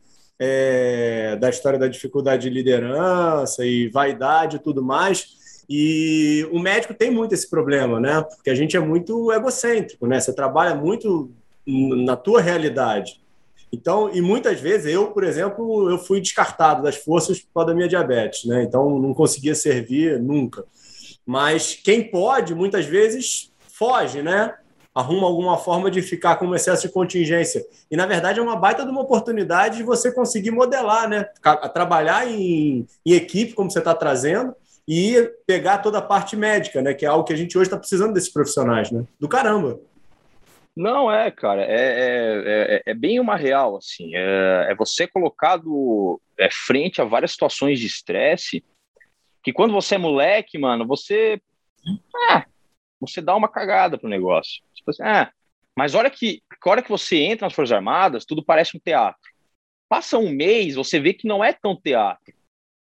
É, 0.42 1.36
da 1.36 1.50
história 1.50 1.78
da 1.78 1.88
dificuldade 1.88 2.44
de 2.44 2.50
liderança 2.50 3.66
e 3.66 3.90
vaidade 3.90 4.56
e 4.56 4.60
tudo 4.60 4.82
mais. 4.82 5.38
E 5.70 6.48
o 6.52 6.60
médico 6.60 6.94
tem 6.94 7.12
muito 7.12 7.34
esse 7.34 7.50
problema, 7.50 8.00
né? 8.00 8.22
Porque 8.22 8.50
a 8.50 8.56
gente 8.56 8.78
é 8.78 8.80
muito 8.80 9.32
egocêntrico, 9.34 10.08
né? 10.08 10.20
Você 10.20 10.34
trabalha 10.34 10.74
muito 10.74 11.32
na 11.68 12.16
tua 12.16 12.42
realidade. 12.42 13.19
Então, 13.72 14.10
e 14.14 14.22
muitas 14.22 14.60
vezes 14.60 14.92
eu, 14.92 15.12
por 15.12 15.24
exemplo, 15.24 15.90
eu 15.90 15.98
fui 15.98 16.20
descartado 16.20 16.82
das 16.82 16.96
forças 16.96 17.40
por 17.40 17.54
causa 17.54 17.68
da 17.68 17.76
minha 17.76 17.88
diabetes, 17.88 18.46
né? 18.46 18.64
Então 18.64 19.00
não 19.00 19.14
conseguia 19.14 19.54
servir 19.54 20.20
nunca. 20.20 20.66
Mas 21.26 21.76
quem 21.76 22.10
pode, 22.10 22.56
muitas 22.56 22.86
vezes 22.86 23.52
foge, 23.68 24.24
né? 24.24 24.56
Arruma 24.96 25.28
alguma 25.28 25.58
forma 25.58 25.92
de 25.92 26.02
ficar 26.02 26.38
com 26.38 26.48
um 26.48 26.56
excesso 26.56 26.88
de 26.88 26.94
contingência. 26.94 27.64
E 27.92 27.96
na 27.96 28.08
verdade 28.08 28.40
é 28.40 28.42
uma 28.44 28.56
baita 28.56 28.84
de 28.84 28.90
uma 28.90 29.02
oportunidade 29.02 29.78
de 29.78 29.84
você 29.84 30.12
conseguir 30.12 30.50
modelar, 30.50 31.08
né? 31.08 31.26
Trabalhar 31.72 32.28
em, 32.28 32.88
em 33.06 33.14
equipe, 33.14 33.54
como 33.54 33.70
você 33.70 33.78
está 33.78 33.94
trazendo, 33.94 34.56
e 34.88 35.32
pegar 35.46 35.78
toda 35.78 36.00
a 36.00 36.02
parte 36.02 36.36
médica, 36.36 36.82
né? 36.82 36.96
Que 36.96 37.06
é 37.06 37.10
algo 37.10 37.24
que 37.24 37.32
a 37.32 37.38
gente 37.38 37.56
hoje 37.56 37.68
está 37.68 37.78
precisando 37.78 38.12
desses 38.12 38.34
profissionais, 38.34 38.90
né? 38.90 39.06
Do 39.20 39.30
caramba. 39.30 39.80
Não, 40.80 41.12
é, 41.12 41.30
cara, 41.30 41.62
é, 41.62 41.76
é, 41.76 42.76
é, 42.76 42.84
é, 42.86 42.94
bem 42.94 43.20
uma 43.20 43.36
real, 43.36 43.76
assim, 43.76 44.16
é, 44.16 44.68
é 44.70 44.76
você 44.76 45.06
colocado 45.06 46.22
é, 46.38 46.48
frente 46.50 47.02
a 47.02 47.04
várias 47.04 47.34
situações 47.34 47.82
de 47.82 47.86
estresse, 47.86 48.64
que 49.44 49.52
quando 49.52 49.74
você 49.74 49.96
é 49.96 49.98
moleque, 49.98 50.58
mano, 50.58 50.88
você, 50.88 51.42
ah, 52.30 52.46
você 52.98 53.20
dá 53.20 53.36
uma 53.36 53.50
cagada 53.50 53.98
pro 53.98 54.08
negócio. 54.08 54.64
Tipo 54.74 54.92
assim, 54.92 55.04
ah, 55.04 55.30
mas 55.76 55.96
olha 55.96 56.10
que, 56.10 56.42
a 56.50 56.70
hora 56.70 56.82
que 56.82 56.90
você 56.90 57.18
entra 57.18 57.46
nas 57.46 57.54
Forças 57.54 57.76
Armadas, 57.76 58.24
tudo 58.24 58.42
parece 58.42 58.78
um 58.78 58.80
teatro. 58.80 59.30
Passa 59.90 60.18
um 60.18 60.30
mês, 60.30 60.76
você 60.76 60.98
vê 60.98 61.14
que 61.14 61.28
não 61.28 61.44
é 61.44 61.52
tão 61.52 61.76
teatro. 61.76 62.34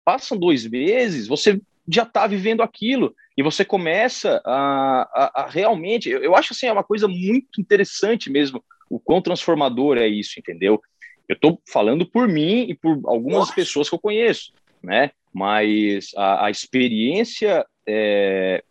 Passam 0.03 0.37
dois 0.37 0.67
meses, 0.67 1.29
você 1.29 1.61
já 1.87 2.03
está 2.03 2.27
vivendo 2.27 2.61
aquilo 2.61 3.15
e 3.37 3.43
você 3.43 3.65
começa 3.65 4.41
a, 4.45 5.09
a, 5.13 5.41
a 5.43 5.47
realmente, 5.49 6.09
eu, 6.09 6.23
eu, 6.23 6.35
acho 6.35 6.53
assim, 6.53 6.67
é 6.67 6.71
uma 6.71 6.83
coisa 6.83 7.07
muito 7.07 7.59
interessante 7.59 8.29
mesmo, 8.29 8.63
o 8.89 8.99
quão 8.99 9.21
transformador 9.21 9.97
é 9.97 10.07
isso, 10.07 10.39
entendeu? 10.39 10.81
Eu 11.27 11.35
estou 11.35 11.61
falando 11.67 12.05
por 12.05 12.27
mim 12.27 12.67
e 12.69 12.75
por 12.75 13.01
algumas 13.05 13.39
Nossa. 13.39 13.55
pessoas 13.55 13.89
que 13.89 13.95
eu 13.95 13.99
conheço, 13.99 14.53
né? 14.81 15.11
mas 15.35 16.11
a, 16.15 16.45
a 16.45 16.49
experiência, 16.49 17.65
é, 17.85 18.63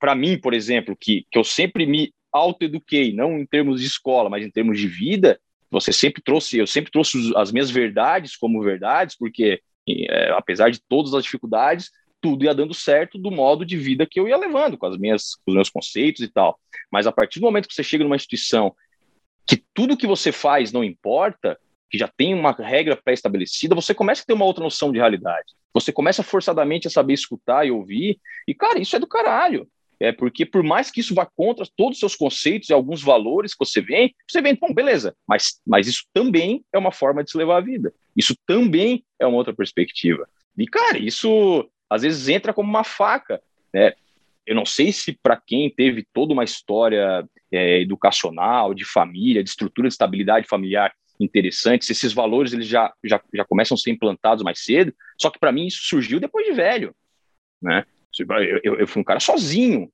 para 0.00 0.14
mim, 0.14 0.38
por 0.38 0.54
exemplo, 0.54 0.96
que, 0.98 1.26
que 1.30 1.38
eu 1.38 1.44
sempre 1.44 1.84
me 1.84 2.10
autoeduquei, 2.32 3.12
não 3.12 3.38
em 3.38 3.44
termos 3.44 3.82
de 3.82 3.86
escola, 3.86 4.30
mas 4.30 4.42
em 4.42 4.50
termos 4.50 4.80
de 4.80 4.88
vida, 4.88 5.38
você 5.70 5.92
sempre 5.92 6.22
trouxe, 6.22 6.56
eu 6.56 6.66
sempre 6.66 6.90
trouxe 6.90 7.18
as 7.36 7.52
minhas 7.52 7.70
verdades 7.70 8.34
como 8.34 8.62
verdades, 8.62 9.14
porque 9.14 9.60
é, 9.86 10.30
apesar 10.30 10.70
de 10.70 10.80
todas 10.88 11.12
as 11.12 11.22
dificuldades, 11.22 11.90
tudo 12.20 12.44
ia 12.44 12.54
dando 12.54 12.74
certo 12.74 13.18
do 13.18 13.30
modo 13.30 13.64
de 13.64 13.76
vida 13.76 14.06
que 14.06 14.18
eu 14.18 14.28
ia 14.28 14.36
levando, 14.36 14.76
com, 14.76 14.86
as 14.86 14.96
minhas, 14.96 15.34
com 15.34 15.50
os 15.50 15.54
meus 15.54 15.70
conceitos 15.70 16.22
e 16.22 16.28
tal. 16.28 16.58
Mas 16.90 17.06
a 17.06 17.12
partir 17.12 17.40
do 17.40 17.46
momento 17.46 17.68
que 17.68 17.74
você 17.74 17.82
chega 17.82 18.04
numa 18.04 18.16
instituição 18.16 18.74
que 19.46 19.62
tudo 19.72 19.96
que 19.96 20.06
você 20.06 20.32
faz 20.32 20.72
não 20.72 20.82
importa, 20.82 21.58
que 21.88 21.96
já 21.96 22.08
tem 22.08 22.34
uma 22.34 22.50
regra 22.50 22.96
pré-estabelecida, 22.96 23.74
você 23.74 23.94
começa 23.94 24.22
a 24.22 24.24
ter 24.26 24.32
uma 24.32 24.44
outra 24.44 24.64
noção 24.64 24.90
de 24.90 24.98
realidade. 24.98 25.54
Você 25.72 25.92
começa 25.92 26.22
forçadamente 26.22 26.88
a 26.88 26.90
saber 26.90 27.14
escutar 27.14 27.66
e 27.66 27.70
ouvir, 27.70 28.18
e, 28.48 28.54
cara, 28.54 28.80
isso 28.80 28.96
é 28.96 28.98
do 28.98 29.06
caralho. 29.06 29.68
É 29.98 30.12
porque, 30.12 30.44
por 30.44 30.62
mais 30.62 30.90
que 30.90 31.00
isso 31.00 31.14
vá 31.14 31.24
contra 31.24 31.66
todos 31.76 31.94
os 31.94 32.00
seus 32.00 32.14
conceitos 32.14 32.68
e 32.68 32.72
alguns 32.72 33.02
valores 33.02 33.52
que 33.52 33.64
você 33.64 33.80
vem, 33.80 34.14
você 34.28 34.42
vem, 34.42 34.54
bom, 34.54 34.72
beleza, 34.74 35.16
mas, 35.26 35.60
mas 35.66 35.86
isso 35.86 36.04
também 36.12 36.62
é 36.72 36.78
uma 36.78 36.92
forma 36.92 37.24
de 37.24 37.30
se 37.30 37.38
levar 37.38 37.58
a 37.58 37.62
vida. 37.62 37.94
Isso 38.14 38.36
também 38.46 39.04
é 39.18 39.26
uma 39.26 39.38
outra 39.38 39.54
perspectiva. 39.54 40.28
E, 40.58 40.66
cara, 40.66 40.98
isso 40.98 41.66
às 41.88 42.02
vezes 42.02 42.28
entra 42.28 42.52
como 42.52 42.68
uma 42.68 42.84
faca, 42.84 43.40
né? 43.72 43.94
Eu 44.46 44.54
não 44.54 44.64
sei 44.64 44.92
se 44.92 45.12
para 45.12 45.36
quem 45.36 45.68
teve 45.68 46.06
toda 46.12 46.32
uma 46.32 46.44
história 46.44 47.28
é, 47.50 47.80
educacional, 47.80 48.72
de 48.74 48.84
família, 48.84 49.42
de 49.42 49.50
estrutura 49.50 49.88
de 49.88 49.94
estabilidade 49.94 50.46
familiar 50.46 50.92
interessante, 51.18 51.84
se 51.84 51.92
esses 51.92 52.12
valores 52.12 52.52
eles 52.52 52.66
já, 52.66 52.92
já, 53.02 53.20
já 53.32 53.44
começam 53.44 53.74
a 53.74 53.78
ser 53.78 53.90
implantados 53.90 54.44
mais 54.44 54.62
cedo, 54.62 54.94
só 55.20 55.30
que 55.30 55.38
para 55.38 55.50
mim 55.50 55.66
isso 55.66 55.82
surgiu 55.82 56.20
depois 56.20 56.46
de 56.46 56.52
velho, 56.52 56.94
né? 57.60 57.84
Eu, 58.18 58.60
eu, 58.62 58.80
eu, 58.80 58.86
fui 58.86 59.00
um 59.00 59.04
cara 59.04 59.20
sozinho, 59.20 59.90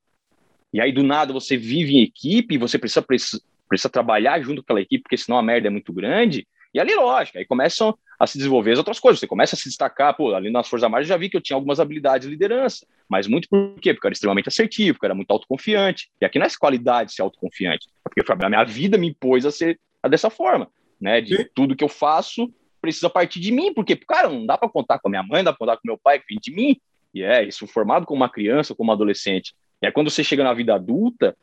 e 0.72 0.80
aí 0.80 0.92
do 0.92 1.02
nada 1.02 1.32
você 1.32 1.56
vive 1.56 1.96
em 1.96 2.02
equipe, 2.02 2.58
você 2.58 2.78
precisa, 2.78 3.02
precisa, 3.02 3.42
precisa 3.68 3.88
trabalhar 3.88 4.40
junto 4.40 4.56
com 4.56 4.66
aquela 4.66 4.80
equipe, 4.80 5.02
porque 5.02 5.16
senão 5.16 5.38
a 5.38 5.42
merda 5.42 5.68
é 5.68 5.70
muito 5.70 5.92
grande, 5.92 6.46
e 6.74 6.80
ali, 6.80 6.94
lógico, 6.94 7.38
aí 7.38 7.44
começam 7.44 7.96
a 8.22 8.26
se 8.28 8.38
desenvolver 8.38 8.70
as 8.70 8.78
outras 8.78 9.00
coisas. 9.00 9.18
Você 9.18 9.26
começa 9.26 9.56
a 9.56 9.58
se 9.58 9.68
destacar, 9.68 10.16
pô, 10.16 10.32
ali 10.32 10.48
nas 10.48 10.68
Forças 10.68 10.84
Armadas 10.84 11.08
já 11.08 11.16
vi 11.16 11.28
que 11.28 11.36
eu 11.36 11.40
tinha 11.40 11.56
algumas 11.56 11.80
habilidades 11.80 12.24
de 12.24 12.30
liderança, 12.30 12.86
mas 13.08 13.26
muito 13.26 13.48
por 13.48 13.74
quê? 13.80 13.92
Porque 13.92 14.06
eu 14.06 14.08
era 14.08 14.12
extremamente 14.12 14.48
assertivo, 14.48 14.94
porque 14.94 15.06
eu 15.06 15.08
era 15.08 15.14
muito 15.16 15.32
autoconfiante. 15.32 16.08
E 16.20 16.24
aqui 16.24 16.38
não 16.38 16.46
é 16.46 16.48
qualidade 16.56 17.12
ser 17.12 17.22
autoconfiante, 17.22 17.88
é 18.06 18.22
porque 18.22 18.44
a 18.44 18.48
minha 18.48 18.62
vida 18.62 18.96
me 18.96 19.08
impôs 19.08 19.44
a 19.44 19.50
ser 19.50 19.76
a 20.00 20.06
dessa 20.06 20.30
forma, 20.30 20.68
né? 21.00 21.20
De 21.20 21.36
Sim. 21.36 21.46
tudo 21.52 21.74
que 21.74 21.82
eu 21.82 21.88
faço 21.88 22.48
precisa 22.80 23.10
partir 23.10 23.40
de 23.40 23.50
mim, 23.50 23.74
porque, 23.74 23.96
cara, 23.96 24.28
não 24.28 24.46
dá 24.46 24.56
para 24.56 24.68
contar 24.68 25.00
com 25.00 25.08
a 25.08 25.10
minha 25.10 25.22
mãe, 25.24 25.38
não 25.38 25.46
dá 25.46 25.52
para 25.52 25.58
contar 25.58 25.76
com 25.78 25.82
meu 25.84 25.98
pai, 25.98 26.20
que 26.20 26.26
vem 26.28 26.38
de 26.40 26.52
mim. 26.54 26.80
E 27.12 27.24
é 27.24 27.42
isso, 27.42 27.66
formado 27.66 28.06
como 28.06 28.20
uma 28.20 28.28
criança, 28.28 28.72
como 28.72 28.92
adolescente. 28.92 29.52
E 29.82 29.86
aí, 29.86 29.92
quando 29.92 30.10
você 30.10 30.22
chega 30.22 30.44
na 30.44 30.54
vida 30.54 30.76
adulta, 30.76 31.36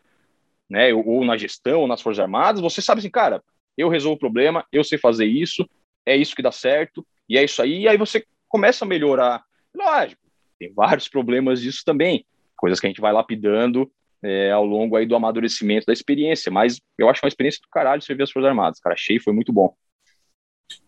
né, 0.70 0.94
ou 0.94 1.26
na 1.26 1.36
gestão, 1.36 1.82
ou 1.82 1.88
nas 1.88 2.02
Forças 2.02 2.22
Armadas, 2.22 2.62
você 2.62 2.82
sabe 2.82 3.00
assim, 3.00 3.10
cara, 3.10 3.44
eu 3.78 3.90
resolvo 3.90 4.16
o 4.16 4.20
problema, 4.20 4.66
eu 4.72 4.82
sei 4.82 4.98
fazer 4.98 5.26
isso, 5.26 5.70
é 6.10 6.16
isso 6.16 6.36
que 6.36 6.42
dá 6.42 6.52
certo, 6.52 7.06
e 7.28 7.38
é 7.38 7.44
isso 7.44 7.62
aí, 7.62 7.82
e 7.82 7.88
aí 7.88 7.98
você 7.98 8.26
começa 8.48 8.84
a 8.84 8.88
melhorar. 8.88 9.44
Lógico, 9.76 10.22
tem 10.58 10.74
vários 10.74 11.08
problemas 11.08 11.62
disso 11.62 11.84
também, 11.86 12.26
coisas 12.58 12.80
que 12.80 12.88
a 12.88 12.90
gente 12.90 13.02
vai 13.02 13.14
lapidando 13.14 13.90
é, 14.24 14.52
ao 14.52 14.66
longo 14.66 14.96
aí 14.96 15.06
do 15.06 15.16
amadurecimento 15.16 15.86
da 15.86 15.94
experiência, 15.94 16.52
mas 16.52 16.80
eu 16.98 17.10
acho 17.10 17.24
uma 17.24 17.30
experiência 17.30 17.62
do 17.62 17.70
caralho 17.70 18.02
servir 18.02 18.24
as 18.24 18.32
Forças 18.32 18.50
Armadas, 18.50 18.80
cara, 18.80 18.96
achei, 18.96 19.20
foi 19.20 19.34
muito 19.34 19.54
bom. 19.54 19.74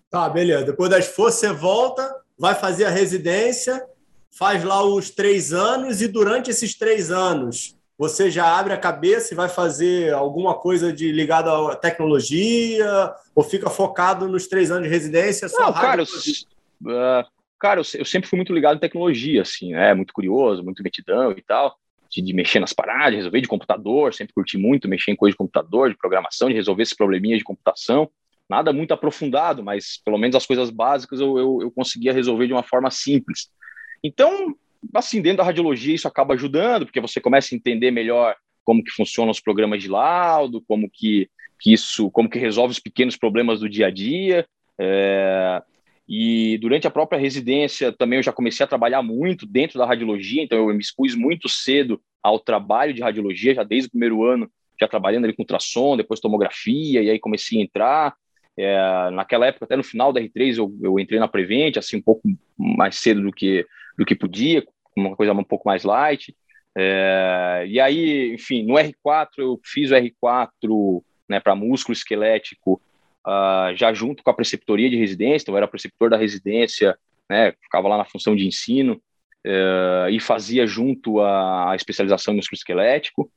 Tá, 0.10 0.28
beleza. 0.28 0.66
Depois 0.66 0.90
das 0.90 1.08
forças, 1.08 1.40
você 1.40 1.54
volta, 1.54 2.14
vai 2.38 2.54
fazer 2.54 2.86
a 2.86 2.90
residência, 2.90 3.82
faz 4.30 4.64
lá 4.64 4.84
os 4.84 5.10
três 5.10 5.54
anos, 5.54 6.02
e 6.02 6.08
durante 6.08 6.50
esses 6.50 6.78
três 6.78 7.12
anos, 7.12 7.78
você 8.02 8.32
já 8.32 8.58
abre 8.58 8.74
a 8.74 8.80
cabeça 8.80 9.32
e 9.32 9.38
vai 9.38 9.48
fazer 9.48 10.12
alguma 10.12 10.56
coisa 10.56 10.92
de 10.92 11.12
ligada 11.12 11.52
à 11.72 11.76
tecnologia 11.76 13.14
ou 13.36 13.44
fica 13.44 13.70
focado 13.70 14.28
nos 14.28 14.48
três 14.48 14.72
anos 14.72 14.86
de 14.86 14.90
residência? 14.90 15.48
Não, 15.54 15.72
cara, 15.72 16.02
eu, 16.02 16.06
uh, 16.06 17.24
cara 17.60 17.80
eu, 17.80 17.86
eu, 18.00 18.04
sempre 18.04 18.28
fui 18.28 18.38
muito 18.38 18.52
ligado 18.56 18.78
em 18.78 18.80
tecnologia, 18.80 19.44
assim, 19.44 19.74
né? 19.74 19.94
Muito 19.94 20.14
curioso, 20.14 20.64
muito 20.64 20.82
metidão 20.82 21.32
e 21.34 21.44
tal, 21.44 21.78
de, 22.10 22.24
de, 22.24 22.34
mexer 22.34 22.60
nas 22.60 22.74
paradas, 22.74 23.18
resolver 23.18 23.40
de 23.40 23.48
computador, 23.48 24.16
sempre 24.16 24.34
curti 24.34 24.58
muito 24.58 24.88
mexer 24.88 25.12
em 25.12 25.16
coisa 25.16 25.34
de 25.34 25.38
computador, 25.38 25.92
de 25.92 25.96
programação, 25.96 26.50
de 26.50 26.56
resolver 26.56 26.82
esses 26.82 26.96
probleminhas 26.96 27.38
de 27.38 27.46
computação. 27.46 28.10
Nada 28.50 28.74
muito 28.74 28.96
aprofundado, 28.96 29.64
mas 29.64 30.02
pelo 30.04 30.18
menos 30.18 30.36
as 30.36 30.48
coisas 30.48 30.72
básicas 30.72 31.20
eu, 31.20 31.38
eu, 31.38 31.60
eu 31.62 31.70
conseguia 31.70 32.14
resolver 32.14 32.48
de 32.48 32.54
uma 32.54 32.64
forma 32.64 32.90
simples. 32.90 33.52
Então, 34.04 34.56
assim, 34.94 35.22
dentro 35.22 35.38
da 35.38 35.44
radiologia 35.44 35.96
isso 35.96 36.08
acaba 36.08 36.34
ajudando, 36.34 36.86
porque 36.86 37.02
você 37.02 37.20
começa 37.20 37.54
a 37.54 37.58
entender 37.58 37.92
melhor 37.92 38.36
como 38.64 38.84
que 38.84 38.92
funcionam 38.92 39.32
os 39.32 39.40
programas 39.40 39.82
de 39.82 39.90
laudo, 39.90 40.64
como 40.68 40.90
que, 40.92 41.30
que 41.60 41.74
isso, 41.74 42.10
como 42.12 42.30
que 42.30 42.40
resolve 42.40 42.72
os 42.72 42.80
pequenos 42.80 43.18
problemas 43.18 43.60
do 43.60 43.70
dia 43.70 43.88
a 43.88 43.92
dia. 43.92 44.46
É, 44.80 45.62
e 46.08 46.58
durante 46.60 46.88
a 46.88 46.92
própria 46.92 47.20
residência 47.20 47.92
também 47.92 48.18
eu 48.18 48.24
já 48.24 48.32
comecei 48.32 48.64
a 48.64 48.68
trabalhar 48.68 49.02
muito 49.02 49.46
dentro 49.46 49.80
da 49.80 49.86
radiologia, 49.86 50.44
então 50.44 50.58
eu 50.58 50.68
me 50.74 50.80
expus 50.80 51.16
muito 51.16 51.48
cedo 51.48 52.02
ao 52.22 52.40
trabalho 52.40 52.94
de 52.94 53.02
radiologia, 53.02 53.56
já 53.56 53.64
desde 53.64 53.88
o 53.88 53.92
primeiro 53.92 54.24
ano, 54.24 54.50
já 54.80 54.88
trabalhando 54.88 55.26
ali 55.26 55.34
com 55.34 55.44
ultrassom, 55.44 55.96
depois 55.96 56.20
tomografia, 56.20 57.02
e 57.02 57.10
aí 57.10 57.20
comecei 57.20 57.60
a 57.60 57.64
entrar. 57.64 58.16
É, 58.58 59.10
naquela 59.12 59.48
época, 59.48 59.66
até 59.66 59.76
no 59.76 59.84
final 59.84 60.12
da 60.12 60.20
R3, 60.20 60.58
eu, 60.58 60.76
eu 60.82 61.00
entrei 61.00 61.20
na 61.20 61.28
Prevent, 61.28 61.78
assim, 61.78 61.98
um 61.98 62.02
pouco 62.02 62.22
mais 62.58 62.96
cedo 62.96 63.22
do 63.22 63.32
que 63.32 63.66
do 63.98 64.06
que 64.06 64.16
podia, 64.16 64.66
uma 64.96 65.16
coisa 65.16 65.34
um 65.34 65.44
pouco 65.44 65.68
mais 65.68 65.84
light. 65.84 66.36
É, 66.78 67.66
e 67.68 67.80
aí, 67.80 68.34
enfim, 68.34 68.64
no 68.64 68.76
R4 68.76 69.28
eu 69.38 69.60
fiz 69.64 69.92
o 69.92 69.96
R4 69.96 71.04
né, 71.30 71.40
para 71.40 71.56
músculo 71.56 71.94
esquelético, 71.94 72.82
uh, 73.26 73.76
já 73.76 73.94
junto 73.94 74.24
com 74.24 74.30
a 74.30 74.34
preceptoria 74.34 74.90
de 74.90 74.98
residência, 74.98 75.44
então 75.44 75.54
eu 75.54 75.58
era 75.58 75.68
preceptor 75.68 76.10
da 76.10 76.18
residência, 76.18 76.98
né, 77.30 77.54
ficava 77.64 77.88
lá 77.88 77.98
na 77.98 78.06
função 78.06 78.36
de 78.36 78.46
ensino, 78.46 79.02
uh, 79.46 80.10
e 80.10 80.20
fazia 80.20 80.66
junto 80.68 81.20
a, 81.20 81.72
a 81.72 81.76
especialização 81.76 82.34
em 82.34 82.38
músculo 82.38 82.58
esquelético. 82.58 83.32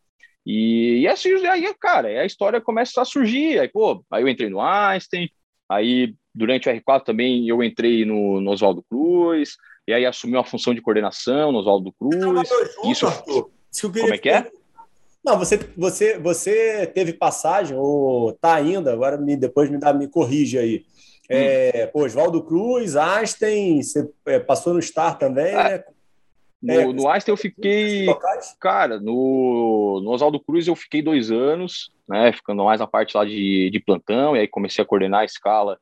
E, 0.47 1.01
e 1.01 1.09
assim, 1.09 1.35
aí, 1.47 1.73
cara, 1.81 2.09
a 2.09 2.27
história 2.27 2.61
começa 2.61 3.01
a 3.01 3.05
surgir. 3.05 3.59
Aí, 3.59 3.69
pô, 3.69 4.05
aí 4.11 4.23
eu 4.23 4.29
entrei 4.29 4.51
no 4.51 4.61
Einstein, 4.61 5.31
aí 5.69 6.15
durante 6.35 6.69
o 6.69 6.73
R4 6.73 7.05
também 7.05 7.49
eu 7.49 7.63
entrei 7.63 8.05
no, 8.05 8.41
no 8.41 8.51
Oswaldo 8.51 8.85
Cruz, 8.89 9.57
e 9.87 9.93
aí 9.93 10.07
assumiu 10.07 10.41
a 10.41 10.45
função 10.45 10.75
de 10.75 10.81
coordenação 10.81 11.53
no 11.53 11.59
Oswaldo 11.59 11.93
Cruz. 11.93 12.17
Junto, 12.17 12.91
isso, 12.91 13.07
Arthur. 13.07 13.51
Isso 13.71 13.93
como 13.93 14.15
é 14.15 14.19
que 14.19 14.31
é? 14.31 14.51
Não, 15.25 15.39
você, 15.39 15.59
você, 15.77 16.19
você 16.19 16.87
teve 16.87 17.15
passagem, 17.15 17.77
ou 17.77 18.33
tá 18.35 18.55
ainda, 18.55 18.93
agora 18.93 19.17
me, 19.17 19.37
depois 19.37 19.71
me, 19.71 19.79
dá, 19.79 19.93
me 19.93 20.07
corrige 20.07 20.59
aí. 20.59 20.85
É, 21.29 21.91
hum. 21.95 22.03
Oswaldo 22.03 22.43
Cruz, 22.43 22.95
Einstein, 22.97 23.83
você 23.83 24.09
é, 24.27 24.39
passou 24.39 24.75
no 24.75 24.83
Star 24.83 25.17
também, 25.19 25.55
ah, 25.55 25.65
né? 25.65 25.85
No, 26.63 26.73
é, 26.73 26.93
no 26.93 27.09
Einstein 27.09 27.33
eu 27.33 27.37
fiquei. 27.37 28.07
Cara, 28.61 29.01
no, 29.01 30.01
no 30.03 30.11
Oswaldo 30.11 30.41
Cruz 30.41 30.67
eu 30.67 30.77
fiquei 30.77 31.03
dois 31.03 31.31
anos, 31.31 31.91
né? 32.07 32.31
Ficando 32.33 32.65
mais 32.65 32.81
na 32.81 32.87
parte 32.87 33.17
lá 33.17 33.25
de, 33.25 33.71
de 33.71 33.81
plantão, 33.81 34.37
e 34.37 34.41
aí 34.41 34.49
comecei 34.49 34.85
a 34.85 34.87
coordenar 34.87 35.21
a 35.21 35.27
escala 35.27 35.79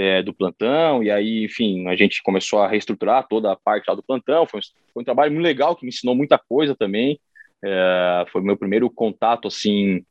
é, 0.00 0.22
do 0.22 0.32
plantão, 0.32 1.02
e 1.02 1.10
aí, 1.10 1.44
enfim, 1.44 1.86
a 1.86 1.94
gente 1.94 2.22
começou 2.22 2.60
a 2.60 2.68
reestruturar 2.68 3.28
toda 3.28 3.52
a 3.52 3.56
parte 3.56 3.84
lá 3.86 3.94
do 3.94 4.02
plantão. 4.02 4.46
Foi, 4.46 4.60
foi 4.94 5.02
um 5.02 5.04
trabalho 5.04 5.30
muito 5.30 5.44
legal 5.44 5.76
que 5.76 5.84
me 5.84 5.90
ensinou 5.90 6.14
muita 6.14 6.38
coisa 6.38 6.74
também. 6.74 7.20
É, 7.62 8.24
foi 8.32 8.40
meu 8.40 8.56
primeiro 8.56 8.88
contato, 8.88 9.46
assim, 9.46 10.02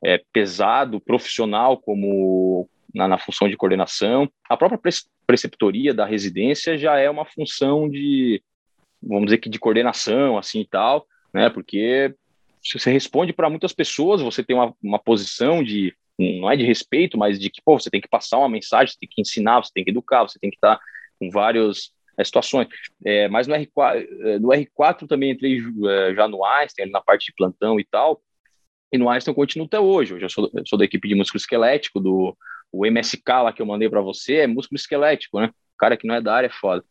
é, 0.00 0.22
pesado, 0.32 1.00
profissional, 1.00 1.76
como 1.76 2.68
na, 2.94 3.08
na, 3.08 3.18
função 3.18 3.48
de 3.48 3.56
coordenação. 3.56 4.30
A 4.48 4.56
própria 4.56 4.78
preceptoria 5.26 5.92
da 5.92 6.06
residência 6.06 6.78
já 6.78 7.00
é 7.00 7.10
uma 7.10 7.24
função 7.24 7.90
de, 7.90 8.40
vamos 9.02 9.24
dizer 9.24 9.38
que 9.38 9.50
de 9.50 9.58
coordenação, 9.58 10.38
assim 10.38 10.60
e 10.60 10.66
tal, 10.68 11.04
né? 11.34 11.50
Porque 11.50 12.14
você 12.72 12.92
responde 12.92 13.32
para 13.32 13.50
muitas 13.50 13.72
pessoas, 13.72 14.22
você 14.22 14.44
tem 14.44 14.54
uma, 14.54 14.72
uma 14.80 15.00
posição 15.00 15.64
de 15.64 15.92
não 16.18 16.50
é 16.50 16.56
de 16.56 16.64
respeito, 16.64 17.18
mas 17.18 17.38
de 17.38 17.50
que 17.50 17.62
pô, 17.62 17.78
você 17.78 17.90
tem 17.90 18.00
que 18.00 18.08
passar 18.08 18.38
uma 18.38 18.48
mensagem, 18.48 18.92
você 18.92 18.98
tem 18.98 19.08
que 19.10 19.20
ensinar, 19.20 19.62
você 19.62 19.70
tem 19.74 19.84
que 19.84 19.90
educar, 19.90 20.22
você 20.22 20.38
tem 20.38 20.50
que 20.50 20.56
estar 20.56 20.78
com 21.18 21.30
várias 21.30 21.92
é, 22.16 22.24
situações. 22.24 22.68
É, 23.04 23.28
mas 23.28 23.46
no 23.46 23.54
R4, 23.54 24.06
é, 24.20 24.38
no 24.38 24.48
R4 24.48 25.06
também 25.06 25.32
entrei 25.32 25.60
já 26.14 26.28
no 26.28 26.44
Einstein, 26.44 26.90
na 26.90 27.00
parte 27.00 27.26
de 27.26 27.34
plantão 27.34 27.78
e 27.80 27.84
tal, 27.84 28.22
e 28.92 28.98
no 28.98 29.08
Einstein 29.08 29.32
eu 29.32 29.36
continuo 29.36 29.66
até 29.66 29.80
hoje. 29.80 30.14
Hoje 30.14 30.24
eu 30.24 30.30
sou, 30.30 30.50
eu 30.54 30.66
sou 30.66 30.78
da 30.78 30.84
equipe 30.84 31.08
de 31.08 31.14
músculo 31.14 31.40
esquelético, 31.40 31.98
do 31.98 32.36
o 32.70 32.86
MSK 32.86 33.28
lá 33.42 33.52
que 33.52 33.60
eu 33.60 33.66
mandei 33.66 33.88
para 33.88 34.00
você, 34.00 34.36
é 34.36 34.46
músculo 34.46 34.76
esquelético, 34.76 35.40
né? 35.40 35.48
O 35.74 35.78
cara 35.78 35.96
que 35.96 36.06
não 36.06 36.14
é 36.14 36.20
da 36.20 36.34
área 36.34 36.46
é 36.46 36.50
foda. 36.50 36.84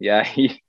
E 0.00 0.08
aí, 0.08 0.60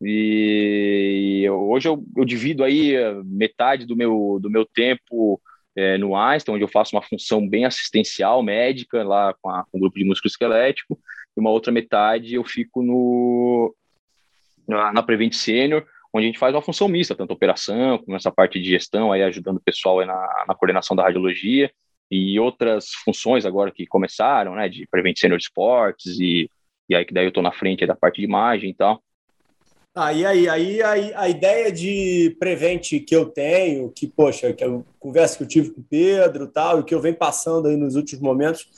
e 0.00 1.48
hoje 1.50 1.88
eu, 1.88 2.04
eu 2.16 2.24
divido 2.24 2.62
aí 2.62 2.94
metade 3.24 3.84
do 3.86 3.96
meu, 3.96 4.38
do 4.40 4.48
meu 4.50 4.64
tempo 4.64 5.40
é, 5.78 5.96
no 5.96 6.16
Einstein, 6.16 6.56
onde 6.56 6.64
eu 6.64 6.68
faço 6.68 6.96
uma 6.96 7.02
função 7.02 7.48
bem 7.48 7.64
assistencial, 7.64 8.42
médica, 8.42 9.04
lá 9.04 9.32
com, 9.40 9.48
a, 9.48 9.64
com 9.70 9.78
o 9.78 9.80
grupo 9.80 9.96
de 9.96 10.04
músculo 10.04 10.28
esquelético, 10.28 10.98
e 11.36 11.40
uma 11.40 11.50
outra 11.50 11.72
metade 11.72 12.34
eu 12.34 12.42
fico 12.42 12.82
no, 12.82 13.72
na 14.66 15.02
Prevent 15.04 15.34
Senior, 15.34 15.86
onde 16.12 16.24
a 16.24 16.26
gente 16.26 16.38
faz 16.38 16.52
uma 16.52 16.62
função 16.62 16.88
mista, 16.88 17.14
tanto 17.14 17.32
operação, 17.32 17.98
como 17.98 18.16
essa 18.16 18.32
parte 18.32 18.60
de 18.60 18.68
gestão, 18.68 19.12
aí 19.12 19.22
ajudando 19.22 19.58
o 19.58 19.62
pessoal 19.62 20.04
na, 20.04 20.44
na 20.48 20.54
coordenação 20.54 20.96
da 20.96 21.04
radiologia, 21.04 21.70
e 22.10 22.40
outras 22.40 22.90
funções 23.04 23.46
agora 23.46 23.70
que 23.70 23.86
começaram, 23.86 24.56
né, 24.56 24.68
de 24.68 24.84
Prevent 24.90 25.16
Senior 25.16 25.38
Esportes, 25.38 26.18
e, 26.18 26.50
e 26.88 26.96
aí 26.96 27.04
que 27.04 27.14
daí 27.14 27.26
eu 27.26 27.28
estou 27.28 27.42
na 27.42 27.52
frente 27.52 27.86
da 27.86 27.94
parte 27.94 28.16
de 28.16 28.24
imagem 28.24 28.70
e 28.70 28.74
tal. 28.74 29.00
E 29.96 30.24
aí, 30.24 30.48
aí, 30.48 30.82
aí 30.82 31.12
a 31.14 31.28
ideia 31.28 31.72
de 31.72 32.36
Prevent 32.38 33.04
que 33.04 33.16
eu 33.16 33.26
tenho, 33.26 33.90
que, 33.90 34.06
poxa, 34.06 34.52
que 34.52 34.62
eu 34.64 34.84
conversa 34.98 35.36
que 35.36 35.42
eu 35.42 35.48
tive 35.48 35.70
com 35.70 35.80
o 35.80 35.84
Pedro 35.84 36.46
tal, 36.46 36.80
e 36.80 36.84
que 36.84 36.94
eu 36.94 37.00
venho 37.00 37.16
passando 37.16 37.66
aí 37.66 37.76
nos 37.76 37.96
últimos 37.96 38.22
momentos, 38.22 38.68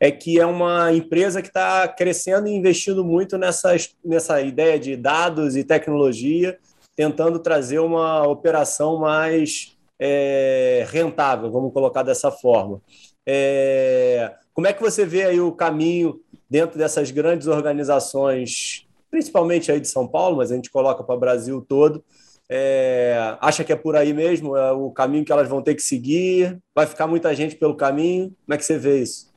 é 0.00 0.10
que 0.10 0.40
é 0.40 0.46
uma 0.46 0.90
empresa 0.92 1.42
que 1.42 1.48
está 1.48 1.86
crescendo 1.86 2.48
e 2.48 2.54
investindo 2.54 3.04
muito 3.04 3.36
nessa, 3.36 3.76
nessa 4.02 4.40
ideia 4.40 4.78
de 4.78 4.96
dados 4.96 5.54
e 5.54 5.62
tecnologia, 5.62 6.58
tentando 6.96 7.38
trazer 7.38 7.78
uma 7.80 8.26
operação 8.26 8.98
mais 8.98 9.76
é, 9.98 10.86
rentável, 10.88 11.50
vamos 11.50 11.74
colocar 11.74 12.02
dessa 12.02 12.30
forma. 12.30 12.80
É, 13.26 14.34
como 14.54 14.66
é 14.66 14.72
que 14.72 14.80
você 14.80 15.04
vê 15.04 15.24
aí 15.24 15.40
o 15.40 15.52
caminho 15.52 16.20
dentro 16.48 16.78
dessas 16.78 17.10
grandes 17.10 17.46
organizações, 17.46 18.86
principalmente 19.10 19.70
aí 19.72 19.80
de 19.80 19.88
São 19.88 20.06
Paulo, 20.06 20.36
mas 20.36 20.52
a 20.52 20.56
gente 20.56 20.70
coloca 20.70 21.02
para 21.02 21.14
o 21.14 21.20
Brasil 21.20 21.64
todo? 21.66 22.04
É, 22.48 23.36
acha 23.40 23.62
que 23.62 23.72
é 23.72 23.76
por 23.76 23.96
aí 23.96 24.12
mesmo? 24.12 24.56
É 24.56 24.72
o 24.72 24.90
caminho 24.90 25.24
que 25.24 25.32
elas 25.32 25.48
vão 25.48 25.62
ter 25.62 25.74
que 25.74 25.82
seguir? 25.82 26.58
Vai 26.74 26.86
ficar 26.86 27.06
muita 27.06 27.34
gente 27.34 27.56
pelo 27.56 27.76
caminho? 27.76 28.34
Como 28.44 28.54
é 28.54 28.56
que 28.56 28.64
você 28.64 28.78
vê 28.78 29.02
isso? 29.02 29.32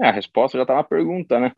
É, 0.00 0.08
a 0.08 0.12
resposta 0.12 0.58
já 0.58 0.62
está 0.62 0.74
na 0.74 0.84
pergunta, 0.84 1.38
né? 1.38 1.52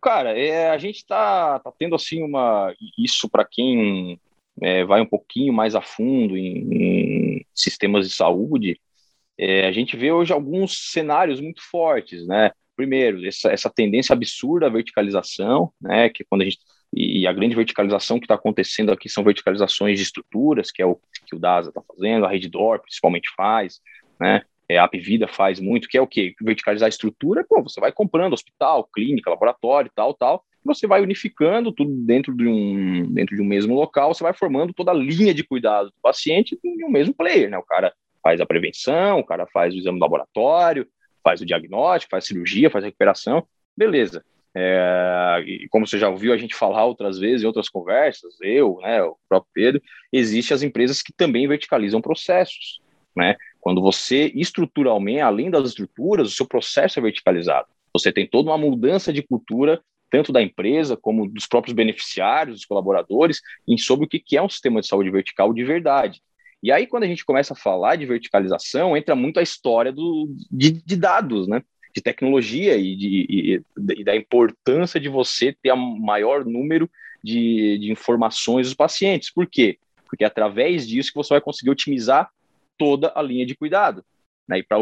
Cara, 0.00 0.38
é, 0.38 0.70
a 0.70 0.78
gente 0.78 0.96
está 0.96 1.58
tá 1.60 1.72
tendo 1.78 1.94
assim 1.94 2.22
uma. 2.22 2.74
Isso 2.98 3.28
para 3.28 3.44
quem 3.44 4.20
é, 4.60 4.84
vai 4.84 5.00
um 5.00 5.06
pouquinho 5.06 5.52
mais 5.52 5.74
a 5.74 5.80
fundo 5.80 6.36
em, 6.36 7.38
em 7.38 7.46
sistemas 7.54 8.08
de 8.08 8.14
saúde, 8.14 8.80
é, 9.38 9.66
a 9.66 9.72
gente 9.72 9.96
vê 9.96 10.12
hoje 10.12 10.32
alguns 10.32 10.90
cenários 10.92 11.40
muito 11.40 11.62
fortes, 11.62 12.26
né? 12.26 12.50
Primeiro, 12.76 13.24
essa, 13.26 13.50
essa 13.50 13.70
tendência 13.70 14.12
absurda 14.12 14.66
à 14.66 14.70
verticalização, 14.70 15.72
né? 15.80 16.08
Que 16.08 16.22
é 16.22 16.26
quando 16.28 16.42
a 16.42 16.44
gente 16.44 16.58
e 16.96 17.26
a 17.26 17.32
grande 17.32 17.56
verticalização 17.56 18.20
que 18.20 18.24
está 18.24 18.36
acontecendo 18.36 18.92
aqui 18.92 19.08
são 19.08 19.24
verticalizações 19.24 19.98
de 19.98 20.04
estruturas, 20.04 20.70
que 20.70 20.80
é 20.80 20.86
o 20.86 20.96
que 21.26 21.34
o 21.34 21.38
DASA 21.40 21.70
está 21.70 21.82
fazendo, 21.82 22.24
a 22.24 22.28
Reddor 22.28 22.80
principalmente 22.80 23.28
faz, 23.36 23.80
né? 24.20 24.42
É, 24.68 24.78
a 24.78 24.84
Apvida 24.84 25.28
faz 25.28 25.60
muito, 25.60 25.88
que 25.88 25.98
é 25.98 26.00
o 26.00 26.06
quê? 26.06 26.34
Verticalizar 26.40 26.86
a 26.86 26.88
estrutura, 26.88 27.44
pô, 27.46 27.62
você 27.62 27.80
vai 27.80 27.92
comprando 27.92 28.32
hospital, 28.32 28.88
clínica, 28.94 29.28
laboratório, 29.28 29.90
tal, 29.94 30.14
tal, 30.14 30.42
você 30.64 30.86
vai 30.86 31.02
unificando 31.02 31.70
tudo 31.70 31.92
dentro 32.06 32.34
de 32.34 32.46
um 32.46 33.12
dentro 33.12 33.36
de 33.36 33.42
um 33.42 33.44
mesmo 33.44 33.74
local, 33.74 34.14
você 34.14 34.22
vai 34.22 34.32
formando 34.32 34.72
toda 34.72 34.92
a 34.92 34.94
linha 34.94 35.34
de 35.34 35.44
cuidado 35.44 35.88
do 35.88 36.00
paciente 36.00 36.58
em 36.64 36.84
um 36.84 36.90
mesmo 36.90 37.12
player, 37.12 37.50
né? 37.50 37.58
O 37.58 37.62
cara 37.62 37.92
faz 38.22 38.40
a 38.40 38.46
prevenção, 38.46 39.18
o 39.18 39.24
cara 39.24 39.46
faz 39.52 39.74
o 39.74 39.76
exame 39.76 39.98
laboratório, 39.98 40.86
faz 41.24 41.40
o 41.40 41.46
diagnóstico, 41.46 42.10
faz 42.10 42.26
cirurgia, 42.26 42.70
faz 42.70 42.84
recuperação, 42.84 43.44
beleza. 43.76 44.24
É, 44.56 45.42
e 45.44 45.68
como 45.68 45.84
você 45.84 45.98
já 45.98 46.08
ouviu 46.08 46.32
a 46.32 46.36
gente 46.36 46.54
falar 46.54 46.84
outras 46.84 47.18
vezes 47.18 47.42
em 47.42 47.46
outras 47.46 47.68
conversas, 47.68 48.36
eu, 48.40 48.78
né, 48.82 49.02
o 49.02 49.16
próprio 49.28 49.50
Pedro, 49.52 49.82
existem 50.12 50.54
as 50.54 50.62
empresas 50.62 51.02
que 51.02 51.12
também 51.12 51.48
verticalizam 51.48 52.00
processos, 52.00 52.80
né? 53.16 53.36
Quando 53.60 53.80
você 53.80 54.30
estruturalmente, 54.34 55.20
além 55.20 55.50
das 55.50 55.70
estruturas, 55.70 56.28
o 56.28 56.34
seu 56.34 56.46
processo 56.46 56.98
é 56.98 57.02
verticalizado. 57.02 57.66
Você 57.92 58.12
tem 58.12 58.28
toda 58.28 58.50
uma 58.50 58.58
mudança 58.58 59.12
de 59.12 59.22
cultura 59.22 59.82
tanto 60.10 60.32
da 60.32 60.40
empresa 60.40 60.96
como 60.96 61.28
dos 61.28 61.44
próprios 61.44 61.74
beneficiários, 61.74 62.58
dos 62.58 62.64
colaboradores, 62.64 63.40
em 63.66 63.76
sobre 63.76 64.06
o 64.06 64.08
que 64.08 64.36
é 64.36 64.42
um 64.42 64.48
sistema 64.48 64.80
de 64.80 64.86
saúde 64.86 65.10
vertical 65.10 65.52
de 65.52 65.64
verdade. 65.64 66.22
E 66.64 66.72
aí, 66.72 66.86
quando 66.86 67.04
a 67.04 67.06
gente 67.06 67.26
começa 67.26 67.52
a 67.52 67.56
falar 67.56 67.96
de 67.96 68.06
verticalização, 68.06 68.96
entra 68.96 69.14
muito 69.14 69.38
a 69.38 69.42
história 69.42 69.92
do, 69.92 70.34
de, 70.50 70.72
de 70.72 70.96
dados, 70.96 71.46
né? 71.46 71.62
de 71.94 72.00
tecnologia 72.00 72.74
e, 72.74 72.96
de, 72.96 73.26
e, 73.28 73.62
e, 73.98 74.02
da 74.02 74.16
importância 74.16 74.98
de 74.98 75.10
você 75.10 75.54
ter 75.62 75.72
o 75.72 75.76
maior 75.76 76.42
número 76.42 76.90
de, 77.22 77.76
de 77.78 77.92
informações 77.92 78.66
dos 78.66 78.74
pacientes. 78.74 79.30
Por 79.30 79.46
quê? 79.46 79.78
Porque 80.06 80.24
é 80.24 80.26
através 80.26 80.88
disso 80.88 81.10
que 81.10 81.18
você 81.18 81.34
vai 81.34 81.40
conseguir 81.42 81.70
otimizar 81.70 82.30
toda 82.78 83.12
a 83.14 83.20
linha 83.20 83.44
de 83.44 83.54
cuidado. 83.54 84.02
Né? 84.48 84.62
Para 84.66 84.78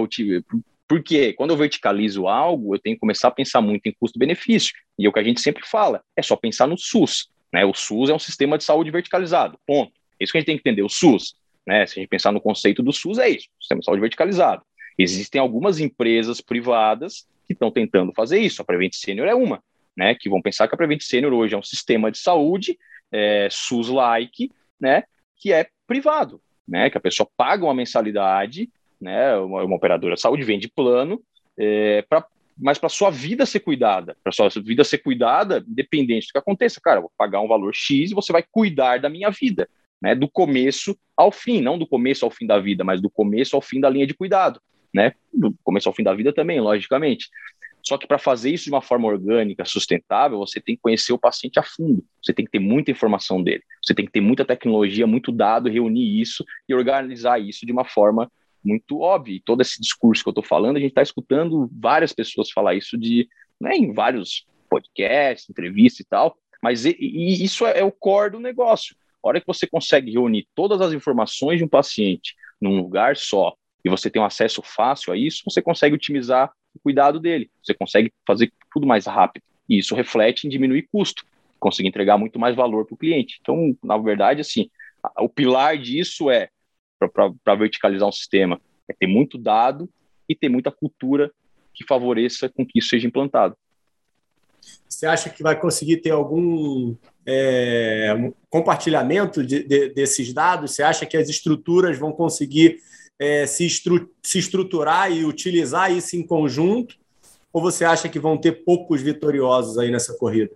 porque 0.87 1.33
quando 1.33 1.51
eu 1.51 1.57
verticalizo 1.57 2.29
algo, 2.29 2.77
eu 2.77 2.79
tenho 2.79 2.95
que 2.95 3.01
começar 3.01 3.27
a 3.27 3.33
pensar 3.33 3.61
muito 3.61 3.89
em 3.89 3.93
custo-benefício. 3.99 4.73
E 4.97 5.05
é 5.05 5.09
o 5.09 5.13
que 5.13 5.19
a 5.19 5.25
gente 5.25 5.41
sempre 5.41 5.67
fala, 5.67 6.01
é 6.17 6.23
só 6.23 6.37
pensar 6.37 6.69
no 6.69 6.79
SUS. 6.79 7.29
Né? 7.53 7.65
O 7.65 7.75
SUS 7.75 8.09
é 8.09 8.15
um 8.15 8.21
sistema 8.21 8.57
de 8.57 8.63
saúde 8.63 8.93
verticalizado, 8.93 9.59
ponto. 9.67 9.93
É 10.21 10.23
isso 10.23 10.31
que 10.33 10.39
a 10.39 10.41
gente 10.41 10.47
tem 10.47 10.57
que 10.57 10.61
entender, 10.61 10.83
o 10.83 10.89
SUS. 10.89 11.35
Né? 11.67 11.87
Se 11.87 11.99
a 11.99 12.01
gente 12.01 12.09
pensar 12.09 12.33
no 12.33 12.41
conceito 12.41 12.83
do 12.83 12.93
SUS, 12.93 13.19
é 13.19 13.29
isso, 13.29 13.49
sistema 13.59 13.81
de 13.81 13.85
saúde 13.85 14.01
verticalizado. 14.01 14.63
Existem 14.99 15.41
algumas 15.41 15.81
empresas 15.81 16.41
privadas 16.41 17.27
que 17.47 17.53
estão 17.53 17.71
tentando 17.71 18.13
fazer 18.13 18.39
isso, 18.39 18.63
a 18.63 18.65
Prevent 18.65 18.95
Senior 18.95 19.27
é 19.27 19.35
uma, 19.35 19.63
né? 19.97 20.15
que 20.15 20.29
vão 20.29 20.41
pensar 20.41 20.69
que 20.69 20.75
a 20.75 20.79
Prevent 20.79 21.03
Senior 21.03 21.33
hoje 21.33 21.55
é 21.55 21.59
um 21.59 21.63
sistema 21.63 22.11
de 22.11 22.19
saúde 22.19 22.79
é, 23.11 23.49
SUS-like, 23.51 24.51
né? 24.81 25.05
que 25.37 25.53
é 25.53 25.69
privado, 25.87 26.41
né? 26.67 26.91
que 26.91 26.99
a 26.99 27.01
pessoa 27.01 27.29
paga 27.37 27.65
uma 27.65 27.75
mensalidade 27.75 28.71
né? 29.03 29.37
Uma, 29.37 29.65
uma 29.65 29.77
operadora 29.77 30.15
de 30.15 30.21
saúde 30.21 30.45
vende 30.45 30.69
plano, 30.69 31.21
é, 31.59 32.03
pra, 32.03 32.25
mas 32.57 32.79
para 32.79 32.89
sua 32.89 33.11
vida 33.11 33.45
ser 33.45 33.61
cuidada, 33.61 34.17
para 34.23 34.33
sua 34.33 34.49
vida 34.49 34.85
ser 34.85 34.99
cuidada, 34.99 35.63
independente 35.69 36.29
do 36.29 36.33
que 36.33 36.39
aconteça, 36.39 36.81
cara, 36.81 37.01
vou 37.01 37.11
pagar 37.19 37.41
um 37.41 37.49
valor 37.49 37.75
X 37.75 38.13
e 38.13 38.15
você 38.15 38.33
vai 38.33 38.45
cuidar 38.49 39.01
da 39.01 39.09
minha 39.09 39.31
vida, 39.31 39.69
né? 40.03 40.15
Do 40.15 40.29
começo 40.29 40.99
ao 41.17 41.31
fim, 41.31 41.61
não 41.61 41.79
do 41.79 41.87
começo 41.87 42.25
ao 42.25 42.31
fim 42.31 42.47
da 42.47 42.59
vida, 42.59 42.83
mas 42.83 43.01
do 43.01 43.09
começo 43.09 43.55
ao 43.55 43.63
fim 43.63 43.81
da 43.81 43.89
linha 43.89 44.07
de 44.07 44.15
cuidado, 44.15 44.61
né? 44.93 45.15
Do 45.33 45.55
começo 45.63 45.89
ao 45.89 45.95
fim 45.95 46.03
da 46.03 46.13
vida 46.13 46.33
também, 46.33 46.61
logicamente. 46.61 47.29
Só 47.85 47.99
que 47.99 48.07
para 48.07 48.19
fazer 48.19 48.51
isso 48.51 48.65
de 48.65 48.71
uma 48.71 48.83
forma 48.83 49.09
orgânica, 49.09 49.65
sustentável, 49.65 50.39
você 50.39 50.61
tem 50.61 50.77
que 50.77 50.83
conhecer 50.83 51.13
o 51.13 51.19
paciente 51.19 51.59
a 51.59 51.63
fundo. 51.63 52.05
Você 52.23 52.33
tem 52.33 52.45
que 52.45 52.51
ter 52.51 52.61
muita 52.61 52.91
informação 52.91 53.43
dele. 53.43 53.63
Você 53.83 53.93
tem 53.95 54.05
que 54.05 54.13
ter 54.13 54.21
muita 54.21 54.45
tecnologia, 54.45 55.07
muito 55.07 55.33
dado, 55.33 55.69
reunir 55.69 56.21
isso 56.21 56.45
e 56.69 56.75
organizar 56.75 57.41
isso 57.41 57.67
de 57.67 57.73
uma 57.73 57.85
forma 57.85 58.31
muito 58.65 59.01
óbvio. 59.01 59.35
E 59.35 59.41
todo 59.41 59.63
esse 59.63 59.81
discurso 59.81 60.23
que 60.23 60.29
eu 60.29 60.33
estou 60.33 60.45
falando, 60.45 60.77
a 60.77 60.81
gente 60.81 60.91
está 60.91 61.03
escutando 61.03 61.69
várias 61.73 62.13
pessoas 62.13 62.51
falar 62.51 62.75
isso 62.75 62.97
de, 62.97 63.29
né, 63.61 63.75
em 63.75 63.93
vários 63.93 64.47
podcasts, 64.71 65.51
entrevistas 65.51 66.01
e 66.01 66.09
tal, 66.09 66.37
mas 66.63 66.87
e, 66.87 66.97
e 66.99 67.45
isso 67.45 67.67
é, 67.67 67.81
é, 67.81 67.85
o 67.85 67.91
core 67.91 68.31
do 68.31 68.41
negócio. 68.41 68.95
A 69.23 69.29
hora 69.29 69.41
que 69.41 69.47
você 69.47 69.67
consegue 69.67 70.11
reunir 70.11 70.47
todas 70.55 70.81
as 70.81 70.93
informações 70.93 71.59
de 71.59 71.65
um 71.65 71.69
paciente 71.69 72.35
num 72.61 72.77
lugar 72.77 73.17
só 73.17 73.55
e 73.85 73.91
você 73.91 74.09
tem 74.09 74.21
um 74.21 74.25
acesso 74.25 74.63
fácil 74.63 75.13
a 75.13 75.17
isso, 75.17 75.43
você 75.45 75.61
consegue 75.61 75.95
otimizar 75.95 76.53
o 76.75 76.79
cuidado 76.81 77.19
dele, 77.21 77.51
você 77.63 77.75
consegue 77.75 78.13
fazer 78.27 78.53
tudo 78.73 78.87
mais 78.87 79.07
rápido. 79.07 79.43
E 79.69 79.79
isso 79.79 79.95
reflete 79.95 80.47
em 80.47 80.51
diminuir 80.51 80.89
custo, 80.91 81.25
conseguir 81.59 81.89
entregar 81.89 82.17
muito 82.17 82.39
mais 82.39 82.55
valor 82.55 82.87
para 82.87 82.95
o 82.95 82.99
cliente. 82.99 83.39
Então, 83.41 83.77
na 83.83 83.97
verdade, 83.99 84.41
assim, 84.41 84.71
o 85.19 85.29
pilar 85.29 85.77
disso 85.79 86.31
é 86.31 86.49
para 86.99 87.55
verticalizar 87.55 88.09
um 88.09 88.13
sistema. 88.13 88.61
É 88.89 88.93
ter 88.93 89.07
muito 89.07 89.37
dado 89.37 89.89
e 90.29 90.35
ter 90.35 90.49
muita 90.49 90.71
cultura 90.71 91.31
que 91.75 91.85
favoreça 91.87 92.49
com 92.49 92.67
que 92.67 92.79
isso 92.79 92.89
seja 92.89 93.07
implantado. 93.07 93.57
Você 94.93 95.07
acha 95.07 95.31
que 95.31 95.43
vai 95.43 95.59
conseguir 95.59 95.99
ter 95.99 96.11
algum 96.11 96.95
é, 97.27 98.31
compartilhamento 98.51 99.45
de, 99.45 99.65
de, 99.65 99.89
desses 99.89 100.33
dados? 100.33 100.73
Você 100.73 100.83
acha 100.83 101.07
que 101.07 101.17
as 101.17 101.29
estruturas 101.29 101.99
vão 101.99 102.13
conseguir 102.13 102.79
é, 103.19 103.47
se, 103.47 103.65
estru 103.65 104.11
se 104.23 104.39
estruturar 104.39 105.11
e 105.11 105.25
utilizar 105.25 105.91
isso 105.91 106.17
em 106.17 106.27
conjunto? 106.27 106.97
Ou 107.53 107.63
você 107.63 107.85
acha 107.85 108.09
que 108.09 108.19
vão 108.19 108.37
ter 108.37 108.65
poucos 108.65 109.01
vitoriosos 109.01 109.79
aí 109.79 109.91
nessa 109.91 110.15
corrida? 110.15 110.51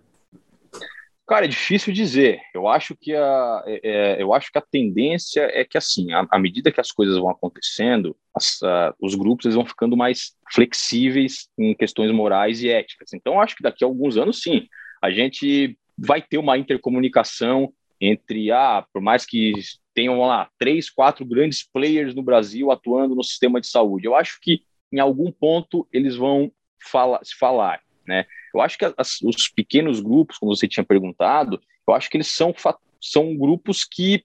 Cara, 1.27 1.43
é 1.43 1.47
difícil 1.47 1.93
dizer. 1.93 2.39
Eu 2.53 2.69
acho 2.69 2.95
que 2.95 3.13
a, 3.13 3.63
é, 3.65 3.79
é, 3.83 4.21
eu 4.21 4.33
acho 4.33 4.49
que 4.49 4.57
a 4.57 4.61
tendência 4.61 5.41
é 5.53 5.65
que, 5.65 5.77
assim, 5.77 6.07
à 6.13 6.39
medida 6.39 6.71
que 6.71 6.79
as 6.79 6.91
coisas 6.91 7.17
vão 7.17 7.29
acontecendo, 7.29 8.15
as, 8.33 8.59
os 9.01 9.13
grupos 9.13 9.45
eles 9.45 9.55
vão 9.55 9.65
ficando 9.65 9.97
mais 9.97 10.33
flexíveis 10.53 11.49
em 11.57 11.75
questões 11.75 12.11
morais 12.11 12.63
e 12.63 12.69
éticas. 12.69 13.13
Então, 13.13 13.41
acho 13.41 13.57
que 13.57 13.63
daqui 13.63 13.83
a 13.83 13.87
alguns 13.87 14.15
anos, 14.15 14.41
sim, 14.41 14.67
a 15.01 15.11
gente 15.11 15.77
vai 15.97 16.21
ter 16.21 16.37
uma 16.37 16.57
intercomunicação 16.57 17.73
entre, 17.99 18.49
ah, 18.51 18.85
por 18.93 19.01
mais 19.01 19.25
que 19.25 19.51
tenham 19.93 20.19
lá 20.19 20.49
três, 20.57 20.89
quatro 20.89 21.25
grandes 21.25 21.61
players 21.61 22.15
no 22.15 22.23
Brasil 22.23 22.71
atuando 22.71 23.15
no 23.15 23.23
sistema 23.23 23.59
de 23.59 23.67
saúde, 23.67 24.05
eu 24.05 24.15
acho 24.15 24.39
que 24.41 24.61
em 24.93 24.99
algum 24.99 25.31
ponto 25.31 25.87
eles 25.91 26.15
vão 26.15 26.51
fala, 26.79 27.19
se 27.23 27.35
falar, 27.35 27.81
né? 28.07 28.25
Eu 28.57 28.61
acho 28.61 28.77
que 28.77 28.85
as, 28.97 29.21
os 29.21 29.47
pequenos 29.47 29.99
grupos, 29.99 30.37
como 30.37 30.55
você 30.55 30.67
tinha 30.67 30.83
perguntado, 30.83 31.61
eu 31.87 31.93
acho 31.93 32.09
que 32.09 32.17
eles 32.17 32.27
são, 32.27 32.53
são 32.99 33.37
grupos 33.37 33.83
que 33.83 34.23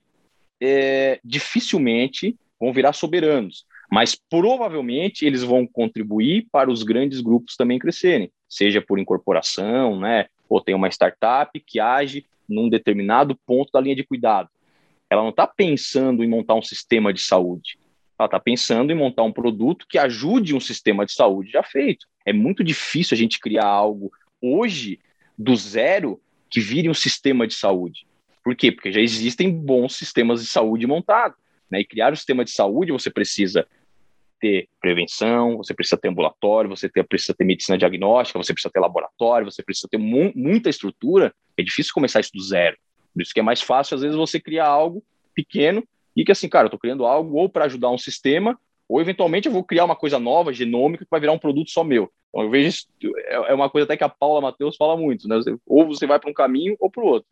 é, 0.61 1.21
dificilmente 1.23 2.37
vão 2.59 2.73
virar 2.73 2.92
soberanos, 2.92 3.66
mas 3.90 4.14
provavelmente 4.14 5.27
eles 5.27 5.42
vão 5.42 5.66
contribuir 5.66 6.47
para 6.51 6.71
os 6.71 6.83
grandes 6.83 7.21
grupos 7.21 7.57
também 7.57 7.79
crescerem, 7.79 8.31
seja 8.49 8.81
por 8.81 8.99
incorporação, 8.99 9.99
né, 10.01 10.27
ou 10.49 10.61
tem 10.61 10.75
uma 10.75 10.88
startup 10.88 11.59
que 11.61 11.79
age 11.79 12.25
num 12.49 12.68
determinado 12.68 13.37
ponto 13.47 13.71
da 13.73 13.81
linha 13.81 13.97
de 13.97 14.05
cuidado. 14.05 14.49
Ela 15.11 15.23
não 15.23 15.31
está 15.31 15.47
pensando 15.47 16.25
em 16.25 16.29
montar 16.29 16.55
um 16.55 16.62
sistema 16.62 17.12
de 17.12 17.21
saúde. 17.21 17.79
Ela 18.18 18.27
está 18.27 18.40
pensando 18.40 18.92
em 18.92 18.95
montar 18.95 19.25
um 19.25 19.33
produto 19.33 19.87
que 19.88 19.99
ajude 19.99 20.55
um 20.55 20.61
sistema 20.61 21.05
de 21.05 21.12
saúde 21.12 21.51
já 21.51 21.62
feito. 21.62 22.07
É 22.25 22.33
muito 22.33 22.62
difícil 22.62 23.14
a 23.14 23.18
gente 23.18 23.40
criar 23.40 23.66
algo 23.66 24.11
hoje 24.42 24.98
do 25.38 25.57
zero 25.57 26.20
que 26.50 26.61
vire 26.61 26.90
um 26.90 26.94
sistema 26.94 27.46
de 27.46 27.55
saúde. 27.55 28.07
Por 28.44 28.55
quê? 28.55 28.70
Porque 28.72 28.92
já 28.92 29.00
existem 29.00 29.50
bons 29.50 29.94
sistemas 29.94 30.42
de 30.42 30.48
saúde 30.48 30.87
montados. 30.87 31.38
Né? 31.70 31.81
E 31.81 31.85
criar 31.87 32.12
um 32.12 32.16
sistema 32.16 32.44
de 32.44 32.50
saúde, 32.50 32.92
você 32.92 33.11
precisa 33.11 33.66
ter 34.40 34.68
prevenção, 34.81 35.57
você 35.57 35.72
precisa 35.72 35.96
ter 35.96 36.09
ambulatório, 36.09 36.68
você 36.68 36.88
ter, 36.88 37.05
precisa 37.05 37.33
ter 37.33 37.44
medicina 37.44 37.78
diagnóstica, 37.78 38.38
você 38.38 38.52
precisa 38.52 38.72
ter 38.72 38.81
laboratório, 38.81 39.50
você 39.50 39.62
precisa 39.62 39.88
ter 39.88 39.98
mu 39.98 40.33
muita 40.35 40.68
estrutura. 40.68 41.33
É 41.57 41.62
difícil 41.62 41.92
começar 41.94 42.20
isso 42.20 42.33
do 42.35 42.42
zero. 42.42 42.76
Por 43.14 43.22
isso 43.22 43.33
que 43.33 43.40
é 43.40 43.42
mais 43.42 43.62
fácil, 43.62 43.94
às 43.94 44.02
vezes, 44.02 44.16
você 44.16 44.40
criar 44.40 44.66
algo 44.66 45.02
pequeno 45.35 45.87
e 46.16 46.24
que, 46.24 46.33
assim, 46.33 46.48
cara, 46.48 46.64
eu 46.64 46.68
estou 46.68 46.81
criando 46.81 47.07
algo 47.07 47.37
ou 47.37 47.48
para 47.48 47.66
ajudar 47.66 47.90
um 47.90 47.98
sistema, 47.98 48.59
ou 48.92 49.00
eventualmente 49.00 49.46
eu 49.46 49.52
vou 49.52 49.64
criar 49.64 49.87
uma 49.87 49.96
coisa 49.96 50.18
nova, 50.18 50.52
genômica, 50.52 51.05
que 51.05 51.11
vai 51.11 51.18
virar 51.18 51.33
um 51.33 51.38
produto 51.38 51.70
só 51.70 51.83
meu. 51.83 52.11
Então, 52.28 52.44
eu 52.44 52.50
vejo 52.50 52.68
isso, 52.68 52.87
é, 53.26 53.52
é 53.52 53.55
uma 53.55 53.70
coisa 53.70 53.85
até 53.85 53.96
que 53.96 54.05
a 54.05 54.09
Paula 54.09 54.42
Matheus 54.42 54.76
fala 54.76 54.98
muito, 54.98 55.26
né? 55.26 55.40
Ou 55.66 55.87
você 55.87 56.07
vai 56.07 56.20
para 56.20 56.31
um 56.31 56.35
caminho 56.35 56.76
ou 56.78 56.90
para 56.90 57.02
o 57.02 57.07
outro. 57.07 57.28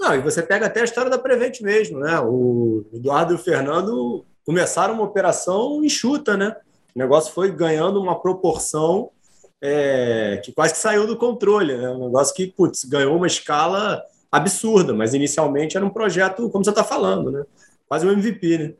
Não, 0.00 0.14
e 0.14 0.20
você 0.20 0.42
pega 0.42 0.64
até 0.64 0.80
a 0.80 0.84
história 0.84 1.10
da 1.10 1.18
Prevent 1.18 1.60
mesmo, 1.60 2.00
né? 2.00 2.18
O 2.20 2.86
Eduardo 2.90 3.34
e 3.34 3.36
o 3.36 3.38
Fernando 3.38 4.24
começaram 4.46 4.94
uma 4.94 5.04
operação 5.04 5.84
enxuta, 5.84 6.38
né? 6.38 6.56
O 6.96 6.98
negócio 6.98 7.34
foi 7.34 7.52
ganhando 7.52 8.00
uma 8.00 8.18
proporção 8.18 9.10
é, 9.60 10.40
que 10.42 10.52
quase 10.52 10.72
que 10.72 10.80
saiu 10.80 11.06
do 11.06 11.18
controle, 11.18 11.76
né? 11.76 11.90
Um 11.90 12.06
negócio 12.06 12.34
que, 12.34 12.46
putz, 12.46 12.84
ganhou 12.84 13.14
uma 13.14 13.26
escala 13.26 14.02
absurda, 14.32 14.94
mas 14.94 15.12
inicialmente 15.12 15.76
era 15.76 15.84
um 15.84 15.90
projeto, 15.90 16.48
como 16.48 16.64
você 16.64 16.70
está 16.70 16.82
falando, 16.82 17.30
né? 17.30 17.44
Quase 17.86 18.06
um 18.06 18.12
MVP, 18.12 18.56
né? 18.56 18.74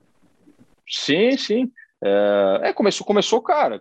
Sim, 0.91 1.37
sim. 1.37 1.73
É, 2.03 2.69
é, 2.69 2.73
começou, 2.73 3.07
começou, 3.07 3.41
cara, 3.41 3.81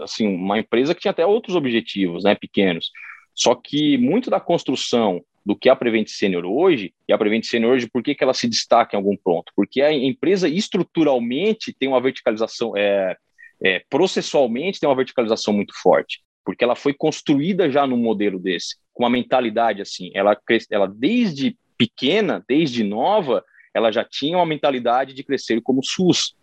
assim, 0.00 0.26
uma 0.26 0.58
empresa 0.58 0.94
que 0.94 1.00
tinha 1.00 1.12
até 1.12 1.24
outros 1.24 1.54
objetivos, 1.54 2.24
né, 2.24 2.34
pequenos. 2.34 2.90
Só 3.34 3.54
que 3.54 3.96
muito 3.96 4.28
da 4.28 4.40
construção 4.40 5.22
do 5.44 5.56
que 5.56 5.68
é 5.68 5.72
a 5.72 5.76
Prevent 5.76 6.08
Senior 6.08 6.44
hoje, 6.44 6.92
e 7.08 7.12
a 7.12 7.18
Prevent 7.18 7.44
Senior 7.44 7.72
hoje, 7.72 7.88
por 7.88 8.02
que, 8.02 8.14
que 8.14 8.22
ela 8.22 8.34
se 8.34 8.48
destaca 8.48 8.94
em 8.94 8.98
algum 8.98 9.16
ponto? 9.16 9.52
Porque 9.56 9.80
a 9.80 9.92
empresa 9.92 10.48
estruturalmente 10.48 11.72
tem 11.72 11.88
uma 11.88 12.00
verticalização, 12.00 12.76
é, 12.76 13.16
é, 13.62 13.82
processualmente 13.88 14.78
tem 14.78 14.88
uma 14.88 14.96
verticalização 14.96 15.54
muito 15.54 15.72
forte, 15.80 16.20
porque 16.44 16.62
ela 16.64 16.76
foi 16.76 16.92
construída 16.92 17.70
já 17.70 17.86
num 17.86 17.96
modelo 17.96 18.38
desse, 18.38 18.76
com 18.92 19.02
uma 19.02 19.10
mentalidade 19.10 19.80
assim, 19.80 20.10
ela, 20.14 20.38
ela 20.70 20.86
desde 20.86 21.56
pequena, 21.78 22.44
desde 22.46 22.84
nova, 22.84 23.42
ela 23.72 23.90
já 23.90 24.04
tinha 24.04 24.36
uma 24.36 24.46
mentalidade 24.46 25.14
de 25.14 25.24
crescer 25.24 25.62
como 25.62 25.82
SUS, 25.82 26.34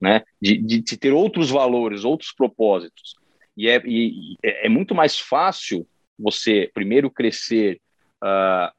né? 0.00 0.22
de, 0.40 0.56
de, 0.58 0.80
de 0.80 0.96
ter 0.96 1.12
outros 1.12 1.50
valores, 1.50 2.04
outros 2.04 2.32
propósitos. 2.32 3.14
E 3.56 3.68
é, 3.68 3.82
e 3.86 4.36
é, 4.42 4.68
muito 4.68 4.94
mais 4.94 5.18
fácil 5.18 5.86
você 6.18 6.70
primeiro 6.74 7.10
crescer 7.10 7.80
uh, 8.22 8.72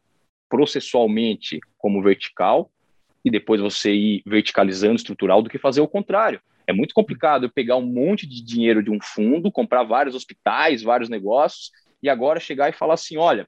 processualmente 0.49 1.59
como 1.77 2.01
vertical 2.01 2.71
e 3.25 3.31
depois 3.31 3.59
você 3.59 3.91
ir 3.91 4.23
verticalizando 4.25 4.95
estrutural 4.95 5.41
do 5.41 5.49
que 5.49 5.57
fazer 5.57 5.81
o 5.81 5.87
contrário. 5.87 6.41
É 6.67 6.73
muito 6.73 6.93
complicado 6.93 7.45
eu 7.45 7.51
pegar 7.51 7.77
um 7.77 7.85
monte 7.85 8.27
de 8.27 8.43
dinheiro 8.43 8.83
de 8.83 8.91
um 8.91 8.99
fundo, 9.01 9.51
comprar 9.51 9.83
vários 9.83 10.15
hospitais, 10.15 10.83
vários 10.83 11.09
negócios 11.09 11.71
e 12.03 12.09
agora 12.09 12.39
chegar 12.39 12.69
e 12.69 12.73
falar 12.73 12.95
assim, 12.95 13.17
olha, 13.17 13.47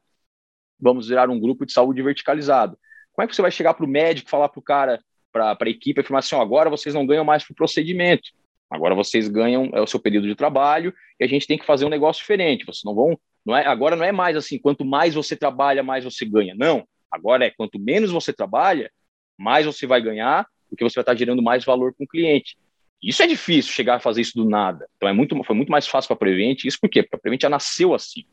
vamos 0.80 1.10
virar 1.10 1.30
um 1.30 1.40
grupo 1.40 1.66
de 1.66 1.74
saúde 1.74 2.02
verticalizado. 2.02 2.78
Como 3.12 3.24
é 3.24 3.28
que 3.28 3.36
você 3.36 3.42
vai 3.42 3.52
chegar 3.52 3.74
para 3.74 3.86
o 3.86 3.90
médico, 3.90 4.30
falar 4.30 4.50
para 4.50 4.60
o 4.60 4.64
cara, 4.64 5.04
para 5.32 5.58
a 5.60 5.70
equipe, 5.70 6.02
afirmar 6.02 6.20
assim, 6.20 6.36
agora 6.36 6.70
vocês 6.70 6.96
não 6.96 7.06
ganham 7.06 7.24
mais 7.24 7.46
por 7.46 7.56
procedimento, 7.56 8.30
agora 8.70 8.96
vocês 8.96 9.28
ganham, 9.28 9.70
é 9.74 9.82
o 9.82 9.88
seu 9.88 10.00
período 10.00 10.28
de 10.28 10.36
trabalho 10.36 10.94
e 11.20 11.24
a 11.24 11.28
gente 11.28 11.48
tem 11.48 11.58
que 11.58 11.66
fazer 11.66 11.86
um 11.86 11.90
negócio 11.90 12.22
diferente, 12.22 12.66
vocês 12.66 12.84
não 12.84 12.96
vão 12.96 13.18
não 13.46 13.56
é, 13.56 13.66
agora 13.66 13.96
não 13.96 14.06
é 14.06 14.12
mais 14.12 14.36
assim, 14.36 14.60
quanto 14.60 14.86
mais 14.86 15.16
você 15.16 15.36
trabalha, 15.36 15.82
mais 15.82 16.04
você 16.04 16.26
ganha. 16.26 16.54
Não. 16.56 16.88
Agora 17.12 17.46
é 17.46 17.50
quanto 17.50 17.80
menos 17.80 18.12
você 18.12 18.32
trabalha, 18.32 18.92
mais 19.38 19.66
você 19.66 19.88
vai 19.88 20.02
ganhar, 20.02 20.46
porque 20.70 20.84
você 20.84 20.96
vai 20.96 21.02
estar 21.02 21.16
gerando 21.16 21.42
mais 21.42 21.66
valor 21.66 21.94
com 21.96 22.04
o 22.04 22.08
cliente. 22.08 22.58
Isso 23.02 23.24
é 23.24 23.28
difícil 23.28 23.74
chegar 23.74 23.96
a 23.96 24.00
fazer 24.00 24.22
isso 24.22 24.36
do 24.36 24.48
nada. 24.48 24.88
Então 24.98 25.10
é 25.10 25.14
muito, 25.14 25.42
foi 25.44 25.56
muito 25.56 25.72
mais 25.72 25.88
fácil 25.88 26.10
para 26.10 26.16
a 26.16 26.20
Prevent. 26.20 26.66
Isso 26.66 26.78
porque 26.80 27.00
a 27.00 27.18
Prevent 27.18 27.42
já 27.42 27.50
nasceu 27.50 27.94
assim. 27.94 28.26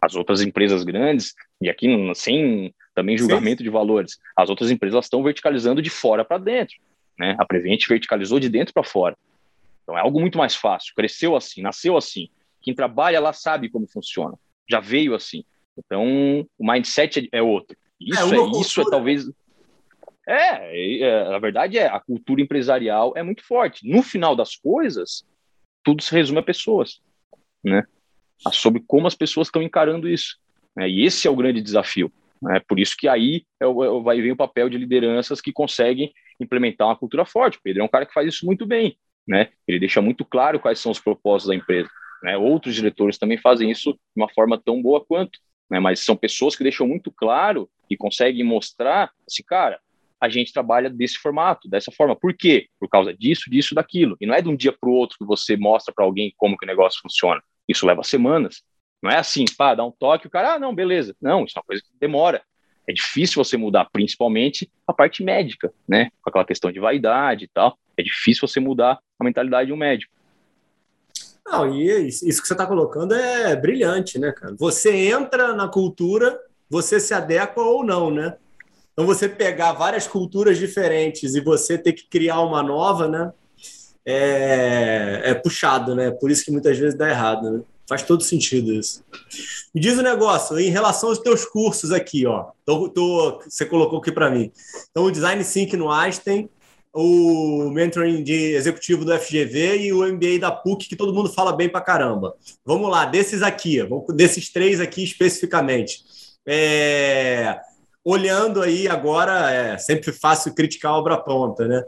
As 0.00 0.14
outras 0.14 0.42
empresas 0.42 0.82
grandes, 0.82 1.34
e 1.60 1.70
aqui 1.70 1.86
sem 2.14 2.74
também 2.94 3.16
julgamento 3.16 3.58
Sim. 3.58 3.64
de 3.64 3.70
valores, 3.70 4.18
as 4.36 4.50
outras 4.50 4.70
empresas 4.70 5.04
estão 5.04 5.22
verticalizando 5.22 5.80
de 5.80 5.90
fora 5.90 6.24
para 6.24 6.38
dentro. 6.38 6.76
Né? 7.18 7.36
A 7.38 7.44
Prevent 7.44 7.86
verticalizou 7.88 8.40
de 8.40 8.48
dentro 8.48 8.74
para 8.74 8.82
fora. 8.82 9.16
Então 9.82 9.96
é 9.96 10.00
algo 10.00 10.20
muito 10.20 10.38
mais 10.38 10.54
fácil. 10.54 10.94
Cresceu 10.94 11.36
assim, 11.36 11.62
nasceu 11.62 11.96
assim. 11.96 12.28
Quem 12.62 12.74
trabalha 12.74 13.20
lá 13.20 13.32
sabe 13.32 13.68
como 13.68 13.86
funciona. 13.86 14.36
Já 14.68 14.80
veio 14.80 15.14
assim. 15.14 15.44
Então, 15.76 16.46
o 16.58 16.70
mindset 16.70 17.28
é, 17.32 17.38
é 17.38 17.42
outro. 17.42 17.76
Isso 18.00 18.34
é, 18.34 18.38
é 18.38 18.60
isso 18.60 18.80
é 18.80 18.84
talvez. 18.90 19.30
É, 20.26 21.00
é, 21.00 21.34
a 21.34 21.38
verdade 21.38 21.78
é, 21.78 21.86
a 21.86 21.98
cultura 21.98 22.40
empresarial 22.40 23.12
é 23.16 23.22
muito 23.22 23.44
forte. 23.44 23.88
No 23.88 24.02
final 24.02 24.36
das 24.36 24.54
coisas, 24.54 25.24
tudo 25.82 26.02
se 26.02 26.14
resume 26.14 26.38
a 26.38 26.42
pessoas, 26.42 27.00
né? 27.64 27.84
A 28.44 28.52
sobre 28.52 28.82
como 28.86 29.06
as 29.06 29.14
pessoas 29.14 29.48
estão 29.48 29.62
encarando 29.62 30.08
isso. 30.08 30.38
Né? 30.76 30.88
E 30.88 31.04
esse 31.04 31.26
é 31.26 31.30
o 31.30 31.36
grande 31.36 31.60
desafio. 31.60 32.12
Né? 32.42 32.60
Por 32.66 32.78
isso 32.78 32.94
que 32.98 33.08
aí 33.08 33.44
é, 33.60 33.66
é, 33.66 34.02
vai 34.02 34.20
vir 34.20 34.32
o 34.32 34.36
papel 34.36 34.68
de 34.68 34.78
lideranças 34.78 35.40
que 35.40 35.52
conseguem 35.52 36.12
implementar 36.40 36.88
uma 36.88 36.96
cultura 36.96 37.24
forte. 37.24 37.58
O 37.58 37.60
Pedro 37.62 37.82
é 37.82 37.84
um 37.84 37.88
cara 37.88 38.06
que 38.06 38.14
faz 38.14 38.26
isso 38.34 38.46
muito 38.46 38.66
bem. 38.66 38.96
Né? 39.26 39.50
Ele 39.66 39.78
deixa 39.78 40.00
muito 40.00 40.24
claro 40.24 40.58
quais 40.58 40.78
são 40.78 40.90
os 40.90 40.98
propósitos 40.98 41.48
da 41.48 41.54
empresa. 41.54 41.90
Né? 42.22 42.36
Outros 42.36 42.74
diretores 42.74 43.18
também 43.18 43.38
fazem 43.38 43.70
isso 43.70 43.92
de 43.92 44.22
uma 44.22 44.28
forma 44.28 44.60
tão 44.62 44.80
boa 44.80 45.04
quanto, 45.04 45.38
né? 45.70 45.78
mas 45.78 46.00
são 46.00 46.16
pessoas 46.16 46.56
que 46.56 46.62
deixam 46.62 46.86
muito 46.86 47.12
claro 47.12 47.68
e 47.88 47.96
conseguem 47.96 48.44
mostrar, 48.44 49.10
assim, 49.26 49.42
cara, 49.42 49.78
a 50.20 50.28
gente 50.28 50.52
trabalha 50.52 50.90
desse 50.90 51.16
formato, 51.18 51.68
dessa 51.68 51.90
forma. 51.90 52.14
Por 52.14 52.34
quê? 52.34 52.68
Por 52.78 52.88
causa 52.88 53.14
disso, 53.14 53.50
disso, 53.50 53.74
daquilo. 53.74 54.16
E 54.20 54.26
não 54.26 54.34
é 54.34 54.42
de 54.42 54.48
um 54.48 54.56
dia 54.56 54.72
para 54.72 54.88
o 54.88 54.92
outro 54.92 55.16
que 55.18 55.24
você 55.24 55.56
mostra 55.56 55.94
para 55.94 56.04
alguém 56.04 56.32
como 56.36 56.58
que 56.58 56.64
o 56.64 56.68
negócio 56.68 57.00
funciona. 57.00 57.42
Isso 57.66 57.86
leva 57.86 58.02
semanas. 58.02 58.62
Não 59.02 59.10
é 59.10 59.16
assim, 59.16 59.44
pá, 59.56 59.74
dá 59.74 59.84
um 59.84 59.90
toque, 59.90 60.26
o 60.26 60.30
cara, 60.30 60.54
ah, 60.54 60.58
não, 60.58 60.74
beleza. 60.74 61.16
Não, 61.20 61.44
isso 61.44 61.56
é 61.56 61.60
uma 61.60 61.66
coisa 61.66 61.82
que 61.82 61.88
demora. 61.98 62.42
É 62.86 62.92
difícil 62.92 63.42
você 63.42 63.56
mudar, 63.56 63.88
principalmente 63.92 64.70
a 64.86 64.92
parte 64.92 65.22
médica, 65.22 65.72
né? 65.88 66.10
Com 66.22 66.30
aquela 66.30 66.44
questão 66.44 66.72
de 66.72 66.80
vaidade 66.80 67.44
e 67.44 67.48
tal. 67.48 67.78
É 67.96 68.02
difícil 68.02 68.46
você 68.46 68.60
mudar 68.60 68.98
a 69.18 69.24
mentalidade 69.24 69.68
de 69.68 69.72
um 69.72 69.76
médico. 69.76 70.12
Não, 71.46 71.74
e 71.74 72.08
isso 72.08 72.42
que 72.42 72.46
você 72.46 72.54
está 72.54 72.66
colocando 72.66 73.14
é 73.14 73.56
brilhante, 73.56 74.18
né, 74.18 74.32
cara? 74.32 74.54
Você 74.58 74.94
entra 75.08 75.54
na 75.54 75.68
cultura, 75.68 76.38
você 76.68 77.00
se 77.00 77.14
adequa 77.14 77.62
ou 77.62 77.84
não, 77.84 78.10
né? 78.10 78.36
Então, 78.92 79.06
você 79.06 79.28
pegar 79.28 79.72
várias 79.72 80.06
culturas 80.06 80.58
diferentes 80.58 81.34
e 81.34 81.40
você 81.40 81.78
ter 81.78 81.92
que 81.92 82.06
criar 82.06 82.40
uma 82.40 82.62
nova, 82.62 83.08
né? 83.08 83.32
É, 84.04 85.22
é 85.24 85.34
puxado, 85.34 85.94
né? 85.94 86.10
Por 86.10 86.30
isso 86.30 86.44
que 86.44 86.50
muitas 86.50 86.78
vezes 86.78 86.96
dá 86.96 87.08
errado, 87.08 87.50
né? 87.50 87.62
Faz 87.90 88.04
todo 88.04 88.22
sentido 88.22 88.72
isso. 88.72 89.02
Me 89.74 89.80
diz 89.80 89.96
o 89.96 90.00
um 90.00 90.04
negócio, 90.04 90.60
em 90.60 90.70
relação 90.70 91.08
aos 91.08 91.18
teus 91.18 91.44
cursos 91.44 91.90
aqui, 91.90 92.24
ó. 92.24 92.52
Tô, 92.64 92.88
tô, 92.88 93.42
você 93.44 93.66
colocou 93.66 93.98
aqui 93.98 94.12
para 94.12 94.30
mim. 94.30 94.52
Então, 94.92 95.06
o 95.06 95.10
Design 95.10 95.42
Sync 95.42 95.76
no 95.76 95.90
Einstein, 95.90 96.48
o 96.94 97.68
mentoring 97.72 98.22
de 98.22 98.54
executivo 98.54 99.04
do 99.04 99.12
FGV 99.18 99.78
e 99.78 99.92
o 99.92 100.06
MBA 100.06 100.38
da 100.38 100.52
PUC, 100.52 100.88
que 100.88 100.94
todo 100.94 101.12
mundo 101.12 101.32
fala 101.32 101.52
bem 101.52 101.68
pra 101.68 101.80
caramba. 101.80 102.36
Vamos 102.64 102.88
lá, 102.88 103.06
desses 103.06 103.42
aqui, 103.42 103.80
desses 104.14 104.52
três 104.52 104.80
aqui 104.80 105.02
especificamente. 105.02 106.04
É, 106.46 107.58
olhando 108.04 108.62
aí 108.62 108.86
agora, 108.86 109.50
é 109.50 109.78
sempre 109.78 110.12
fácil 110.12 110.54
criticar 110.54 110.92
a 110.92 110.96
obra 110.96 111.18
pronta, 111.18 111.66
né? 111.66 111.82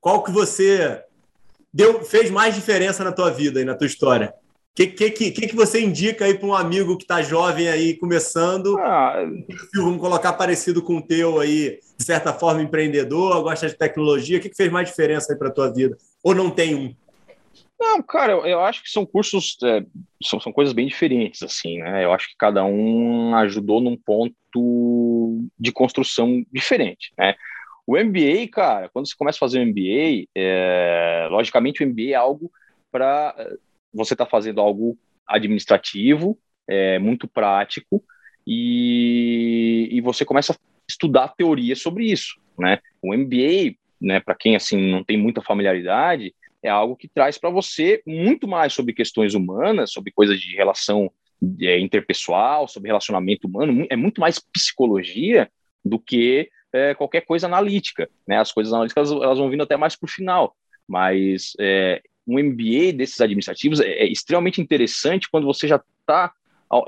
Qual 0.00 0.22
que 0.22 0.30
você 0.30 1.02
deu, 1.74 2.04
fez 2.04 2.30
mais 2.30 2.54
diferença 2.54 3.02
na 3.02 3.10
tua 3.10 3.28
vida 3.28 3.60
e 3.60 3.64
na 3.64 3.74
tua 3.74 3.88
história? 3.88 4.32
Que, 4.86 5.10
que, 5.10 5.30
que, 5.32 5.48
que 5.48 5.56
você 5.56 5.80
indica 5.80 6.24
aí 6.24 6.34
para 6.34 6.46
um 6.46 6.54
amigo 6.54 6.96
que 6.96 7.02
está 7.02 7.20
jovem 7.20 7.68
aí, 7.68 7.96
começando? 7.96 8.78
Ah, 8.78 9.24
vamos 9.74 10.00
colocar 10.00 10.32
parecido 10.34 10.80
com 10.82 10.98
o 10.98 11.02
teu 11.02 11.40
aí, 11.40 11.80
de 11.96 12.04
certa 12.04 12.32
forma, 12.32 12.62
empreendedor, 12.62 13.42
gosta 13.42 13.66
de 13.66 13.76
tecnologia. 13.76 14.38
O 14.38 14.40
que, 14.40 14.48
que 14.48 14.56
fez 14.56 14.70
mais 14.70 14.88
diferença 14.88 15.32
aí 15.32 15.38
para 15.38 15.48
a 15.48 15.52
tua 15.52 15.72
vida? 15.72 15.96
Ou 16.22 16.32
não 16.32 16.48
tem 16.48 16.76
um? 16.76 16.94
Não, 17.80 18.00
cara, 18.02 18.32
eu, 18.32 18.46
eu 18.46 18.60
acho 18.60 18.82
que 18.82 18.90
são 18.90 19.04
cursos, 19.04 19.56
é, 19.64 19.84
são, 20.22 20.38
são 20.40 20.52
coisas 20.52 20.72
bem 20.72 20.86
diferentes, 20.86 21.42
assim, 21.42 21.78
né? 21.78 22.04
Eu 22.04 22.12
acho 22.12 22.28
que 22.28 22.36
cada 22.38 22.64
um 22.64 23.34
ajudou 23.34 23.80
num 23.80 23.96
ponto 23.96 25.40
de 25.58 25.72
construção 25.72 26.44
diferente, 26.52 27.12
né? 27.18 27.34
O 27.84 27.96
MBA, 27.96 28.48
cara, 28.52 28.88
quando 28.90 29.08
você 29.08 29.14
começa 29.16 29.38
a 29.38 29.40
fazer 29.40 29.58
o 29.58 29.66
MBA, 29.66 30.28
é, 30.36 31.26
logicamente 31.30 31.82
o 31.82 31.88
MBA 31.88 32.10
é 32.10 32.14
algo 32.14 32.50
para 32.92 33.34
você 33.92 34.14
está 34.14 34.26
fazendo 34.26 34.60
algo 34.60 34.98
administrativo, 35.26 36.38
é, 36.66 36.98
muito 36.98 37.28
prático, 37.28 38.02
e, 38.46 39.88
e 39.90 40.00
você 40.00 40.24
começa 40.24 40.52
a 40.52 40.56
estudar 40.88 41.28
teoria 41.28 41.76
sobre 41.76 42.10
isso, 42.10 42.40
né? 42.58 42.78
O 43.02 43.14
MBA, 43.14 43.76
né, 44.00 44.20
para 44.20 44.34
quem 44.34 44.56
assim 44.56 44.90
não 44.90 45.04
tem 45.04 45.16
muita 45.16 45.42
familiaridade, 45.42 46.34
é 46.62 46.68
algo 46.68 46.96
que 46.96 47.08
traz 47.08 47.38
para 47.38 47.50
você 47.50 48.02
muito 48.06 48.48
mais 48.48 48.72
sobre 48.72 48.92
questões 48.92 49.34
humanas, 49.34 49.92
sobre 49.92 50.10
coisas 50.10 50.40
de 50.40 50.56
relação 50.56 51.10
é, 51.60 51.78
interpessoal, 51.78 52.66
sobre 52.66 52.88
relacionamento 52.88 53.46
humano, 53.46 53.86
é 53.90 53.96
muito 53.96 54.20
mais 54.20 54.38
psicologia 54.38 55.50
do 55.84 55.98
que 55.98 56.50
é, 56.72 56.94
qualquer 56.94 57.22
coisa 57.22 57.46
analítica. 57.46 58.08
Né? 58.26 58.38
As 58.38 58.52
coisas 58.52 58.72
analíticas 58.72 59.10
elas 59.10 59.38
vão 59.38 59.50
vindo 59.50 59.62
até 59.62 59.76
mais 59.76 59.94
para 59.94 60.06
o 60.06 60.10
final, 60.10 60.56
mas 60.86 61.52
é, 61.60 62.02
um 62.28 62.38
MBA 62.38 62.92
desses 62.92 63.20
administrativos 63.20 63.80
é, 63.80 63.88
é 63.88 64.06
extremamente 64.06 64.60
interessante 64.60 65.28
quando 65.30 65.46
você 65.46 65.66
já 65.66 65.82
está 66.00 66.32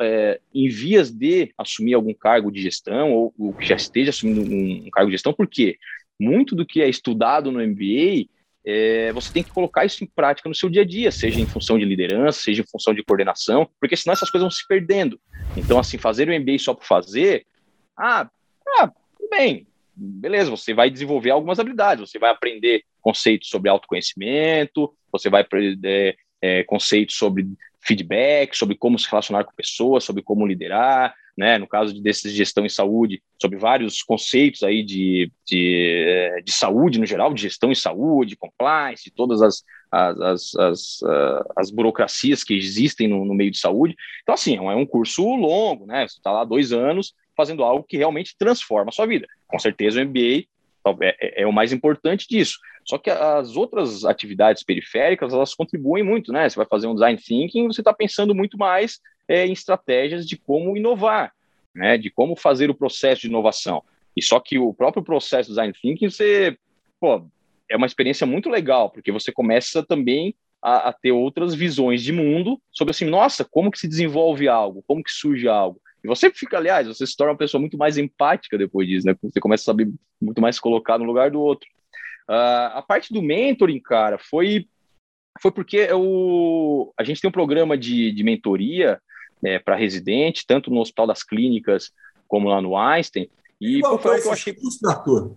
é, 0.01 0.41
em 0.55 0.69
vias 0.69 1.11
de 1.11 1.53
assumir 1.57 1.95
algum 1.95 2.13
cargo 2.13 2.51
de 2.51 2.61
gestão 2.61 3.13
ou, 3.13 3.35
ou 3.39 3.57
já 3.61 3.77
esteja 3.77 4.11
assumindo 4.11 4.43
um, 4.43 4.87
um, 4.87 4.91
cargo 4.91 5.11
de 5.11 5.15
gestão, 5.15 5.33
porque 5.33 5.79
muito 6.19 6.55
do 6.55 6.67
que 6.67 6.83
é 6.83 6.89
estudado 6.89 7.51
no 7.51 7.67
MBA 7.67 8.29
é, 8.63 9.11
você 9.13 9.33
tem 9.33 9.43
que 9.43 9.51
colocar 9.51 9.87
isso 9.87 10.05
em 10.05 10.07
prática 10.07 10.49
no 10.49 10.55
seu 10.55 10.69
dia 10.69 10.83
a 10.83 10.85
dia, 10.85 11.11
seja 11.11 11.41
em 11.41 11.47
função 11.47 11.79
de 11.79 11.85
liderança, 11.87 12.43
seja 12.43 12.61
em 12.61 12.67
função 12.71 12.93
de 12.93 13.03
coordenação, 13.03 13.69
porque 13.81 13.97
senão 13.97 14.13
essas 14.13 14.31
coisas 14.31 14.45
vão 14.45 14.51
se 14.51 14.67
perdendo. 14.69 15.19
Então, 15.57 15.79
assim, 15.79 15.97
fazer 15.97 16.29
o 16.29 16.39
MBA 16.39 16.59
só 16.59 16.75
por 16.75 16.85
fazer, 16.85 17.47
ah, 17.97 18.29
ah, 18.79 18.93
bem, 19.31 19.67
beleza, 19.97 20.51
você 20.51 20.75
vai 20.75 20.91
desenvolver 20.91 21.31
algumas 21.31 21.59
habilidades, 21.59 22.11
você 22.11 22.19
vai 22.19 22.31
aprender 22.31 22.85
conceitos 23.01 23.49
sobre 23.49 23.71
autoconhecimento, 23.71 24.95
você 25.13 25.31
vai 25.31 25.43
aprender 25.43 26.17
é, 26.43 26.65
conceitos 26.65 27.17
sobre 27.17 27.47
feedback, 27.83 28.57
sobre 28.57 28.77
como 28.77 28.99
se 28.99 29.09
relacionar 29.09 29.45
com 29.45 29.53
pessoas, 29.55 30.05
sobre 30.05 30.23
como 30.23 30.47
liderar, 30.47 31.15
né, 31.37 31.57
no 31.57 31.67
caso 31.67 31.95
de, 31.95 32.03
de 32.03 32.31
gestão 32.31 32.67
em 32.67 32.69
saúde, 32.69 33.23
sobre 33.41 33.57
vários 33.57 34.03
conceitos 34.03 34.63
aí 34.63 34.83
de, 34.83 35.33
de, 35.47 36.05
eh, 36.07 36.43
de, 36.43 36.53
saúde 36.53 37.01
no 37.01 37.07
geral, 37.07 37.33
de 37.33 37.41
gestão 37.41 37.73
em 37.73 37.75
saúde, 37.75 38.37
compliance, 38.37 39.11
todas 39.11 39.41
as, 39.41 39.65
as, 39.91 40.21
as, 40.21 40.55
as, 40.57 41.03
uh, 41.03 41.53
as 41.57 41.71
burocracias 41.71 42.45
que 42.45 42.55
existem 42.55 43.09
no, 43.09 43.25
no, 43.25 43.35
meio 43.35 43.51
de 43.51 43.59
saúde. 43.59 43.97
Então, 44.23 44.35
assim, 44.35 44.57
é 44.57 44.61
um, 44.61 44.71
é 44.71 44.77
um 44.77 44.85
curso 44.85 45.23
longo, 45.23 45.87
né? 45.87 46.07
Você 46.07 46.19
está 46.19 46.31
lá 46.31 46.45
dois 46.45 46.73
anos 46.73 47.15
fazendo 47.35 47.65
algo 47.65 47.87
que 47.89 47.97
realmente 47.97 48.37
transforma 48.39 48.91
a 48.91 48.93
sua 48.93 49.07
vida. 49.07 49.27
Com 49.47 49.59
certeza 49.59 49.99
o 49.99 50.05
MBA 50.05 50.45
é, 51.01 51.17
é, 51.21 51.43
é, 51.43 51.47
o 51.47 51.53
mais 51.53 51.73
importante 51.73 52.27
disso. 52.29 52.59
Só 52.85 52.99
que 52.99 53.11
as 53.11 53.57
outras 53.57 54.05
atividades 54.05 54.63
periféricas, 54.63 55.33
elas 55.33 55.55
contribuem 55.55 56.03
muito, 56.03 56.33
né? 56.33 56.49
Você 56.49 56.57
vai 56.57 56.67
fazer 56.67 56.87
um 56.87 56.95
design 56.95 57.19
thinking, 57.21 57.67
você 57.67 57.81
está 57.81 57.93
pensando 57.93 58.35
muito 58.35 58.57
mais 58.57 59.01
é, 59.29 59.47
em 59.47 59.53
estratégias 59.53 60.27
de 60.27 60.37
como 60.37 60.77
inovar, 60.77 61.33
né? 61.75 61.99
De 61.99 62.11
como 62.11 62.37
fazer 62.37 62.71
o 62.71 62.75
processo 62.75 63.23
de 63.23 63.29
inovação. 63.29 63.83
E 64.17 64.23
só 64.23 64.41
que 64.41 64.59
o 64.59 64.75
próprio 64.75 65.03
processo 65.03 65.49
de 65.49 65.53
design 65.53 65.73
thinking, 65.73 66.11
você, 66.11 66.57
pô, 66.99 67.25
é 67.69 67.77
uma 67.77 67.87
experiência 67.87 68.27
muito 68.27 68.49
legal, 68.49 68.91
porque 68.91 69.13
você 69.13 69.31
começa 69.31 69.83
também 69.83 70.35
a, 70.61 70.89
a, 70.89 70.93
ter 70.93 71.13
outras 71.13 71.55
visões 71.55 72.03
de 72.03 72.13
mundo 72.13 72.61
sobre 72.71 72.91
assim, 72.91 73.05
nossa, 73.05 73.45
como 73.45 73.71
que 73.71 73.79
se 73.79 73.89
desenvolve 73.89 74.49
algo, 74.49 74.83
como 74.87 75.03
que 75.03 75.13
surge 75.13 75.49
algo. 75.49 75.81
E 76.03 76.09
você 76.09 76.31
fica, 76.31 76.57
aliás, 76.57 76.87
você 76.87 77.07
se 77.07 77.17
torna 77.17 77.33
uma 77.33 77.39
pessoa 77.39 77.61
muito 77.61 77.77
mais 77.77 77.99
empática 77.99 78.57
depois 78.57 78.89
disso, 78.89 79.07
né? 79.07 79.15
Você 79.23 79.41
começa 79.41 79.63
a 79.63 79.67
saber 79.67 79.91
muito 80.21 80.41
mais 80.41 80.59
colocar 80.59 80.99
no 80.99 81.05
lugar 81.05 81.31
do 81.31 81.41
outro. 81.41 81.69
Uh, 82.29 82.73
a 82.75 82.85
parte 82.87 83.13
do 83.13 83.21
mentoring, 83.21 83.81
cara, 83.81 84.19
foi, 84.19 84.67
foi 85.41 85.51
porque 85.51 85.79
eu, 85.79 86.93
a 86.99 87.05
gente 87.05 87.21
tem 87.21 87.29
um 87.29 87.33
programa 87.33 87.77
de, 87.77 88.13
de 88.13 88.23
mentoria 88.23 89.01
né, 89.43 89.59
para 89.59 89.77
residente, 89.77 90.47
tanto 90.47 90.71
no 90.71 90.81
Hospital 90.81 91.07
das 91.07 91.23
Clínicas 91.23 91.91
como 92.29 92.49
lá 92.49 92.61
no 92.61 92.77
Einstein. 92.77 93.29
E 93.61 93.81
pô, 93.81 93.99
foi 93.99 94.19
o 94.19 94.23
que 94.23 94.29
eu 94.29 94.33
achei. 94.33 94.55
Cursos, 94.55 94.83
Arthur? 94.85 95.37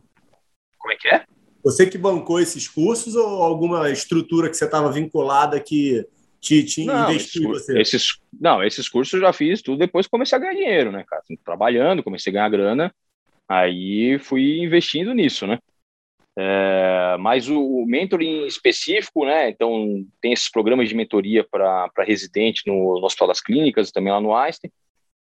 Como 0.78 0.94
é 0.94 0.96
que 0.96 1.08
é? 1.08 1.26
Você 1.64 1.86
que 1.86 1.98
bancou 1.98 2.40
esses 2.40 2.68
cursos 2.68 3.16
ou 3.16 3.42
alguma 3.42 3.90
estrutura 3.90 4.50
que 4.50 4.56
você 4.56 4.66
estava 4.66 4.92
vinculada 4.92 5.60
que 5.60 6.06
te, 6.44 6.62
te 6.66 6.84
não, 6.84 7.10
investiu 7.10 7.54
esses, 7.54 7.66
você? 7.66 7.82
Esses, 7.82 8.20
não, 8.38 8.62
esses 8.62 8.90
cursos 8.90 9.14
eu 9.14 9.22
já 9.22 9.32
fiz 9.32 9.62
tudo 9.62 9.80
depois 9.80 10.08
comecei 10.08 10.38
a 10.38 10.42
ganhar 10.42 10.54
dinheiro, 10.54 10.92
né, 10.92 11.06
cara? 11.08 11.22
Assim, 11.22 11.38
trabalhando, 11.38 12.04
comecei 12.04 12.32
a 12.32 12.34
ganhar 12.34 12.50
grana, 12.50 12.94
aí 13.48 14.20
fui 14.20 14.60
investindo 14.60 15.14
nisso, 15.14 15.48
né? 15.48 15.58
É, 16.38 17.16
mas 17.18 17.48
o, 17.48 17.62
o 17.62 17.86
mentoring 17.86 18.46
específico, 18.46 19.26
né? 19.26 19.50
Então, 19.50 20.06
tem 20.20 20.34
esses 20.34 20.52
programas 20.52 20.90
de 20.90 20.96
mentoria 20.96 21.46
para 21.50 21.90
residente 22.00 22.64
no, 22.68 23.00
no 23.00 23.06
Hospital 23.06 23.30
das 23.30 23.40
Clínicas, 23.40 23.92
também 23.92 24.12
lá 24.12 24.20
no 24.20 24.36
Einstein. 24.36 24.70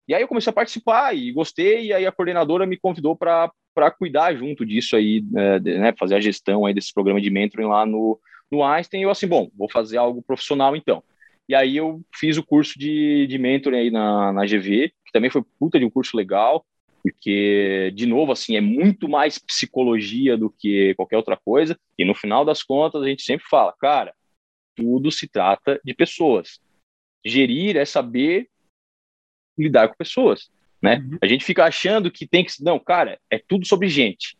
E 0.05 0.13
aí 0.13 0.21
eu 0.21 0.27
comecei 0.27 0.49
a 0.49 0.53
participar 0.53 1.15
e 1.15 1.31
gostei, 1.31 1.85
e 1.85 1.93
aí 1.93 2.05
a 2.05 2.11
coordenadora 2.11 2.65
me 2.65 2.77
convidou 2.77 3.15
para 3.15 3.49
cuidar 3.97 4.35
junto 4.35 4.65
disso 4.65 4.97
aí, 4.97 5.23
né, 5.31 5.59
né, 5.59 5.93
fazer 5.97 6.15
a 6.15 6.19
gestão 6.19 6.65
aí 6.65 6.73
desse 6.73 6.93
programa 6.93 7.21
de 7.21 7.29
mentoring 7.29 7.67
lá 7.67 7.85
no, 7.85 8.19
no 8.51 8.61
Einstein. 8.61 8.99
E 8.99 9.03
eu 9.03 9.09
assim, 9.09 9.27
bom, 9.27 9.49
vou 9.55 9.69
fazer 9.69 9.95
algo 9.95 10.21
profissional 10.21 10.75
então. 10.75 11.01
E 11.47 11.55
aí 11.55 11.77
eu 11.77 12.01
fiz 12.15 12.37
o 12.37 12.43
curso 12.43 12.77
de, 12.77 13.27
de 13.27 13.37
mentoring 13.37 13.77
aí 13.77 13.91
na, 13.91 14.31
na 14.31 14.45
GV, 14.45 14.89
que 15.05 15.11
também 15.11 15.29
foi 15.29 15.43
puta 15.59 15.77
de 15.77 15.85
um 15.85 15.89
curso 15.89 16.15
legal, 16.15 16.65
porque, 17.03 17.91
de 17.93 18.05
novo, 18.05 18.31
assim, 18.31 18.55
é 18.55 18.61
muito 18.61 19.09
mais 19.09 19.37
psicologia 19.37 20.37
do 20.37 20.49
que 20.49 20.95
qualquer 20.95 21.17
outra 21.17 21.35
coisa, 21.35 21.77
e 21.97 22.05
no 22.05 22.15
final 22.15 22.45
das 22.45 22.63
contas 22.63 23.01
a 23.03 23.07
gente 23.07 23.23
sempre 23.23 23.45
fala, 23.49 23.73
cara, 23.73 24.13
tudo 24.75 25.11
se 25.11 25.27
trata 25.27 25.79
de 25.83 25.93
pessoas. 25.93 26.61
Gerir 27.25 27.75
é 27.75 27.83
saber 27.83 28.47
lidar 29.57 29.89
com 29.89 29.95
pessoas, 29.95 30.49
né? 30.81 30.97
Uhum. 30.97 31.17
A 31.21 31.27
gente 31.27 31.43
fica 31.43 31.65
achando 31.65 32.09
que 32.09 32.25
tem 32.25 32.43
que... 32.43 32.51
Não, 32.63 32.79
cara, 32.79 33.19
é 33.29 33.37
tudo 33.37 33.67
sobre 33.67 33.89
gente, 33.89 34.37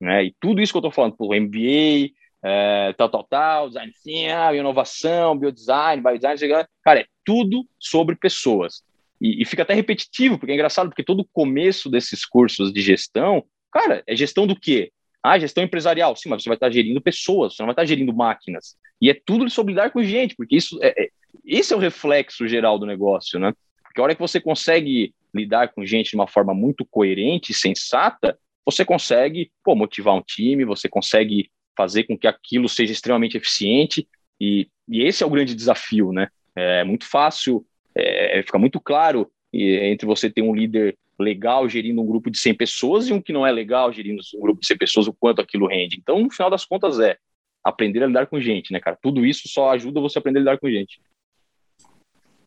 né? 0.00 0.24
E 0.24 0.34
tudo 0.40 0.60
isso 0.60 0.72
que 0.72 0.78
eu 0.78 0.82
tô 0.82 0.90
falando, 0.90 1.16
por 1.16 1.34
MBA, 1.34 2.10
é, 2.42 2.94
tal, 2.96 3.08
tal, 3.08 3.24
tal, 3.24 3.68
design 3.68 3.92
thinking, 4.02 4.58
inovação, 4.58 5.36
biodesign, 5.36 6.02
biodesign, 6.02 6.66
cara, 6.82 7.00
é 7.00 7.06
tudo 7.24 7.66
sobre 7.78 8.16
pessoas. 8.16 8.82
E, 9.20 9.42
e, 9.42 9.44
fica 9.44 9.62
até 9.62 9.74
repetitivo, 9.74 10.38
porque 10.38 10.52
é 10.52 10.54
engraçado, 10.54 10.88
porque 10.88 11.04
todo 11.04 11.28
começo 11.32 11.90
desses 11.90 12.24
cursos 12.24 12.72
de 12.72 12.80
gestão, 12.80 13.44
cara, 13.70 14.02
é 14.06 14.16
gestão 14.16 14.46
do 14.46 14.58
quê? 14.58 14.90
Ah, 15.22 15.38
gestão 15.38 15.62
empresarial. 15.62 16.16
Sim, 16.16 16.30
mas 16.30 16.42
você 16.42 16.48
vai 16.48 16.56
estar 16.56 16.70
gerindo 16.70 17.00
pessoas, 17.00 17.54
você 17.54 17.62
não 17.62 17.66
vai 17.66 17.74
estar 17.74 17.84
gerindo 17.84 18.14
máquinas. 18.14 18.76
E 19.00 19.10
é 19.10 19.14
tudo 19.14 19.48
sobre 19.50 19.72
lidar 19.72 19.90
com 19.90 20.02
gente, 20.02 20.34
porque 20.34 20.56
isso 20.56 20.78
é, 20.82 20.94
é, 20.96 21.08
esse 21.44 21.72
é 21.74 21.76
o 21.76 21.80
reflexo 21.80 22.48
geral 22.48 22.78
do 22.78 22.86
negócio, 22.86 23.38
né? 23.38 23.52
Porque 23.82 24.00
a 24.00 24.04
hora 24.04 24.14
que 24.14 24.20
você 24.20 24.40
consegue 24.40 25.14
lidar 25.34 25.68
com 25.68 25.84
gente 25.84 26.10
de 26.10 26.16
uma 26.16 26.26
forma 26.26 26.54
muito 26.54 26.86
coerente 26.86 27.52
e 27.52 27.54
sensata, 27.54 28.38
você 28.64 28.84
consegue 28.84 29.50
pô, 29.62 29.74
motivar 29.74 30.14
um 30.14 30.22
time, 30.22 30.64
você 30.64 30.88
consegue 30.88 31.50
fazer 31.80 32.04
com 32.04 32.18
que 32.18 32.26
aquilo 32.26 32.68
seja 32.68 32.92
extremamente 32.92 33.38
eficiente, 33.38 34.06
e, 34.38 34.68
e 34.86 35.02
esse 35.02 35.22
é 35.22 35.26
o 35.26 35.30
grande 35.30 35.54
desafio, 35.54 36.12
né? 36.12 36.28
É 36.54 36.84
muito 36.84 37.06
fácil 37.06 37.64
é, 37.94 38.42
fica 38.42 38.58
muito 38.58 38.78
claro 38.78 39.30
entre 39.52 40.06
você 40.06 40.30
ter 40.30 40.42
um 40.42 40.54
líder 40.54 40.96
legal 41.18 41.68
gerindo 41.68 42.00
um 42.00 42.06
grupo 42.06 42.30
de 42.30 42.38
100 42.38 42.54
pessoas 42.54 43.08
e 43.08 43.12
um 43.12 43.20
que 43.20 43.32
não 43.32 43.46
é 43.46 43.50
legal 43.50 43.92
gerindo 43.92 44.22
um 44.36 44.40
grupo 44.40 44.60
de 44.60 44.66
100 44.66 44.78
pessoas, 44.78 45.06
o 45.08 45.12
quanto 45.12 45.40
aquilo 45.40 45.66
rende. 45.66 45.96
Então, 45.96 46.20
no 46.20 46.30
final 46.30 46.50
das 46.50 46.64
contas, 46.64 47.00
é 47.00 47.16
aprender 47.64 48.02
a 48.02 48.06
lidar 48.06 48.26
com 48.26 48.40
gente, 48.40 48.72
né, 48.72 48.80
cara? 48.80 48.98
Tudo 49.00 49.24
isso 49.24 49.48
só 49.48 49.70
ajuda 49.70 50.00
você 50.00 50.18
a 50.18 50.20
aprender 50.20 50.38
a 50.38 50.42
lidar 50.42 50.58
com 50.58 50.70
gente. 50.70 51.00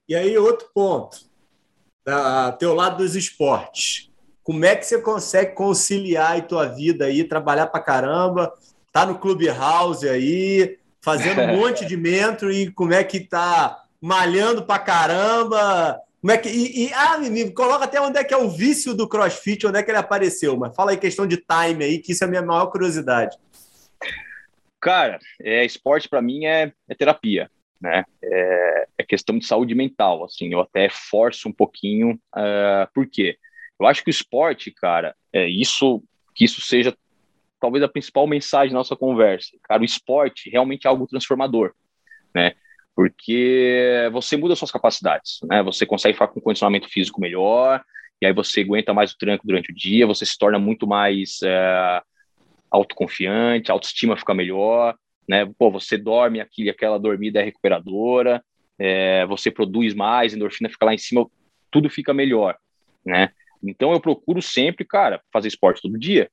E 0.08 0.16
aí, 0.16 0.38
outro 0.38 0.70
ponto, 0.74 1.18
da, 2.06 2.52
teu 2.54 2.74
lado 2.74 2.98
dos 2.98 3.16
esportes. 3.16 4.10
Como 4.44 4.66
é 4.66 4.76
que 4.76 4.86
você 4.86 5.02
consegue 5.02 5.54
conciliar 5.54 6.38
a 6.38 6.42
tua 6.42 6.66
vida 6.68 7.06
aí, 7.06 7.24
trabalhar 7.24 7.68
pra 7.68 7.80
caramba, 7.80 8.54
tá 8.94 9.06
no 9.06 9.18
Clubhouse 9.18 10.08
aí, 10.08 10.78
fazendo 11.02 11.42
um 11.42 11.58
monte 11.58 11.86
de 11.86 11.98
mentor 11.98 12.52
e 12.52 12.72
como 12.72 12.94
é 12.94 13.04
que 13.04 13.20
tá 13.20 13.84
malhando 14.00 14.64
pra 14.64 14.80
caramba. 14.80 16.00
Como 16.22 16.32
é 16.32 16.38
que. 16.38 16.48
E, 16.48 16.86
e 16.86 16.94
ah, 16.94 17.18
me 17.18 17.52
coloca 17.52 17.84
até 17.84 18.00
onde 18.00 18.18
é 18.18 18.24
que 18.24 18.34
é 18.34 18.38
o 18.38 18.50
vício 18.50 18.94
do 18.94 19.10
crossfit, 19.10 19.66
onde 19.68 19.80
é 19.80 19.84
que 19.84 19.92
ele 19.92 19.98
apareceu, 19.98 20.56
mas 20.56 20.74
fala 20.74 20.92
aí 20.92 20.98
questão 20.98 21.28
de 21.28 21.38
time 21.38 21.84
aí, 21.84 22.00
que 22.00 22.14
isso 22.14 22.24
é 22.24 22.28
a 22.28 22.30
minha 22.30 22.42
maior 22.42 22.68
curiosidade. 22.68 23.36
Cara, 24.80 25.18
é, 25.42 25.66
esporte 25.66 26.08
para 26.08 26.22
mim 26.22 26.46
é, 26.46 26.72
é, 26.88 26.96
terapia, 26.96 27.50
né? 27.82 28.04
É, 28.22 28.88
é, 28.98 29.04
questão 29.04 29.38
de 29.38 29.46
saúde 29.46 29.74
mental, 29.74 30.24
assim, 30.26 30.52
eu 30.54 30.60
até 30.60 30.90
forço 30.90 31.50
um 31.50 31.54
pouquinho, 31.54 32.20
uh, 32.36 32.88
por 32.94 33.08
quê? 33.08 33.38
Eu 33.80 33.88
acho 33.88 34.04
que 34.04 34.10
o 34.10 34.12
esporte, 34.12 34.72
cara, 34.72 35.16
é 35.32 35.48
isso, 35.48 36.04
que 36.36 36.44
isso 36.46 36.62
seja 36.62 36.96
talvez 37.64 37.82
a 37.82 37.88
principal 37.88 38.28
mensagem 38.28 38.74
da 38.74 38.80
nossa 38.80 38.94
conversa. 38.94 39.58
Cara, 39.64 39.82
o 39.82 39.86
esporte 39.86 40.50
realmente 40.50 40.86
é 40.86 40.90
algo 40.90 41.08
transformador, 41.08 41.72
né? 42.36 42.52
porque 42.94 44.10
você 44.12 44.38
muda 44.38 44.54
suas 44.54 44.70
capacidades, 44.70 45.40
né? 45.44 45.64
Você 45.64 45.86
consegue 45.86 46.14
ficar 46.14 46.28
com 46.28 46.40
um 46.40 46.44
condicionamento 46.44 46.90
físico 46.90 47.22
melhor, 47.22 47.82
e 48.22 48.26
aí 48.26 48.34
você 48.34 48.62
aguenta 48.62 48.94
mais 48.94 49.14
o 49.14 49.18
tranco 49.18 49.48
durante 49.48 49.72
o 49.72 49.76
dia, 49.76 50.06
você 50.06 50.26
se 50.26 50.38
torna 50.38 50.60
muito 50.60 50.86
mais 50.86 51.40
é, 51.44 52.02
autoconfiante, 52.70 53.72
a 53.72 53.74
autoestima 53.74 54.18
fica 54.18 54.34
melhor, 54.34 54.94
né? 55.28 55.50
Pô, 55.58 55.72
você 55.72 55.98
dorme 55.98 56.40
aqui, 56.40 56.70
aquela 56.70 57.00
dormida 57.00 57.40
é 57.40 57.44
recuperadora, 57.44 58.44
é, 58.78 59.26
você 59.26 59.50
produz 59.50 59.94
mais, 59.94 60.34
endorfina 60.34 60.70
fica 60.70 60.86
lá 60.86 60.94
em 60.94 60.98
cima, 60.98 61.26
tudo 61.72 61.90
fica 61.90 62.14
melhor, 62.14 62.58
né? 63.06 63.30
Então 63.64 63.94
eu 63.94 64.02
procuro 64.02 64.42
sempre, 64.42 64.86
cara, 64.86 65.22
fazer 65.32 65.48
esporte 65.48 65.82
todo 65.82 65.98
dia. 65.98 66.30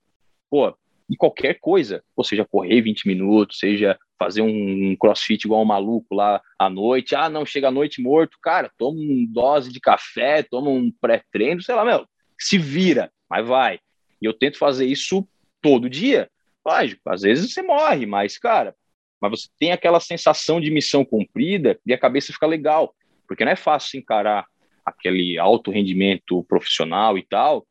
Pô, 0.50 0.74
e 1.10 1.16
qualquer 1.16 1.58
coisa, 1.58 2.04
ou 2.14 2.22
seja, 2.22 2.46
correr 2.48 2.80
20 2.82 3.08
minutos, 3.08 3.58
seja 3.58 3.98
fazer 4.16 4.42
um 4.42 4.94
crossfit 4.96 5.44
igual 5.44 5.62
um 5.62 5.66
maluco 5.66 6.14
lá 6.14 6.40
à 6.56 6.70
noite. 6.70 7.16
Ah, 7.16 7.28
não, 7.28 7.44
chega 7.44 7.66
à 7.66 7.70
noite 7.70 8.00
morto, 8.00 8.38
cara, 8.40 8.70
toma 8.78 9.00
uma 9.00 9.26
dose 9.28 9.72
de 9.72 9.80
café, 9.80 10.44
toma 10.44 10.70
um 10.70 10.88
pré-treino, 11.00 11.60
sei 11.62 11.74
lá, 11.74 11.84
meu, 11.84 12.06
se 12.38 12.58
vira, 12.58 13.10
mas 13.28 13.44
vai. 13.44 13.80
E 14.22 14.26
eu 14.26 14.32
tento 14.32 14.56
fazer 14.56 14.86
isso 14.86 15.26
todo 15.60 15.90
dia. 15.90 16.30
Lógico, 16.64 17.02
às 17.10 17.22
vezes 17.22 17.52
você 17.52 17.60
morre, 17.60 18.06
mas, 18.06 18.38
cara, 18.38 18.72
mas 19.20 19.32
você 19.32 19.48
tem 19.58 19.72
aquela 19.72 19.98
sensação 19.98 20.60
de 20.60 20.70
missão 20.70 21.04
cumprida 21.04 21.76
e 21.84 21.92
a 21.92 21.98
cabeça 21.98 22.32
fica 22.32 22.46
legal, 22.46 22.94
porque 23.26 23.44
não 23.44 23.50
é 23.50 23.56
fácil 23.56 23.98
encarar 23.98 24.46
aquele 24.86 25.38
alto 25.40 25.72
rendimento 25.72 26.44
profissional 26.44 27.18
e 27.18 27.26
tal. 27.26 27.66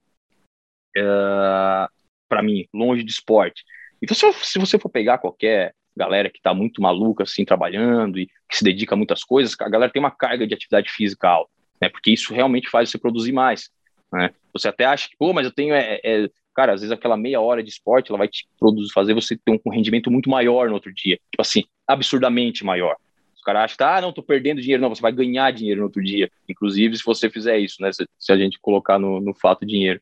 É 0.98 1.88
para 2.30 2.44
mim, 2.44 2.66
longe 2.74 3.04
de 3.04 3.12
esporte. 3.12 3.64
Então, 4.02 4.16
se, 4.16 4.32
se 4.46 4.60
você 4.60 4.78
for 4.80 4.90
pegar 4.90 5.18
qualquer 5.18 5.74
galera 5.98 6.30
que 6.30 6.38
está 6.38 6.54
muito 6.54 6.82
maluca, 6.82 7.24
assim, 7.24 7.44
trabalhando 7.44 8.18
e 8.20 8.28
que 8.28 8.58
se 8.58 8.64
dedica 8.64 8.96
a 8.96 8.98
muitas 8.98 9.24
coisas, 9.24 9.56
a 9.60 9.68
galera 9.68 9.92
tem 9.92 10.00
uma 10.00 10.12
carga 10.12 10.48
de 10.48 10.54
atividade 10.54 10.90
física 10.90 11.28
alta, 11.28 11.52
né? 11.82 11.90
Porque 11.90 12.12
isso 12.12 12.34
realmente 12.34 12.70
faz 12.70 12.90
você 12.90 12.98
produzir 12.98 13.34
mais, 13.34 13.70
né? 14.14 14.32
Você 14.54 14.70
até 14.70 14.86
acha 14.86 15.10
que, 15.10 15.18
pô, 15.18 15.34
mas 15.34 15.46
eu 15.46 15.52
tenho, 15.52 15.74
é, 15.74 16.00
é, 16.04 16.30
cara, 16.56 16.74
às 16.74 16.82
vezes 16.82 16.92
aquela 16.92 17.18
meia 17.18 17.42
hora 17.42 17.62
de 17.62 17.70
esporte, 17.70 18.10
ela 18.10 18.18
vai 18.18 18.28
te 18.28 18.48
produzir, 18.58 18.94
fazer 18.94 19.14
você 19.14 19.36
ter 19.36 19.60
um 19.66 19.72
rendimento 19.72 20.10
muito 20.10 20.30
maior 20.30 20.70
no 20.70 20.76
outro 20.76 20.94
dia, 20.94 21.20
tipo 21.30 21.42
assim, 21.42 21.64
absurdamente 21.86 22.64
maior. 22.64 22.96
Os 23.36 23.44
caras 23.44 23.64
acham 23.64 23.78
que, 23.78 23.84
ah, 23.84 24.02
não, 24.02 24.12
tô 24.12 24.22
perdendo 24.22 24.62
dinheiro. 24.62 24.82
Não, 24.82 24.90
você 24.90 25.02
vai 25.02 25.14
ganhar 25.14 25.50
dinheiro 25.52 25.80
no 25.80 25.86
outro 25.86 26.04
dia. 26.04 26.30
Inclusive, 26.48 26.98
se 26.98 27.04
você 27.06 27.30
fizer 27.30 27.58
isso, 27.58 27.82
né? 27.82 27.90
Se, 27.94 28.06
se 28.20 28.34
a 28.34 28.38
gente 28.38 28.60
colocar 28.60 29.00
no, 29.00 29.22
no 29.22 29.34
fato 29.34 29.66
dinheiro. 29.66 30.02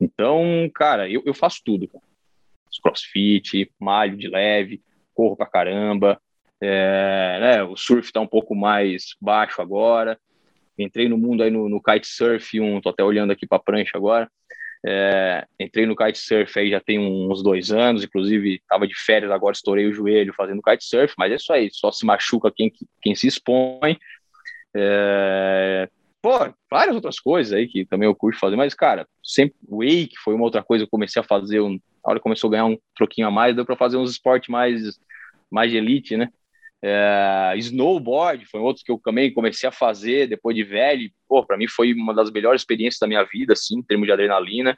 Então, 0.00 0.70
cara, 0.74 1.08
eu, 1.08 1.22
eu 1.26 1.34
faço 1.34 1.60
tudo. 1.64 1.88
Crossfit, 2.82 3.70
malho 3.78 4.16
de 4.16 4.28
leve, 4.28 4.82
corro 5.14 5.36
pra 5.36 5.46
caramba. 5.46 6.20
É, 6.60 7.38
né, 7.40 7.62
o 7.62 7.76
surf 7.76 8.12
tá 8.12 8.20
um 8.20 8.26
pouco 8.26 8.54
mais 8.54 9.16
baixo 9.20 9.60
agora. 9.60 10.18
Entrei 10.78 11.08
no 11.08 11.18
mundo 11.18 11.42
aí 11.42 11.50
no, 11.50 11.68
no 11.68 11.82
kitesurf, 11.82 12.60
um, 12.60 12.80
tô 12.80 12.90
até 12.90 13.02
olhando 13.02 13.32
aqui 13.32 13.46
pra 13.46 13.58
prancha 13.58 13.92
agora. 13.94 14.30
É, 14.86 15.44
entrei 15.58 15.86
no 15.86 15.96
kitesurf 15.96 16.56
aí 16.56 16.70
já 16.70 16.80
tem 16.80 17.00
uns 17.00 17.42
dois 17.42 17.72
anos, 17.72 18.04
inclusive 18.04 18.54
estava 18.54 18.86
de 18.86 18.94
férias 18.94 19.32
agora, 19.32 19.52
estourei 19.52 19.86
o 19.86 19.92
joelho 19.92 20.32
fazendo 20.34 20.62
kitesurf, 20.62 21.14
mas 21.18 21.32
é 21.32 21.34
isso 21.34 21.52
aí, 21.52 21.68
só 21.72 21.90
se 21.90 22.06
machuca 22.06 22.52
quem, 22.54 22.72
quem 23.02 23.14
se 23.14 23.26
expõe. 23.26 23.98
É, 24.76 25.88
Pô, 26.28 26.54
várias 26.70 26.94
outras 26.94 27.18
coisas 27.18 27.54
aí 27.54 27.66
que 27.66 27.86
também 27.86 28.06
eu 28.06 28.14
curto 28.14 28.38
fazer, 28.38 28.54
mas, 28.54 28.74
cara, 28.74 29.08
sempre 29.24 29.56
wake 29.66 30.12
foi 30.22 30.34
uma 30.34 30.44
outra 30.44 30.62
coisa 30.62 30.84
que 30.84 30.86
eu 30.86 30.90
comecei 30.90 31.18
a 31.22 31.24
fazer, 31.24 31.62
um, 31.62 31.80
a 32.04 32.10
hora 32.10 32.18
que 32.18 32.22
começou 32.22 32.48
a 32.48 32.50
ganhar 32.50 32.66
um 32.66 32.76
troquinho 32.94 33.26
a 33.26 33.30
mais, 33.30 33.56
deu 33.56 33.64
para 33.64 33.76
fazer 33.76 33.96
uns 33.96 34.10
esportes 34.10 34.50
mais, 34.50 35.00
mais 35.50 35.72
elite, 35.72 36.18
né? 36.18 36.28
É, 36.82 37.54
snowboard 37.56 38.44
foi 38.44 38.60
outro 38.60 38.84
que 38.84 38.92
eu 38.92 39.00
também 39.02 39.32
comecei 39.32 39.66
a 39.70 39.72
fazer 39.72 40.28
depois 40.28 40.54
de 40.54 40.64
velho. 40.64 41.10
Pô, 41.26 41.42
para 41.46 41.56
mim 41.56 41.66
foi 41.66 41.94
uma 41.94 42.12
das 42.12 42.30
melhores 42.30 42.60
experiências 42.60 43.00
da 43.00 43.06
minha 43.06 43.24
vida, 43.24 43.54
assim, 43.54 43.78
em 43.78 43.82
termos 43.82 44.04
de 44.04 44.12
adrenalina. 44.12 44.76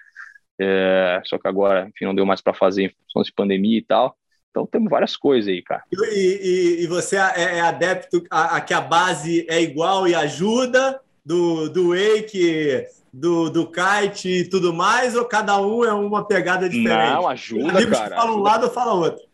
É, 0.57 1.20
só 1.24 1.36
que 1.36 1.48
agora, 1.48 1.88
enfim, 1.88 2.05
não 2.05 2.14
deu 2.14 2.24
mais 2.24 2.40
para 2.40 2.55
fazer 2.55 2.84
em 2.84 2.90
função 2.90 3.22
de 3.24 3.32
pandemia 3.32 3.78
e 3.78 3.82
tal. 3.82 4.16
Então 4.51 4.68
temos 4.68 4.88
várias 4.88 5.16
coisas 5.16 5.48
aí, 5.48 5.62
cara. 5.62 5.82
E, 5.92 6.78
e, 6.80 6.84
e 6.84 6.86
você 6.86 7.16
é, 7.16 7.57
é 7.57 7.61
adepto 7.61 8.22
a, 8.30 8.57
a, 8.57 8.61
que 8.61 8.72
a 8.72 8.80
base 8.80 9.44
é 9.51 9.61
igual 9.61 10.07
e 10.07 10.14
ajuda? 10.14 11.01
Do, 11.24 11.68
do 11.68 11.88
wake, 11.90 12.86
do, 13.12 13.50
do 13.50 13.70
kite 13.70 14.28
e 14.28 14.48
tudo 14.48 14.72
mais, 14.72 15.14
ou 15.14 15.24
cada 15.24 15.60
um 15.60 15.84
é 15.84 15.92
uma 15.92 16.26
pegada 16.26 16.68
diferente? 16.68 17.14
Não, 17.14 17.28
ajuda, 17.28 17.70
Amigos 17.70 17.98
cara. 17.98 18.16
fala 18.16 18.32
um 18.32 18.40
lado, 18.40 18.70
fala 18.70 18.94
outro. 18.94 19.30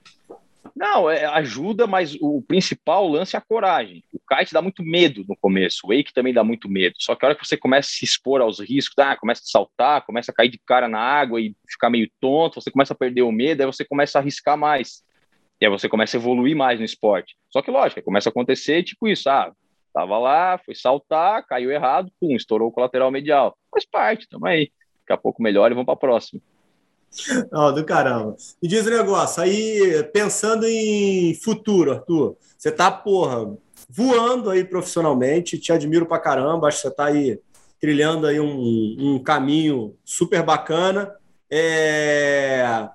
Não, 0.77 1.09
é, 1.09 1.25
ajuda, 1.25 1.87
mas 1.87 2.19
o 2.21 2.43
principal 2.43 3.09
lance 3.09 3.35
é 3.35 3.39
a 3.39 3.43
coragem. 3.43 4.05
O 4.13 4.19
kite 4.19 4.53
dá 4.53 4.61
muito 4.61 4.83
medo 4.83 5.25
no 5.27 5.35
começo, 5.35 5.81
o 5.85 5.89
wake 5.89 6.13
também 6.13 6.35
dá 6.35 6.45
muito 6.45 6.69
medo. 6.69 6.97
Só 6.99 7.15
que 7.15 7.25
a 7.25 7.29
hora 7.29 7.35
que 7.35 7.47
você 7.47 7.57
começa 7.57 7.89
a 7.89 7.93
se 7.93 8.05
expor 8.05 8.43
aos 8.43 8.61
riscos, 8.61 8.95
ah, 8.99 9.17
começa 9.17 9.41
a 9.43 9.51
saltar, 9.51 10.05
começa 10.05 10.31
a 10.31 10.35
cair 10.35 10.51
de 10.51 10.59
cara 10.59 10.87
na 10.87 10.99
água 10.99 11.41
e 11.41 11.57
ficar 11.67 11.89
meio 11.89 12.11
tonto, 12.21 12.61
você 12.61 12.71
começa 12.71 12.93
a 12.93 12.97
perder 12.97 13.23
o 13.23 13.33
medo, 13.33 13.63
aí 13.63 13.67
você 13.67 13.87
começa 13.87 14.19
a 14.19 14.21
arriscar 14.21 14.59
mais. 14.59 15.03
E 15.59 15.65
aí 15.65 15.71
você 15.71 15.89
começa 15.89 16.15
a 16.15 16.21
evoluir 16.21 16.55
mais 16.55 16.79
no 16.79 16.85
esporte. 16.85 17.35
Só 17.51 17.63
que, 17.63 17.71
lógico, 17.71 18.03
começa 18.03 18.29
a 18.29 18.31
acontecer 18.31 18.83
tipo 18.83 19.09
isso, 19.09 19.31
ah, 19.31 19.51
Tava 19.97 20.19
lá, 20.19 20.59
foi 20.59 20.75
saltar, 20.75 21.47
caiu 21.47 21.71
errado, 21.71 22.13
pum, 22.21 22.37
estourou 22.37 22.69
o 22.69 22.71
colateral 22.71 23.11
medial. 23.11 23.57
Faz 23.73 23.87
parte, 23.87 24.29
tamo 24.29 24.45
aí. 24.45 24.71
Daqui 25.01 25.13
a 25.15 25.17
pouco 25.17 25.43
melhor 25.43 25.71
e 25.71 25.75
vamos 25.75 25.87
para 25.87 25.95
a 25.95 25.97
próxima. 25.97 26.43
Oh, 27.51 27.73
do 27.73 27.83
caramba. 27.83 28.37
Me 28.63 28.69
diz 28.69 28.87
um 28.87 28.91
negócio, 28.91 29.43
aí 29.43 30.03
pensando 30.13 30.67
em 30.67 31.35
futuro, 31.43 31.93
Arthur, 31.93 32.37
você 32.59 32.71
tá, 32.71 32.91
porra, 32.91 33.57
voando 33.89 34.51
aí 34.51 34.65
profissionalmente, 34.65 35.59
te 35.59 35.73
admiro 35.73 36.05
pra 36.05 36.19
caramba, 36.19 36.69
acho 36.69 36.83
que 36.83 36.89
você 36.89 36.95
tá 36.95 37.07
aí 37.07 37.41
trilhando 37.81 38.27
aí 38.27 38.39
um, 38.39 38.97
um 38.99 39.19
caminho 39.19 39.97
super 40.05 40.43
bacana. 40.43 41.11
É... 41.51 42.87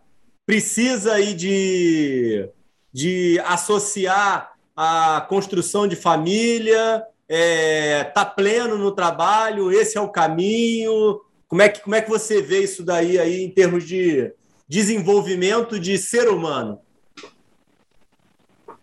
Precisa 0.45 1.13
aí 1.13 1.33
de, 1.33 2.47
de 2.93 3.41
associar 3.43 4.50
a 4.83 5.21
construção 5.21 5.87
de 5.87 5.95
família, 5.95 7.05
é, 7.29 8.03
tá 8.03 8.25
pleno 8.25 8.79
no 8.79 8.91
trabalho, 8.91 9.71
esse 9.71 9.95
é 9.95 10.01
o 10.01 10.09
caminho. 10.09 11.21
Como 11.47 11.61
é 11.61 11.69
que, 11.69 11.81
como 11.81 11.93
é 11.93 12.01
que 12.01 12.09
você 12.09 12.41
vê 12.41 12.63
isso 12.63 12.83
daí 12.83 13.19
aí 13.19 13.43
em 13.43 13.51
termos 13.51 13.87
de 13.87 14.33
desenvolvimento 14.67 15.79
de 15.79 15.99
ser 15.99 16.27
humano? 16.27 16.81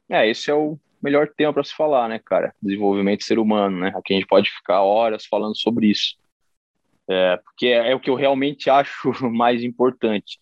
É, 0.09 0.31
esse 0.31 0.49
é 0.53 0.55
o 0.55 0.79
melhor 1.03 1.27
tema 1.37 1.53
para 1.53 1.65
se 1.65 1.75
falar, 1.75 2.09
né, 2.09 2.21
cara? 2.25 2.55
Desenvolvimento 2.63 3.19
de 3.19 3.25
ser 3.25 3.41
humano, 3.41 3.81
né? 3.81 3.93
Aqui 3.97 4.13
a 4.13 4.17
gente 4.19 4.29
pode 4.29 4.51
ficar 4.51 4.83
horas 4.83 5.27
falando 5.27 5.57
sobre 5.57 5.89
isso. 5.89 6.15
É, 7.11 7.39
porque 7.39 7.67
é, 7.67 7.91
é 7.91 7.95
o 7.97 7.99
que 7.99 8.09
eu 8.09 8.15
realmente 8.15 8.71
acho 8.71 9.13
mais 9.33 9.65
importante. 9.65 10.39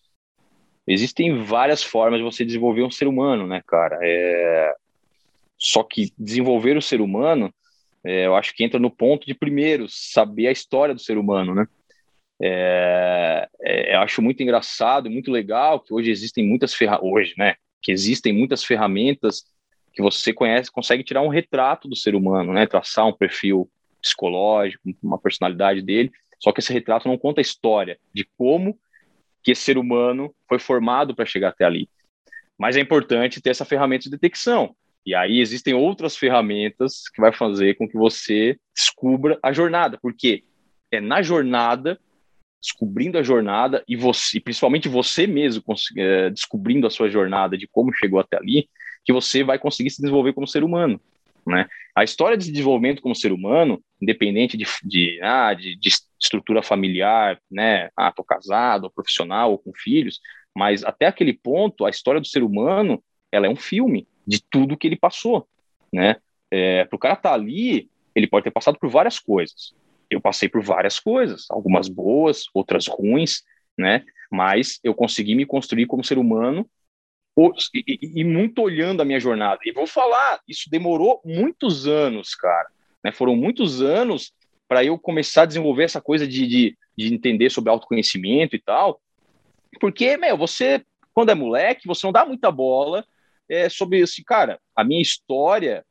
Existem 0.85 1.43
várias 1.43 1.83
formas 1.83 2.19
de 2.19 2.23
você 2.23 2.45
desenvolver 2.45 2.83
um 2.83 2.91
ser 2.91 3.07
humano, 3.07 3.47
né, 3.47 3.63
cara? 3.65 3.97
É, 4.03 4.75
só 5.57 5.83
que 5.83 6.13
desenvolver 6.17 6.77
o 6.77 6.81
ser 6.81 7.01
humano, 7.01 7.53
é, 8.03 8.25
eu 8.25 8.35
acho 8.35 8.53
que 8.55 8.63
entra 8.63 8.79
no 8.79 8.91
ponto 8.91 9.25
de 9.25 9.33
primeiro 9.33 9.87
saber 9.89 10.47
a 10.47 10.51
história 10.51 10.93
do 10.93 11.01
ser 11.01 11.17
humano, 11.17 11.55
né? 11.55 11.67
É, 12.39 13.49
é, 13.61 13.95
eu 13.95 13.99
acho 14.01 14.21
muito 14.21 14.43
engraçado, 14.43 15.09
muito 15.09 15.31
legal 15.31 15.79
que 15.79 15.93
hoje 15.93 16.11
existem 16.11 16.47
muitas 16.47 16.73
ferramentas, 16.73 17.11
hoje, 17.11 17.33
né? 17.37 17.55
Que 17.81 17.91
existem 17.91 18.31
muitas 18.31 18.63
ferramentas 18.63 19.43
que 19.93 20.01
você 20.01 20.31
conhece, 20.31 20.71
consegue 20.71 21.03
tirar 21.03 21.21
um 21.21 21.27
retrato 21.27 21.87
do 21.87 21.95
ser 21.95 22.13
humano, 22.13 22.53
né? 22.53 22.67
Traçar 22.67 23.07
um 23.07 23.13
perfil 23.13 23.69
psicológico, 23.99 24.83
uma 25.01 25.17
personalidade 25.17 25.81
dele. 25.81 26.11
Só 26.39 26.51
que 26.51 26.59
esse 26.59 26.71
retrato 26.71 27.07
não 27.07 27.17
conta 27.17 27.41
a 27.41 27.43
história 27.43 27.97
de 28.13 28.23
como 28.37 28.77
que 29.43 29.51
esse 29.51 29.63
ser 29.63 29.77
humano 29.77 30.33
foi 30.47 30.59
formado 30.59 31.15
para 31.15 31.25
chegar 31.25 31.49
até 31.49 31.65
ali. 31.65 31.89
Mas 32.57 32.77
é 32.77 32.79
importante 32.79 33.41
ter 33.41 33.49
essa 33.49 33.65
ferramenta 33.65 34.03
de 34.03 34.11
detecção. 34.11 34.75
E 35.07 35.15
aí 35.15 35.39
existem 35.39 35.73
outras 35.73 36.17
ferramentas 36.17 37.07
que 37.07 37.21
vai 37.21 37.31
fazer 37.31 37.77
com 37.77 37.87
que 37.87 37.95
você 37.95 38.59
descubra 38.75 39.39
a 39.41 39.53
jornada, 39.53 39.97
porque 40.01 40.43
é 40.91 40.99
na 40.99 41.21
jornada, 41.21 41.97
descobrindo 42.61 43.17
a 43.17 43.23
jornada 43.23 43.81
e 43.87 43.95
você, 43.95 44.37
principalmente 44.41 44.89
você 44.89 45.25
mesmo 45.25 45.63
é, 45.95 46.29
descobrindo 46.29 46.85
a 46.85 46.89
sua 46.89 47.07
jornada 47.09 47.57
de 47.57 47.69
como 47.69 47.93
chegou 47.93 48.19
até 48.19 48.35
ali, 48.35 48.67
que 49.05 49.13
você 49.13 49.45
vai 49.45 49.57
conseguir 49.57 49.91
se 49.91 50.01
desenvolver 50.01 50.33
como 50.33 50.45
ser 50.45 50.61
humano. 50.61 50.99
Né? 51.45 51.65
A 51.95 52.03
história 52.03 52.37
de 52.37 52.51
desenvolvimento 52.51 53.01
como 53.01 53.15
ser 53.15 53.31
humano, 53.31 53.81
independente 54.01 54.57
de, 54.57 54.65
de, 54.83 55.21
ah, 55.23 55.53
de, 55.53 55.77
de 55.77 55.89
estrutura 56.19 56.61
familiar, 56.61 57.39
né? 57.49 57.89
Ah, 57.95 58.11
tô 58.11 58.25
casado, 58.25 58.83
ou 58.83 58.91
profissional, 58.91 59.51
ou 59.51 59.57
com 59.57 59.71
filhos, 59.73 60.19
mas 60.53 60.83
até 60.83 61.05
aquele 61.05 61.31
ponto, 61.31 61.85
a 61.85 61.89
história 61.89 62.19
do 62.19 62.27
ser 62.27 62.43
humano, 62.43 63.01
ela 63.31 63.47
é 63.47 63.49
um 63.49 63.55
filme 63.55 64.05
de 64.27 64.41
tudo 64.41 64.77
que 64.77 64.85
ele 64.85 64.97
passou, 64.97 65.47
né? 65.91 66.17
É, 66.51 66.85
para 66.85 66.95
o 66.95 66.99
cara 66.99 67.13
estar 67.13 67.29
tá 67.29 67.35
ali, 67.35 67.89
ele 68.13 68.27
pode 68.27 68.43
ter 68.43 68.51
passado 68.51 68.77
por 68.77 68.89
várias 68.89 69.19
coisas. 69.19 69.73
Eu 70.09 70.19
passei 70.19 70.49
por 70.49 70.61
várias 70.61 70.99
coisas, 70.99 71.45
algumas 71.49 71.87
boas, 71.87 72.45
outras 72.53 72.87
ruins, 72.87 73.43
né? 73.77 74.05
Mas 74.31 74.79
eu 74.83 74.93
consegui 74.93 75.35
me 75.35 75.45
construir 75.45 75.85
como 75.85 76.03
ser 76.03 76.17
humano 76.17 76.69
e, 77.73 77.83
e, 77.87 78.21
e 78.21 78.23
muito 78.23 78.61
olhando 78.61 79.01
a 79.01 79.05
minha 79.05 79.19
jornada. 79.19 79.59
E 79.63 79.71
vou 79.71 79.85
falar, 79.85 80.41
isso 80.47 80.69
demorou 80.69 81.21
muitos 81.23 81.87
anos, 81.87 82.33
cara. 82.33 82.67
Né? 83.03 83.11
Foram 83.11 83.35
muitos 83.35 83.81
anos 83.81 84.33
para 84.67 84.83
eu 84.83 84.97
começar 84.97 85.43
a 85.43 85.45
desenvolver 85.45 85.83
essa 85.83 86.01
coisa 86.01 86.27
de, 86.27 86.47
de, 86.47 86.77
de 86.97 87.13
entender 87.13 87.49
sobre 87.49 87.69
autoconhecimento 87.69 88.55
e 88.55 88.59
tal. 88.59 88.99
Porque, 89.79 90.17
meu, 90.17 90.35
você, 90.35 90.83
quando 91.13 91.29
é 91.29 91.35
moleque, 91.35 91.87
você 91.87 92.05
não 92.05 92.11
dá 92.11 92.25
muita 92.25 92.51
bola 92.51 93.05
é 93.49 93.69
sobre 93.69 94.01
assim, 94.01 94.23
cara, 94.23 94.59
a 94.75 94.83
minha 94.83 95.01
história 95.01 95.85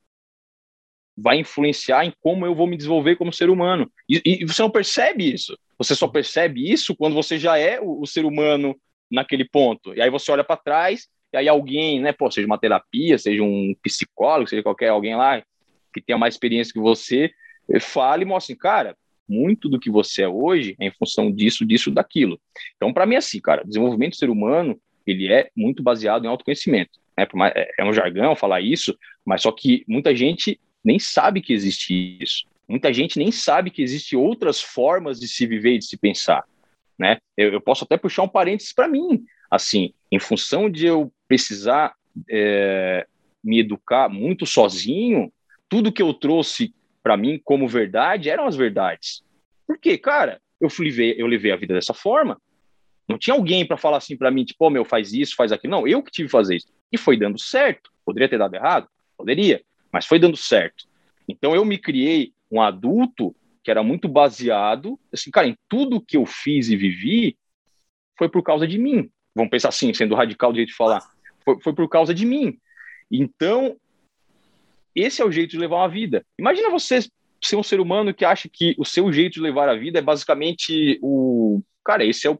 vai 1.16 1.38
influenciar 1.38 2.04
em 2.04 2.12
como 2.20 2.44
eu 2.44 2.54
vou 2.54 2.66
me 2.66 2.76
desenvolver 2.76 3.16
como 3.16 3.32
ser 3.32 3.48
humano. 3.48 3.90
E, 4.08 4.20
e 4.24 4.44
você 4.44 4.60
não 4.60 4.70
percebe 4.70 5.32
isso. 5.32 5.58
Você 5.78 5.94
só 5.94 6.06
percebe 6.06 6.70
isso 6.70 6.94
quando 6.94 7.14
você 7.14 7.38
já 7.38 7.56
é 7.56 7.80
o, 7.80 8.02
o 8.02 8.06
ser 8.06 8.24
humano 8.24 8.76
naquele 9.10 9.48
ponto. 9.48 9.94
E 9.94 10.02
aí 10.02 10.10
você 10.10 10.30
olha 10.30 10.44
para 10.44 10.56
trás, 10.56 11.08
e 11.32 11.36
aí 11.36 11.48
alguém, 11.48 12.00
né, 12.00 12.12
pô, 12.12 12.30
seja 12.30 12.46
uma 12.46 12.58
terapia, 12.58 13.18
seja 13.18 13.42
um 13.42 13.74
psicólogo, 13.82 14.48
seja 14.48 14.62
qualquer 14.62 14.88
alguém 14.88 15.16
lá 15.16 15.42
que 15.92 16.02
tenha 16.02 16.18
mais 16.18 16.34
experiência 16.34 16.72
que 16.72 16.80
você, 16.80 17.30
fale 17.80 18.22
e 18.22 18.26
mostre, 18.26 18.52
assim, 18.52 18.58
cara, 18.58 18.96
muito 19.28 19.68
do 19.68 19.80
que 19.80 19.90
você 19.90 20.22
é 20.22 20.28
hoje 20.28 20.76
é 20.78 20.86
em 20.86 20.92
função 20.92 21.32
disso, 21.32 21.66
disso, 21.66 21.90
daquilo. 21.90 22.40
Então, 22.76 22.92
para 22.92 23.06
mim, 23.06 23.14
é 23.14 23.18
assim, 23.18 23.40
cara, 23.40 23.64
desenvolvimento 23.64 24.12
do 24.12 24.16
ser 24.16 24.30
humano, 24.30 24.78
ele 25.06 25.32
é 25.32 25.50
muito 25.56 25.82
baseado 25.82 26.24
em 26.24 26.28
autoconhecimento. 26.28 26.98
Né? 27.16 27.26
É 27.78 27.84
um 27.84 27.92
jargão 27.92 28.36
falar 28.36 28.60
isso, 28.60 28.96
mas 29.24 29.42
só 29.42 29.52
que 29.52 29.84
muita 29.88 30.14
gente 30.14 30.60
nem 30.84 30.98
sabe 30.98 31.40
que 31.40 31.52
existe 31.52 32.18
isso. 32.20 32.44
Muita 32.68 32.92
gente 32.92 33.18
nem 33.18 33.30
sabe 33.30 33.70
que 33.70 33.82
existem 33.82 34.18
outras 34.18 34.60
formas 34.60 35.20
de 35.20 35.28
se 35.28 35.46
viver 35.46 35.74
e 35.74 35.78
de 35.78 35.86
se 35.86 35.96
pensar. 35.96 36.44
Né? 36.98 37.18
Eu, 37.36 37.52
eu 37.52 37.60
posso 37.60 37.84
até 37.84 37.96
puxar 37.96 38.22
um 38.22 38.28
parênteses 38.28 38.72
para 38.72 38.88
mim. 38.88 39.24
Assim, 39.50 39.92
em 40.10 40.18
função 40.18 40.68
de 40.68 40.86
eu 40.86 41.12
precisar 41.28 41.94
é, 42.28 43.06
me 43.42 43.60
educar 43.60 44.08
muito 44.08 44.44
sozinho, 44.44 45.32
tudo 45.68 45.92
que 45.92 46.02
eu 46.02 46.12
trouxe 46.12 46.74
para 47.02 47.16
mim 47.16 47.40
como 47.44 47.68
verdade 47.68 48.28
eram 48.28 48.46
as 48.46 48.56
verdades. 48.56 49.22
Por 49.66 49.78
quê? 49.78 49.96
Cara, 49.96 50.40
eu, 50.60 50.68
levei, 50.78 51.14
eu 51.16 51.26
levei 51.26 51.52
a 51.52 51.56
vida 51.56 51.74
dessa 51.74 51.94
forma. 51.94 52.40
Não 53.08 53.18
tinha 53.18 53.34
alguém 53.34 53.64
para 53.64 53.76
falar 53.76 53.98
assim 53.98 54.16
para 54.16 54.30
mim, 54.30 54.44
tipo, 54.44 54.66
oh, 54.66 54.70
meu, 54.70 54.84
faz 54.84 55.12
isso, 55.12 55.36
faz 55.36 55.52
aquilo. 55.52 55.70
Não, 55.70 55.86
eu 55.86 56.02
que 56.02 56.10
tive 56.10 56.26
que 56.26 56.32
fazer 56.32 56.56
isso. 56.56 56.66
E 56.92 56.98
foi 56.98 57.16
dando 57.16 57.38
certo. 57.38 57.90
Poderia 58.04 58.28
ter 58.28 58.38
dado 58.38 58.54
errado? 58.54 58.88
Poderia, 59.16 59.62
mas 59.92 60.06
foi 60.06 60.18
dando 60.18 60.36
certo. 60.36 60.84
Então 61.28 61.54
eu 61.54 61.64
me 61.64 61.78
criei 61.78 62.32
um 62.50 62.60
adulto 62.60 63.34
que 63.64 63.70
era 63.70 63.82
muito 63.82 64.08
baseado, 64.08 64.98
assim, 65.12 65.30
cara, 65.30 65.48
em 65.48 65.56
tudo 65.68 66.00
que 66.00 66.16
eu 66.16 66.24
fiz 66.24 66.68
e 66.68 66.76
vivi 66.76 67.36
foi 68.16 68.28
por 68.28 68.42
causa 68.42 68.66
de 68.66 68.78
mim. 68.78 69.10
Vamos 69.34 69.50
pensar 69.50 69.70
assim, 69.70 69.92
sendo 69.92 70.14
radical 70.14 70.52
de 70.52 70.58
jeito 70.58 70.68
de 70.68 70.76
falar. 70.76 71.02
Foi, 71.44 71.60
foi 71.60 71.74
por 71.74 71.88
causa 71.88 72.14
de 72.14 72.24
mim. 72.24 72.58
Então, 73.10 73.76
esse 74.94 75.20
é 75.20 75.24
o 75.24 75.32
jeito 75.32 75.50
de 75.50 75.58
levar 75.58 75.76
uma 75.76 75.88
vida. 75.88 76.24
Imagina 76.38 76.70
você 76.70 77.00
ser 77.42 77.56
um 77.56 77.62
ser 77.62 77.80
humano 77.80 78.14
que 78.14 78.24
acha 78.24 78.48
que 78.48 78.74
o 78.78 78.84
seu 78.84 79.12
jeito 79.12 79.34
de 79.34 79.40
levar 79.40 79.68
a 79.68 79.76
vida 79.76 79.98
é 79.98 80.02
basicamente 80.02 80.98
o. 81.02 81.60
Cara, 81.84 82.04
esse 82.04 82.26
é 82.26 82.30
o. 82.30 82.38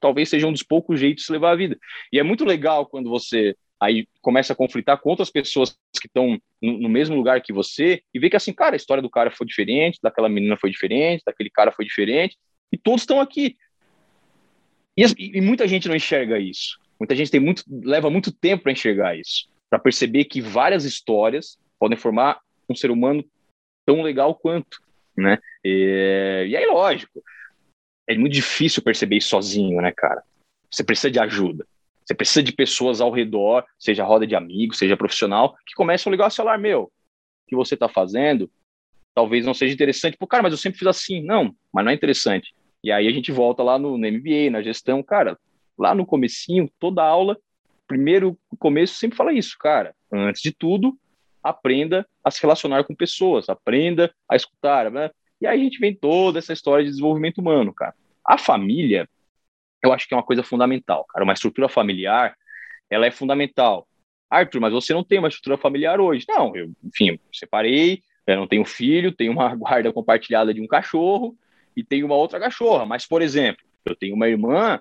Talvez 0.00 0.28
seja 0.28 0.46
um 0.46 0.52
dos 0.52 0.62
poucos 0.62 1.00
jeitos 1.00 1.24
de 1.24 1.32
levar 1.32 1.52
a 1.52 1.56
vida. 1.56 1.76
E 2.12 2.18
é 2.18 2.22
muito 2.22 2.44
legal 2.44 2.86
quando 2.86 3.10
você 3.10 3.56
aí 3.80 4.06
começa 4.20 4.52
a 4.52 4.56
conflitar 4.56 4.98
com 4.98 5.10
outras 5.10 5.30
pessoas 5.30 5.70
que 6.00 6.06
estão 6.06 6.38
no, 6.60 6.78
no, 6.78 6.88
mesmo 6.88 7.16
lugar 7.16 7.40
que 7.40 7.52
você 7.52 8.02
e 8.12 8.18
vê 8.18 8.28
que 8.28 8.36
assim, 8.36 8.52
cara, 8.52 8.74
a 8.74 8.76
história 8.76 9.02
do 9.02 9.10
cara 9.10 9.30
foi 9.30 9.46
diferente, 9.46 9.98
daquela 10.02 10.28
menina 10.28 10.56
foi 10.56 10.70
diferente, 10.70 11.22
daquele 11.24 11.50
cara 11.50 11.70
foi 11.70 11.84
diferente, 11.84 12.36
e 12.72 12.76
todos 12.76 13.02
estão 13.02 13.20
aqui. 13.20 13.56
E, 14.96 15.04
e 15.18 15.40
muita 15.40 15.66
gente 15.68 15.88
não 15.88 15.94
enxerga 15.94 16.38
isso. 16.38 16.78
Muita 16.98 17.14
gente 17.14 17.30
tem 17.30 17.40
muito, 17.40 17.62
leva 17.68 18.10
muito 18.10 18.32
tempo 18.32 18.64
para 18.64 18.72
enxergar 18.72 19.16
isso, 19.16 19.48
para 19.70 19.78
perceber 19.78 20.24
que 20.24 20.40
várias 20.40 20.84
histórias 20.84 21.56
podem 21.78 21.96
formar 21.96 22.40
um 22.68 22.74
ser 22.74 22.90
humano 22.90 23.24
tão 23.86 24.02
legal 24.02 24.34
quanto, 24.34 24.82
né? 25.16 25.38
E, 25.64 26.48
e 26.50 26.56
aí, 26.56 26.66
lógico, 26.66 27.22
é 28.08 28.16
muito 28.16 28.32
difícil 28.32 28.82
perceber 28.82 29.16
isso 29.16 29.28
sozinho, 29.28 29.80
né, 29.80 29.92
cara? 29.96 30.22
Você 30.70 30.82
precisa 30.82 31.10
de 31.10 31.20
ajuda. 31.20 31.66
Você 32.08 32.14
precisa 32.14 32.42
de 32.42 32.52
pessoas 32.52 33.02
ao 33.02 33.10
redor, 33.10 33.66
seja 33.78 34.02
roda 34.02 34.26
de 34.26 34.34
amigos, 34.34 34.78
seja 34.78 34.96
profissional, 34.96 35.54
que 35.66 35.74
começam 35.74 36.08
a 36.08 36.12
ligar 36.12 36.28
o 36.28 36.30
celular, 36.30 36.58
meu, 36.58 36.84
o 36.84 36.90
que 37.46 37.54
você 37.54 37.74
está 37.74 37.86
fazendo 37.86 38.50
talvez 39.18 39.44
não 39.44 39.52
seja 39.52 39.74
interessante. 39.74 40.16
Pô, 40.16 40.28
cara, 40.28 40.44
mas 40.44 40.52
eu 40.52 40.56
sempre 40.56 40.78
fiz 40.78 40.86
assim. 40.86 41.20
Não, 41.24 41.52
mas 41.72 41.84
não 41.84 41.90
é 41.90 41.94
interessante. 41.94 42.54
E 42.84 42.92
aí 42.92 43.08
a 43.08 43.10
gente 43.10 43.32
volta 43.32 43.64
lá 43.64 43.76
no, 43.76 43.98
no 43.98 44.06
MBA, 44.12 44.48
na 44.48 44.62
gestão, 44.62 45.02
cara, 45.02 45.36
lá 45.76 45.92
no 45.92 46.06
comecinho, 46.06 46.70
toda 46.78 47.02
aula, 47.02 47.36
primeiro 47.88 48.38
começo 48.60 48.94
sempre 48.94 49.16
fala 49.16 49.32
isso, 49.32 49.56
cara. 49.58 49.92
Antes 50.12 50.40
de 50.40 50.52
tudo, 50.52 50.96
aprenda 51.42 52.06
a 52.22 52.30
se 52.30 52.40
relacionar 52.40 52.84
com 52.84 52.94
pessoas, 52.94 53.48
aprenda 53.48 54.14
a 54.30 54.36
escutar, 54.36 54.88
né? 54.88 55.10
E 55.40 55.48
aí 55.48 55.60
a 55.60 55.64
gente 55.64 55.80
vem 55.80 55.92
toda 55.92 56.38
essa 56.38 56.52
história 56.52 56.84
de 56.84 56.90
desenvolvimento 56.90 57.38
humano, 57.38 57.74
cara. 57.74 57.94
A 58.24 58.38
família, 58.38 59.08
eu 59.82 59.92
acho 59.92 60.06
que 60.06 60.14
é 60.14 60.16
uma 60.16 60.22
coisa 60.22 60.42
fundamental, 60.42 61.04
cara. 61.06 61.24
Uma 61.24 61.32
estrutura 61.32 61.68
familiar, 61.68 62.36
ela 62.90 63.06
é 63.06 63.10
fundamental. 63.10 63.86
Arthur, 64.30 64.60
mas 64.60 64.72
você 64.72 64.92
não 64.92 65.04
tem 65.04 65.18
uma 65.18 65.28
estrutura 65.28 65.56
familiar 65.56 66.00
hoje. 66.00 66.24
Não, 66.28 66.54
eu, 66.54 66.70
enfim, 66.84 67.18
separei, 67.32 68.02
eu 68.26 68.36
não 68.36 68.46
tenho 68.46 68.64
filho, 68.64 69.12
tenho 69.12 69.32
uma 69.32 69.54
guarda 69.56 69.92
compartilhada 69.92 70.52
de 70.52 70.60
um 70.60 70.66
cachorro 70.66 71.36
e 71.76 71.82
tenho 71.82 72.06
uma 72.06 72.16
outra 72.16 72.38
cachorra. 72.38 72.84
Mas, 72.84 73.06
por 73.06 73.22
exemplo, 73.22 73.64
eu 73.84 73.96
tenho 73.96 74.14
uma 74.14 74.28
irmã 74.28 74.80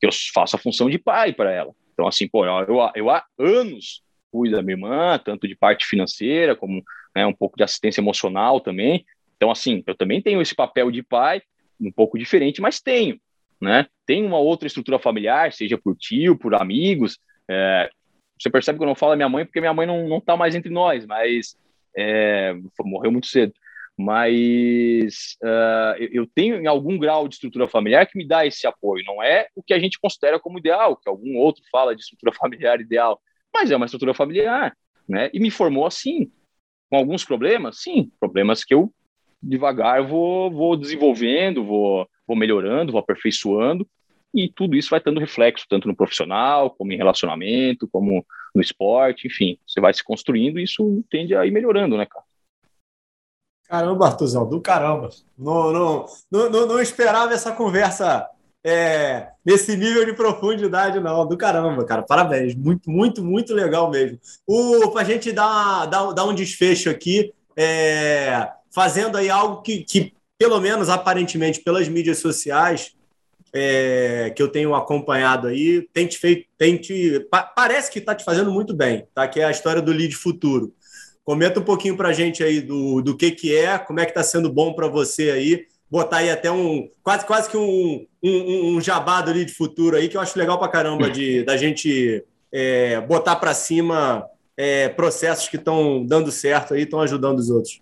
que 0.00 0.06
eu 0.06 0.10
faço 0.32 0.56
a 0.56 0.58
função 0.58 0.88
de 0.88 0.98
pai 0.98 1.32
para 1.32 1.52
ela. 1.52 1.72
Então, 1.92 2.06
assim, 2.06 2.28
pô, 2.28 2.44
eu, 2.44 2.90
eu, 2.94 3.10
há 3.10 3.24
anos 3.38 4.02
cuido 4.30 4.56
da 4.56 4.62
minha 4.62 4.74
irmã, 4.74 5.18
tanto 5.18 5.48
de 5.48 5.56
parte 5.56 5.86
financeira, 5.86 6.54
como 6.54 6.82
né, 7.14 7.26
um 7.26 7.32
pouco 7.32 7.56
de 7.56 7.64
assistência 7.64 8.00
emocional 8.00 8.60
também. 8.60 9.04
Então, 9.36 9.50
assim, 9.50 9.82
eu 9.86 9.94
também 9.94 10.20
tenho 10.20 10.40
esse 10.42 10.54
papel 10.54 10.90
de 10.90 11.02
pai, 11.02 11.42
um 11.80 11.90
pouco 11.90 12.18
diferente, 12.18 12.60
mas 12.60 12.80
tenho, 12.80 13.18
né? 13.60 13.86
Tem 14.04 14.24
uma 14.24 14.38
outra 14.38 14.66
estrutura 14.66 14.98
familiar, 14.98 15.52
seja 15.52 15.78
por 15.78 15.96
tio, 15.96 16.36
por 16.36 16.54
amigos. 16.54 17.18
É, 17.48 17.90
você 18.38 18.50
percebe 18.50 18.78
que 18.78 18.84
eu 18.84 18.88
não 18.88 18.94
falo 18.94 19.16
minha 19.16 19.28
mãe 19.28 19.44
porque 19.44 19.60
minha 19.60 19.74
mãe 19.74 19.86
não, 19.86 20.08
não 20.08 20.20
tá 20.20 20.36
mais 20.36 20.54
entre 20.54 20.70
nós, 20.70 21.06
mas 21.06 21.56
é, 21.96 22.54
morreu 22.80 23.10
muito 23.10 23.26
cedo. 23.26 23.52
Mas 23.98 25.38
uh, 25.42 25.96
eu 25.98 26.26
tenho 26.26 26.60
em 26.60 26.66
algum 26.66 26.98
grau 26.98 27.26
de 27.26 27.36
estrutura 27.36 27.66
familiar 27.66 28.06
que 28.06 28.18
me 28.18 28.28
dá 28.28 28.44
esse 28.44 28.66
apoio. 28.66 29.02
Não 29.06 29.22
é 29.22 29.48
o 29.54 29.62
que 29.62 29.72
a 29.72 29.78
gente 29.78 29.98
considera 29.98 30.38
como 30.38 30.58
ideal, 30.58 30.96
que 30.96 31.08
algum 31.08 31.38
outro 31.38 31.62
fala 31.72 31.96
de 31.96 32.02
estrutura 32.02 32.32
familiar 32.36 32.78
ideal, 32.78 33.18
mas 33.54 33.70
é 33.70 33.76
uma 33.76 33.86
estrutura 33.86 34.12
familiar, 34.12 34.76
né? 35.08 35.30
E 35.32 35.40
me 35.40 35.50
formou 35.50 35.86
assim, 35.86 36.30
com 36.90 36.96
alguns 36.98 37.24
problemas, 37.24 37.80
sim, 37.80 38.12
problemas 38.20 38.62
que 38.62 38.74
eu 38.74 38.92
devagar 39.42 40.02
vou, 40.02 40.50
vou 40.50 40.76
desenvolvendo, 40.76 41.64
vou, 41.64 42.06
vou 42.26 42.36
melhorando, 42.36 42.92
vou 42.92 43.00
aperfeiçoando, 43.00 43.86
e 44.34 44.48
tudo 44.48 44.76
isso 44.76 44.90
vai 44.90 45.00
tendo 45.00 45.20
reflexo 45.20 45.66
tanto 45.68 45.88
no 45.88 45.96
profissional, 45.96 46.70
como 46.70 46.92
em 46.92 46.96
relacionamento, 46.96 47.88
como 47.88 48.24
no 48.54 48.60
esporte, 48.60 49.26
enfim, 49.26 49.58
você 49.66 49.80
vai 49.80 49.94
se 49.94 50.04
construindo 50.04 50.58
e 50.58 50.64
isso 50.64 51.02
tende 51.10 51.34
a 51.34 51.46
ir 51.46 51.50
melhorando, 51.50 51.96
né, 51.96 52.06
cara? 52.06 52.24
Caramba, 53.68 54.06
Artuzão, 54.06 54.48
do 54.48 54.60
caramba. 54.60 55.10
Não, 55.36 55.72
não, 55.72 56.06
não, 56.30 56.66
não, 56.66 56.80
esperava 56.80 57.34
essa 57.34 57.50
conversa 57.50 58.28
é, 58.64 59.28
nesse 59.44 59.76
nível 59.76 60.04
de 60.04 60.12
profundidade, 60.12 61.00
não. 61.00 61.26
Do 61.26 61.36
caramba, 61.36 61.84
cara. 61.84 62.02
Parabéns. 62.02 62.54
Muito, 62.54 62.90
muito, 62.90 63.24
muito 63.24 63.52
legal 63.52 63.90
mesmo. 63.90 64.18
Para 64.92 65.00
a 65.00 65.04
gente 65.04 65.32
dar, 65.32 65.86
dar, 65.86 66.12
dar 66.12 66.24
um 66.24 66.34
desfecho 66.34 66.88
aqui, 66.88 67.32
é, 67.56 68.48
fazendo 68.72 69.18
aí 69.18 69.28
algo 69.28 69.62
que, 69.62 69.82
que, 69.82 70.12
pelo 70.38 70.60
menos 70.60 70.88
aparentemente, 70.88 71.60
pelas 71.60 71.88
mídias 71.88 72.18
sociais, 72.18 72.94
é, 73.52 74.32
que 74.36 74.42
eu 74.42 74.48
tenho 74.48 74.74
acompanhado 74.74 75.46
aí, 75.46 75.86
tem 75.92 76.06
te 76.06 76.18
feito, 76.18 76.46
tem 76.58 76.76
te, 76.76 77.20
pa, 77.30 77.42
parece 77.42 77.90
que 77.90 77.98
está 77.98 78.14
te 78.14 78.24
fazendo 78.24 78.50
muito 78.50 78.74
bem, 78.74 79.06
tá? 79.14 79.26
Que 79.26 79.40
é 79.40 79.44
a 79.44 79.50
história 79.50 79.80
do 79.80 79.92
lead 79.92 80.14
futuro. 80.14 80.74
Comenta 81.24 81.58
um 81.58 81.64
pouquinho 81.64 81.96
para 81.96 82.10
a 82.10 82.12
gente 82.12 82.44
aí 82.44 82.60
do, 82.60 83.00
do 83.00 83.16
que, 83.16 83.30
que 83.30 83.56
é, 83.56 83.78
como 83.78 83.98
é 83.98 84.04
que 84.04 84.10
está 84.10 84.22
sendo 84.22 84.52
bom 84.52 84.74
para 84.74 84.88
você 84.88 85.30
aí 85.30 85.66
botar 85.90 86.18
aí 86.18 86.30
até 86.30 86.50
um 86.50 86.88
quase 87.02 87.24
quase 87.24 87.48
que 87.48 87.56
um, 87.56 88.06
um, 88.22 88.76
um 88.76 88.80
jabá 88.80 89.20
do 89.20 89.48
futuro 89.48 89.96
aí 89.96 90.08
que 90.08 90.16
eu 90.16 90.20
acho 90.20 90.36
legal 90.36 90.58
para 90.58 90.68
caramba 90.68 91.08
de 91.08 91.44
da 91.44 91.56
gente 91.56 92.24
é, 92.52 93.00
botar 93.00 93.36
para 93.36 93.54
cima 93.54 94.26
é, 94.56 94.88
processos 94.88 95.48
que 95.48 95.56
estão 95.56 96.04
dando 96.04 96.32
certo 96.32 96.74
aí 96.74 96.82
estão 96.82 97.00
ajudando 97.00 97.38
os 97.38 97.50
outros 97.50 97.80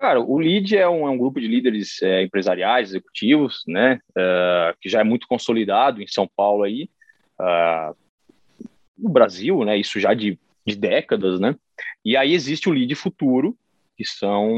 cara 0.00 0.20
o 0.20 0.38
lead 0.38 0.76
é 0.76 0.88
um, 0.88 1.06
é 1.06 1.10
um 1.10 1.18
grupo 1.18 1.40
de 1.40 1.46
líderes 1.46 2.00
é, 2.02 2.22
empresariais 2.22 2.90
executivos 2.90 3.62
né 3.66 4.00
uh, 4.10 4.76
que 4.80 4.88
já 4.88 5.00
é 5.00 5.04
muito 5.04 5.26
consolidado 5.26 6.02
em 6.02 6.06
São 6.06 6.28
Paulo 6.36 6.64
aí 6.64 6.88
uh, 7.40 7.96
no 8.98 9.10
Brasil 9.10 9.64
né 9.64 9.76
isso 9.76 10.00
já 10.00 10.14
de, 10.14 10.38
de 10.66 10.76
décadas 10.76 11.38
né 11.38 11.54
e 12.04 12.16
aí 12.16 12.32
existe 12.32 12.68
o 12.68 12.72
lead 12.72 12.94
futuro 12.94 13.56
que 14.00 14.04
são, 14.06 14.48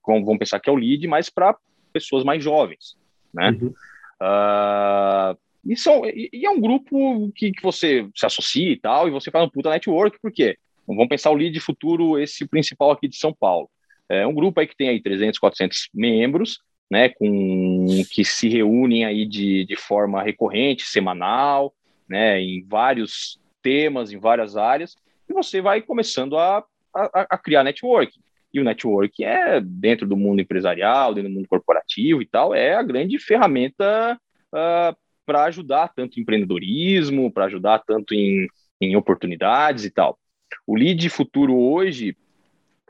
como 0.00 0.24
vamos 0.24 0.38
pensar 0.38 0.60
que 0.60 0.70
é 0.70 0.72
o 0.72 0.76
lead, 0.76 1.08
mas 1.08 1.28
para 1.28 1.56
pessoas 1.92 2.22
mais 2.22 2.42
jovens, 2.42 2.96
né? 3.32 3.50
Uhum. 3.50 3.74
Uh, 4.22 5.36
e, 5.66 5.76
são, 5.76 6.06
e, 6.06 6.30
e, 6.32 6.46
é 6.46 6.50
um 6.50 6.60
grupo 6.60 7.32
que, 7.34 7.50
que 7.50 7.60
você 7.60 8.08
se 8.14 8.24
associa 8.24 8.70
e 8.70 8.76
tal, 8.76 9.08
e 9.08 9.10
você 9.10 9.28
faz 9.28 9.44
um 9.44 9.48
puta 9.48 9.70
network, 9.70 10.20
por 10.22 10.30
quê? 10.30 10.56
Então, 10.84 10.94
vamos 10.94 11.08
pensar 11.08 11.32
o 11.32 11.34
lead 11.34 11.58
futuro, 11.58 12.16
esse 12.16 12.46
principal 12.46 12.92
aqui 12.92 13.08
de 13.08 13.16
São 13.16 13.34
Paulo. 13.34 13.68
É 14.08 14.26
um 14.26 14.34
grupo 14.34 14.60
aí 14.60 14.66
que 14.66 14.76
tem 14.76 14.88
aí 14.88 15.02
300, 15.02 15.38
400 15.38 15.88
membros, 15.94 16.58
né, 16.90 17.08
com 17.08 17.86
que 18.10 18.24
se 18.24 18.48
reúnem 18.48 19.04
aí 19.04 19.26
de, 19.26 19.64
de 19.64 19.76
forma 19.76 20.22
recorrente, 20.22 20.84
semanal, 20.84 21.74
né, 22.08 22.40
em 22.40 22.64
vários 22.66 23.40
temas, 23.62 24.12
em 24.12 24.18
várias 24.18 24.56
áreas, 24.56 24.94
e 25.28 25.32
você 25.32 25.60
vai 25.60 25.80
começando 25.80 26.36
a 26.36 26.64
a, 26.94 27.26
a 27.30 27.38
criar 27.38 27.64
network. 27.64 28.12
E 28.52 28.60
o 28.60 28.64
network 28.64 29.24
é, 29.24 29.60
dentro 29.60 30.06
do 30.06 30.16
mundo 30.16 30.40
empresarial, 30.40 31.12
dentro 31.12 31.28
do 31.28 31.34
mundo 31.34 31.48
corporativo 31.48 32.22
e 32.22 32.26
tal, 32.26 32.54
é 32.54 32.74
a 32.74 32.82
grande 32.82 33.18
ferramenta 33.18 34.16
uh, 34.52 34.56
ah, 34.56 34.96
para 35.26 35.44
ajudar 35.44 35.88
tanto 35.88 36.18
em 36.18 36.22
empreendedorismo, 36.22 37.32
para 37.32 37.46
ajudar 37.46 37.80
tanto 37.80 38.14
em, 38.14 38.46
em 38.80 38.94
oportunidades 38.94 39.84
e 39.84 39.90
tal. 39.90 40.16
O 40.64 40.76
Lead 40.76 41.08
Futuro 41.08 41.56
hoje, 41.58 42.16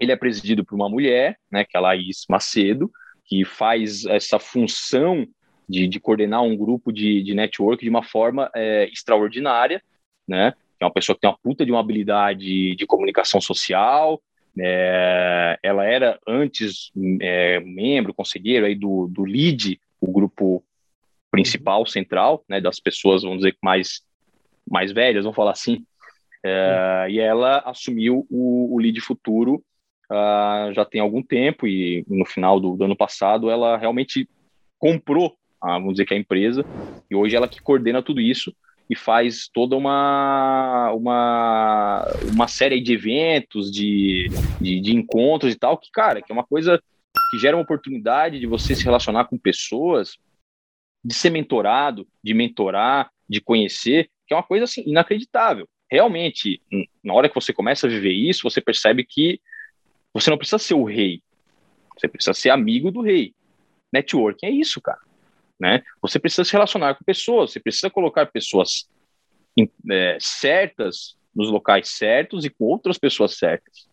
ele 0.01 0.13
é 0.13 0.17
presidido 0.17 0.65
por 0.65 0.75
uma 0.75 0.89
mulher, 0.89 1.39
né, 1.51 1.65
que 1.65 1.77
é 1.77 1.79
a 1.79 1.83
Laís 1.83 2.25
Macedo, 2.29 2.91
que 3.25 3.45
faz 3.45 4.05
essa 4.05 4.39
função 4.39 5.27
de, 5.69 5.89
de 5.89 5.99
coordenar 5.99 6.43
um 6.43 6.57
grupo 6.57 6.93
de, 6.93 7.23
de 7.23 7.35
network 7.35 7.83
de 7.83 7.91
uma 7.91 8.03
forma 8.03 8.51
é, 8.55 8.89
extraordinária, 8.93 9.83
né? 10.27 10.53
É 10.79 10.85
uma 10.85 10.93
pessoa 10.93 11.15
que 11.15 11.23
tem 11.23 11.31
uma 11.31 11.39
puta 11.39 11.65
de 11.65 11.71
uma 11.71 11.81
habilidade 11.81 12.75
de 12.75 12.87
comunicação 12.87 13.41
social. 13.41 14.21
É, 14.59 15.59
ela 15.63 15.85
era 15.85 16.19
antes 16.27 16.91
é, 17.21 17.61
membro, 17.61 18.13
conselheiro 18.13 18.67
aí 18.67 18.75
do, 18.75 19.07
do 19.09 19.25
LEAD, 19.25 19.81
o 20.01 20.13
grupo 20.13 20.63
principal, 21.31 21.87
central, 21.87 22.45
né, 22.49 22.61
das 22.61 22.79
pessoas, 22.79 23.23
vamos 23.23 23.39
dizer, 23.39 23.57
mais, 23.63 24.03
mais 24.71 24.93
velhas, 24.93 25.25
vamos 25.25 25.37
falar 25.37 25.53
assim. 25.53 25.85
É, 26.45 27.07
e 27.09 27.19
ela 27.19 27.59
assumiu 27.61 28.27
o, 28.31 28.75
o 28.75 28.79
LEAD 28.79 29.01
Futuro 29.01 29.65
uh, 30.15 30.73
já 30.73 30.85
tem 30.85 31.01
algum 31.01 31.23
tempo 31.23 31.67
e 31.67 32.05
no 32.09 32.25
final 32.25 32.61
do, 32.61 32.77
do 32.77 32.85
ano 32.85 32.97
passado 32.97 33.51
ela 33.51 33.77
realmente 33.77 34.29
comprou, 34.79 35.29
uh, 35.63 35.67
vamos 35.67 35.95
dizer 35.95 36.07
que 36.07 36.15
a 36.15 36.19
empresa, 36.19 36.65
e 37.11 37.15
hoje 37.15 37.37
ela 37.37 37.49
que 37.49 37.61
coordena 37.61 38.03
tudo 38.03 38.21
isso 38.21 38.55
e 38.89 38.95
faz 38.95 39.49
toda 39.53 39.77
uma, 39.77 40.93
uma, 40.93 42.05
uma 42.33 42.49
série 42.49 42.81
de 42.81 42.93
eventos, 42.93 43.71
de, 43.71 44.29
de, 44.61 44.81
de, 44.81 44.95
encontros 44.95 45.53
e 45.53 45.59
tal, 45.59 45.79
que, 45.79 45.91
cara, 45.91 46.21
que 46.21 46.31
é 46.31 46.35
uma 46.35 46.45
coisa 46.45 46.83
que 47.31 47.39
gera 47.39 47.57
uma 47.57 47.63
oportunidade 47.63 48.39
de 48.39 48.47
você 48.47 48.75
se 48.75 48.85
relacionar 48.85 49.25
com 49.25 49.39
pessoas, 49.39 50.19
de 51.03 51.15
ser 51.15 51.31
mentorado, 51.31 52.07
de 52.23 52.35
mentorar, 52.35 53.11
de 53.29 53.41
conhecer, 53.41 54.11
que 54.27 54.35
é 54.35 54.37
uma 54.37 54.43
coisa 54.43 54.65
assim 54.65 54.83
inacreditável. 54.87 55.67
Realmente, 55.91 56.61
na 57.03 57.15
hora 57.15 57.29
que 57.29 57.35
você 57.35 57.53
começa 57.53 57.87
a 57.87 57.91
viver 57.91 58.13
isso, 58.13 58.43
você 58.43 58.61
percebe 58.61 59.05
que 59.05 59.41
você 60.15 60.31
não 60.31 60.39
precisa 60.39 60.59
ser 60.59 60.75
o 60.75 60.85
rei, 60.85 61.21
você 61.97 62.09
precisa 62.09 62.33
ser 62.33 62.51
amigo 62.51 62.91
do 62.91 63.03
rei. 63.03 63.35
Networking 63.93 64.47
é 64.47 64.51
isso, 64.51 64.81
cara. 64.81 65.01
Né? 65.61 65.83
Você 66.01 66.19
precisa 66.19 66.45
se 66.45 66.53
relacionar 66.53 66.95
com 66.95 67.05
pessoas, 67.05 67.53
você 67.53 67.61
precisa 67.61 67.91
colocar 67.91 68.27
pessoas 68.27 68.89
é, 69.91 70.17
certas 70.21 71.17
nos 71.35 71.51
locais 71.51 71.89
certos 71.89 72.45
e 72.45 72.51
com 72.51 72.65
outras 72.65 72.97
pessoas 72.97 73.37
certas. 73.37 73.89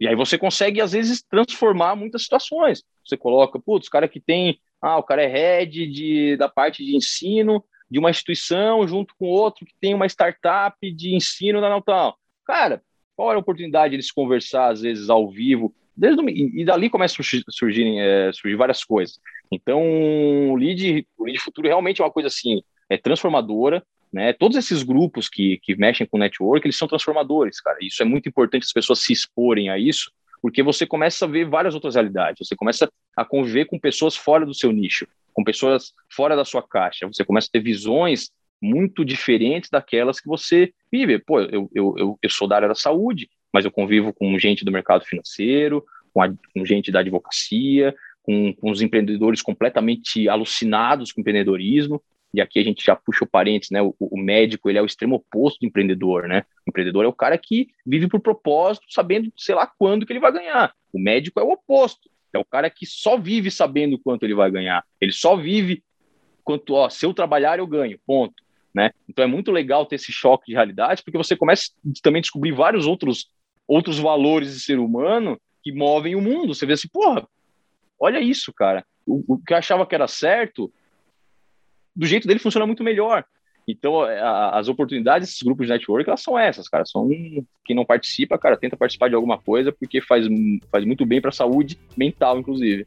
E 0.00 0.08
aí 0.08 0.16
você 0.16 0.36
consegue, 0.36 0.80
às 0.80 0.92
vezes, 0.92 1.22
transformar 1.22 1.94
muitas 1.94 2.22
situações. 2.22 2.82
Você 3.06 3.16
coloca, 3.16 3.60
putz, 3.60 3.86
o 3.86 3.90
cara 3.90 4.08
que 4.08 4.20
tem, 4.20 4.58
ah, 4.80 4.98
o 4.98 5.02
cara 5.02 5.22
é 5.22 5.26
head 5.26 5.86
de, 5.86 6.36
da 6.36 6.48
parte 6.48 6.84
de 6.84 6.96
ensino 6.96 7.64
de 7.90 7.98
uma 7.98 8.10
instituição 8.10 8.88
junto 8.88 9.14
com 9.16 9.26
outro 9.26 9.66
que 9.66 9.74
tem 9.80 9.94
uma 9.94 10.06
startup 10.06 10.76
de 10.92 11.14
ensino 11.14 11.60
na 11.60 11.68
Natal. 11.68 12.18
Cara, 12.44 12.82
qual 13.22 13.30
era 13.30 13.38
a 13.38 13.40
oportunidade 13.40 13.90
de 13.90 13.96
eles 13.96 14.10
conversar, 14.10 14.72
às 14.72 14.80
vezes, 14.80 15.08
ao 15.08 15.30
vivo? 15.30 15.72
Desde 15.96 16.20
o, 16.20 16.28
e, 16.28 16.64
dali 16.64 16.90
começam 16.90 17.14
a 17.14 17.24
surgir, 17.24 17.44
surgir, 17.48 17.96
é, 17.96 18.32
surgir 18.32 18.56
várias 18.56 18.82
coisas. 18.82 19.20
Então, 19.52 19.80
o 20.50 20.56
Lead, 20.56 21.06
o 21.16 21.24
Lead 21.24 21.38
Futuro 21.38 21.68
realmente 21.68 22.02
é 22.02 22.04
uma 22.04 22.10
coisa 22.10 22.26
assim, 22.26 22.62
é 22.90 22.96
transformadora, 22.96 23.80
né? 24.12 24.32
Todos 24.32 24.56
esses 24.56 24.82
grupos 24.82 25.28
que, 25.28 25.60
que 25.62 25.76
mexem 25.76 26.04
com 26.04 26.18
network, 26.18 26.66
eles 26.66 26.76
são 26.76 26.88
transformadores, 26.88 27.60
cara. 27.60 27.78
Isso 27.80 28.02
é 28.02 28.04
muito 28.04 28.28
importante 28.28 28.64
as 28.64 28.72
pessoas 28.72 28.98
se 28.98 29.12
exporem 29.12 29.70
a 29.70 29.78
isso, 29.78 30.10
porque 30.40 30.60
você 30.60 30.84
começa 30.84 31.24
a 31.24 31.28
ver 31.28 31.48
várias 31.48 31.76
outras 31.76 31.94
realidades, 31.94 32.48
você 32.48 32.56
começa 32.56 32.90
a 33.16 33.24
conviver 33.24 33.66
com 33.66 33.78
pessoas 33.78 34.16
fora 34.16 34.44
do 34.44 34.52
seu 34.52 34.72
nicho, 34.72 35.06
com 35.32 35.44
pessoas 35.44 35.92
fora 36.10 36.34
da 36.34 36.44
sua 36.44 36.66
caixa, 36.66 37.06
você 37.06 37.24
começa 37.24 37.46
a 37.46 37.52
ter 37.52 37.60
visões 37.60 38.32
muito 38.62 39.04
diferentes 39.04 39.68
daquelas 39.68 40.20
que 40.20 40.28
você 40.28 40.72
vive. 40.90 41.18
Pô, 41.18 41.40
eu, 41.40 41.68
eu, 41.74 41.94
eu, 41.98 42.18
eu 42.22 42.30
sou 42.30 42.46
da 42.46 42.56
área 42.56 42.68
da 42.68 42.74
saúde, 42.76 43.28
mas 43.52 43.64
eu 43.64 43.70
convivo 43.70 44.12
com 44.12 44.38
gente 44.38 44.64
do 44.64 44.70
mercado 44.70 45.04
financeiro, 45.04 45.84
com, 46.14 46.22
a, 46.22 46.28
com 46.54 46.64
gente 46.64 46.92
da 46.92 47.00
advocacia, 47.00 47.92
com, 48.22 48.54
com 48.54 48.70
os 48.70 48.80
empreendedores 48.80 49.42
completamente 49.42 50.28
alucinados 50.28 51.10
com 51.10 51.20
empreendedorismo. 51.20 52.00
E 52.32 52.40
aqui 52.40 52.58
a 52.60 52.62
gente 52.62 52.82
já 52.82 52.96
puxa 52.96 53.24
o 53.24 53.28
parênteses, 53.28 53.72
né? 53.72 53.82
O, 53.82 53.94
o, 53.98 54.16
médico, 54.18 54.70
ele 54.70 54.78
é 54.78 54.82
o 54.82 54.86
extremo 54.86 55.16
oposto 55.16 55.60
do 55.60 55.66
empreendedor, 55.66 56.28
né? 56.28 56.44
O 56.66 56.70
empreendedor 56.70 57.04
é 57.04 57.08
o 57.08 57.12
cara 57.12 57.36
que 57.36 57.68
vive 57.84 58.08
por 58.08 58.20
propósito, 58.20 58.86
sabendo, 58.88 59.30
sei 59.36 59.54
lá, 59.54 59.66
quando 59.66 60.06
que 60.06 60.12
ele 60.12 60.20
vai 60.20 60.32
ganhar. 60.32 60.72
O 60.92 60.98
médico 60.98 61.40
é 61.40 61.42
o 61.42 61.50
oposto. 61.50 62.08
É 62.32 62.38
o 62.38 62.44
cara 62.44 62.70
que 62.70 62.86
só 62.86 63.18
vive 63.18 63.50
sabendo 63.50 63.98
quanto 63.98 64.24
ele 64.24 64.34
vai 64.34 64.50
ganhar. 64.50 64.82
Ele 64.98 65.12
só 65.12 65.36
vive 65.36 65.82
quanto, 66.42 66.72
ó, 66.72 66.88
se 66.88 67.04
eu 67.04 67.12
trabalhar, 67.12 67.58
eu 67.58 67.66
ganho, 67.66 68.00
ponto 68.06 68.41
né? 68.74 68.90
Então 69.08 69.24
é 69.24 69.28
muito 69.28 69.50
legal 69.50 69.86
ter 69.86 69.96
esse 69.96 70.12
choque 70.12 70.46
de 70.46 70.54
realidade, 70.54 71.02
porque 71.02 71.18
você 71.18 71.36
começa 71.36 71.70
também 72.02 72.20
a 72.20 72.22
descobrir 72.22 72.52
vários 72.52 72.86
outros, 72.86 73.28
outros 73.66 73.98
valores 73.98 74.54
de 74.54 74.60
ser 74.60 74.78
humano 74.78 75.38
que 75.62 75.72
movem 75.72 76.16
o 76.16 76.20
mundo. 76.20 76.54
Você 76.54 76.66
vê 76.66 76.72
assim, 76.72 76.88
porra, 76.88 77.26
olha 77.98 78.20
isso, 78.20 78.52
cara. 78.52 78.84
O, 79.06 79.34
o 79.34 79.38
que 79.38 79.52
eu 79.52 79.56
achava 79.56 79.86
que 79.86 79.94
era 79.94 80.08
certo, 80.08 80.72
do 81.94 82.06
jeito 82.06 82.26
dele 82.26 82.40
funciona 82.40 82.66
muito 82.66 82.82
melhor. 82.82 83.24
Então, 83.66 84.04
é, 84.04 84.20
a, 84.20 84.58
as 84.58 84.68
oportunidades 84.68 85.28
desses 85.28 85.42
grupos 85.42 85.66
de 85.66 85.72
network, 85.72 86.08
elas 86.08 86.22
são 86.22 86.38
essas, 86.38 86.68
cara. 86.68 86.84
São 86.84 87.08
quem 87.64 87.76
não 87.76 87.84
participa, 87.84 88.38
cara, 88.38 88.56
tenta 88.56 88.76
participar 88.76 89.08
de 89.08 89.14
alguma 89.14 89.38
coisa, 89.38 89.70
porque 89.72 90.00
faz, 90.00 90.26
faz 90.70 90.84
muito 90.84 91.06
bem 91.06 91.20
para 91.20 91.30
a 91.30 91.32
saúde 91.32 91.78
mental, 91.96 92.38
inclusive. 92.38 92.86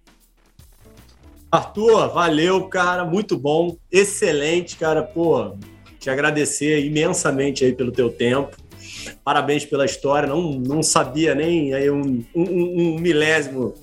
Arthur, 1.51 2.09
valeu, 2.09 2.67
cara, 2.67 3.05
muito 3.05 3.37
bom, 3.37 3.77
excelente, 3.89 4.75
cara, 4.75 5.01
pô, 5.01 5.55
te 6.05 6.09
agradecer 6.11 6.85
imensamente 6.85 7.65
aí 7.65 7.73
pelo 7.73 7.91
teu 7.91 8.11
tempo. 8.11 8.55
Parabéns 9.23 9.65
pela 9.65 9.85
história. 9.85 10.29
Não, 10.29 10.51
não 10.51 10.83
sabia 10.83 11.33
nem 11.33 11.73
aí 11.73 11.89
um, 11.89 12.23
um, 12.35 12.43
um 12.43 12.99
milésimo 12.99 13.73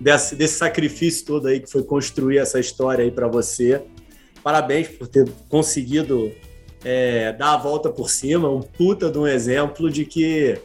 desse, 0.00 0.34
desse 0.34 0.54
sacrifício 0.54 1.26
todo 1.26 1.48
aí 1.48 1.60
que 1.60 1.70
foi 1.70 1.82
construir 1.82 2.38
essa 2.38 2.58
história 2.58 3.04
aí 3.04 3.10
para 3.10 3.28
você. 3.28 3.82
Parabéns 4.42 4.88
por 4.88 5.06
ter 5.06 5.28
conseguido 5.50 6.32
é, 6.82 7.34
dar 7.34 7.52
a 7.52 7.56
volta 7.58 7.90
por 7.90 8.08
cima. 8.08 8.48
Um 8.48 8.62
puta 8.62 9.10
de 9.10 9.18
um 9.18 9.26
exemplo 9.26 9.90
de 9.90 10.06
que 10.06 10.58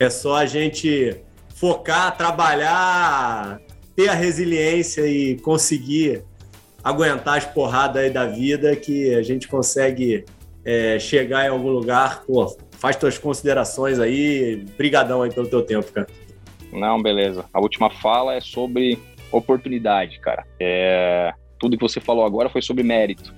é 0.00 0.08
só 0.08 0.36
a 0.36 0.46
gente 0.46 1.14
focar, 1.54 2.16
trabalhar, 2.16 3.60
ter 3.94 4.08
a 4.08 4.14
resiliência 4.14 5.06
e 5.06 5.36
conseguir 5.40 6.24
aguentar 6.82 7.36
as 7.36 7.44
porradas 7.44 8.02
aí 8.02 8.08
da 8.08 8.24
vida 8.24 8.74
que 8.74 9.14
a 9.14 9.22
gente 9.22 9.46
consegue 9.46 10.24
é, 10.64 10.98
chegar 10.98 11.44
em 11.44 11.48
algum 11.48 11.68
lugar, 11.68 12.22
pô, 12.24 12.56
faz 12.72 12.96
tuas 12.96 13.18
considerações 13.18 13.98
aí. 13.98 14.64
Brigadão 14.76 15.22
aí 15.22 15.32
pelo 15.32 15.48
teu 15.48 15.62
tempo, 15.62 15.90
cara. 15.92 16.06
Não, 16.72 17.00
beleza. 17.00 17.44
A 17.52 17.60
última 17.60 17.90
fala 17.90 18.34
é 18.34 18.40
sobre 18.40 18.98
oportunidade, 19.30 20.18
cara. 20.20 20.44
É... 20.58 21.32
Tudo 21.58 21.76
que 21.76 21.82
você 21.82 22.00
falou 22.00 22.24
agora 22.24 22.48
foi 22.48 22.60
sobre 22.60 22.82
mérito. 22.82 23.34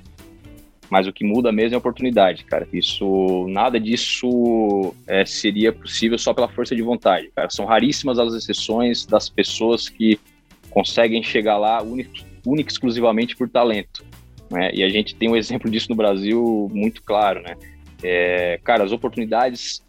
Mas 0.88 1.06
o 1.06 1.12
que 1.12 1.24
muda 1.24 1.50
mesmo 1.50 1.74
é 1.74 1.78
oportunidade, 1.78 2.44
cara. 2.44 2.66
Isso, 2.72 3.46
nada 3.48 3.78
disso 3.78 4.94
é, 5.06 5.24
seria 5.24 5.72
possível 5.72 6.16
só 6.16 6.32
pela 6.32 6.48
força 6.48 6.76
de 6.76 6.82
vontade, 6.82 7.30
cara. 7.34 7.50
São 7.50 7.66
raríssimas 7.66 8.18
as 8.18 8.32
exceções 8.34 9.04
das 9.04 9.28
pessoas 9.28 9.88
que 9.88 10.18
conseguem 10.70 11.22
chegar 11.22 11.58
lá 11.58 11.82
única, 11.82 12.70
exclusivamente 12.70 13.36
por 13.36 13.48
talento. 13.48 14.04
Né? 14.50 14.70
E 14.72 14.82
a 14.82 14.88
gente 14.88 15.14
tem 15.14 15.28
um 15.28 15.36
exemplo 15.36 15.70
disso 15.70 15.88
no 15.90 15.96
Brasil 15.96 16.70
muito 16.72 17.02
claro, 17.02 17.42
né? 17.42 17.56
É, 18.02 18.60
cara, 18.62 18.84
as 18.84 18.92
oportunidades 18.92 19.82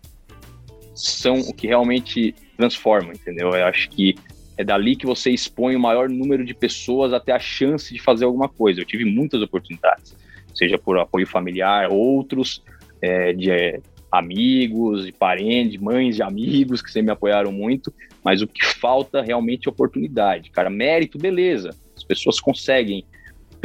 são 0.95 1.39
o 1.39 1.53
que 1.53 1.68
realmente 1.68 2.34
transforma, 2.58 3.14
entendeu? 3.14 3.49
Eu 3.49 3.66
acho 3.66 3.89
que 3.89 4.16
é 4.58 4.64
dali 4.64 4.95
que 4.95 5.05
você 5.05 5.30
expõe 5.30 5.76
o 5.76 5.80
maior 5.80 6.10
número 6.10 6.43
de 6.43 6.53
pessoas 6.53 7.14
até 7.14 7.32
a 7.32 7.39
chance 7.39 7.93
de 7.93 8.01
fazer 8.01 8.26
alguma 8.26 8.49
coisa. 8.49 8.82
Eu 8.82 8.86
tive 8.86 9.05
muitas 9.05 9.41
oportunidades, 9.41 10.16
seja 10.55 10.78
por 10.78 10.97
apoio 10.97 11.28
familiar, 11.28 11.89
outros 11.91 12.64
é, 12.99 13.34
de 13.34 13.51
é, 13.51 13.80
amigos, 14.12 15.05
de 15.05 15.12
parentes, 15.12 15.74
de 15.74 15.84
mães 15.84 16.16
de 16.16 16.24
amigos 16.24 16.82
que 16.82 16.91
sempre 16.91 17.08
me 17.08 17.12
apoiaram 17.12 17.51
muito, 17.51 17.93
mas 18.24 18.41
o 18.41 18.47
que 18.47 18.66
falta 18.66 19.22
realmente 19.22 19.68
é 19.68 19.72
oportunidade. 19.72 20.49
Cara, 20.49 20.70
mérito, 20.70 21.20
beleza. 21.20 21.70
As 21.95 22.03
pessoas 22.03 22.39
conseguem 22.39 23.05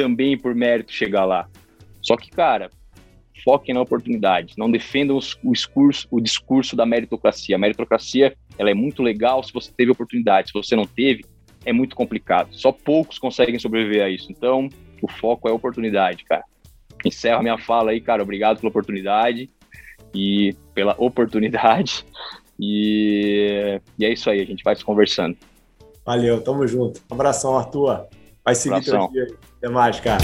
também 0.03 0.37
por 0.37 0.53
mérito 0.53 0.93
chegar 0.93 1.25
lá. 1.25 1.49
Só 2.01 2.17
que, 2.17 2.29
cara, 2.29 2.71
foquem 3.45 3.73
na 3.73 3.81
oportunidade, 3.81 4.55
não 4.59 4.69
defendam 4.69 5.17
o 5.17 5.53
discurso, 5.53 6.09
o 6.11 6.21
discurso 6.21 6.75
da 6.75 6.85
meritocracia. 6.85 7.55
A 7.55 7.59
meritocracia 7.59 8.35
ela 8.59 8.69
é 8.69 8.75
muito 8.75 9.01
legal 9.01 9.45
se 9.45 9.53
você 9.53 9.71
teve 9.71 9.93
oportunidade, 9.93 10.49
se 10.49 10.55
você 10.55 10.75
não 10.75 10.85
teve, 10.87 11.25
é 11.65 11.73
muito 11.73 11.95
complicado. 11.95 12.49
Só 12.53 12.73
poucos 12.73 13.17
conseguem 13.17 13.61
sobreviver 13.61 14.03
a 14.05 14.11
isso. 14.11 14.27
Então, 14.33 14.69
o 15.01 15.09
foco 15.09 15.49
é 15.49 15.53
oportunidade, 15.53 16.25
cara. 16.25 16.43
Encerro 17.05 17.39
a 17.39 17.43
minha 17.43 17.59
fala 17.59 17.93
aí, 17.93 18.01
cara. 18.01 18.25
Obrigado 18.25 18.59
pela 18.59 18.71
oportunidade 18.71 19.49
e 20.13 20.57
pela 20.75 20.97
oportunidade. 20.99 22.05
E, 22.59 23.81
e 23.99 24.05
é 24.05 24.13
isso 24.13 24.29
aí, 24.29 24.41
a 24.41 24.45
gente 24.45 24.65
vai 24.65 24.75
se 24.75 24.85
conversando. 24.85 25.37
Valeu, 26.05 26.43
tamo 26.43 26.67
junto. 26.67 27.01
Abração, 27.09 27.57
Arthur. 27.57 28.09
Vai 28.45 28.55
seguir 28.55 28.85
teu 28.85 29.09
dia. 29.09 29.27
Até 29.59 29.69
mais, 29.69 30.01
cara. 30.01 30.23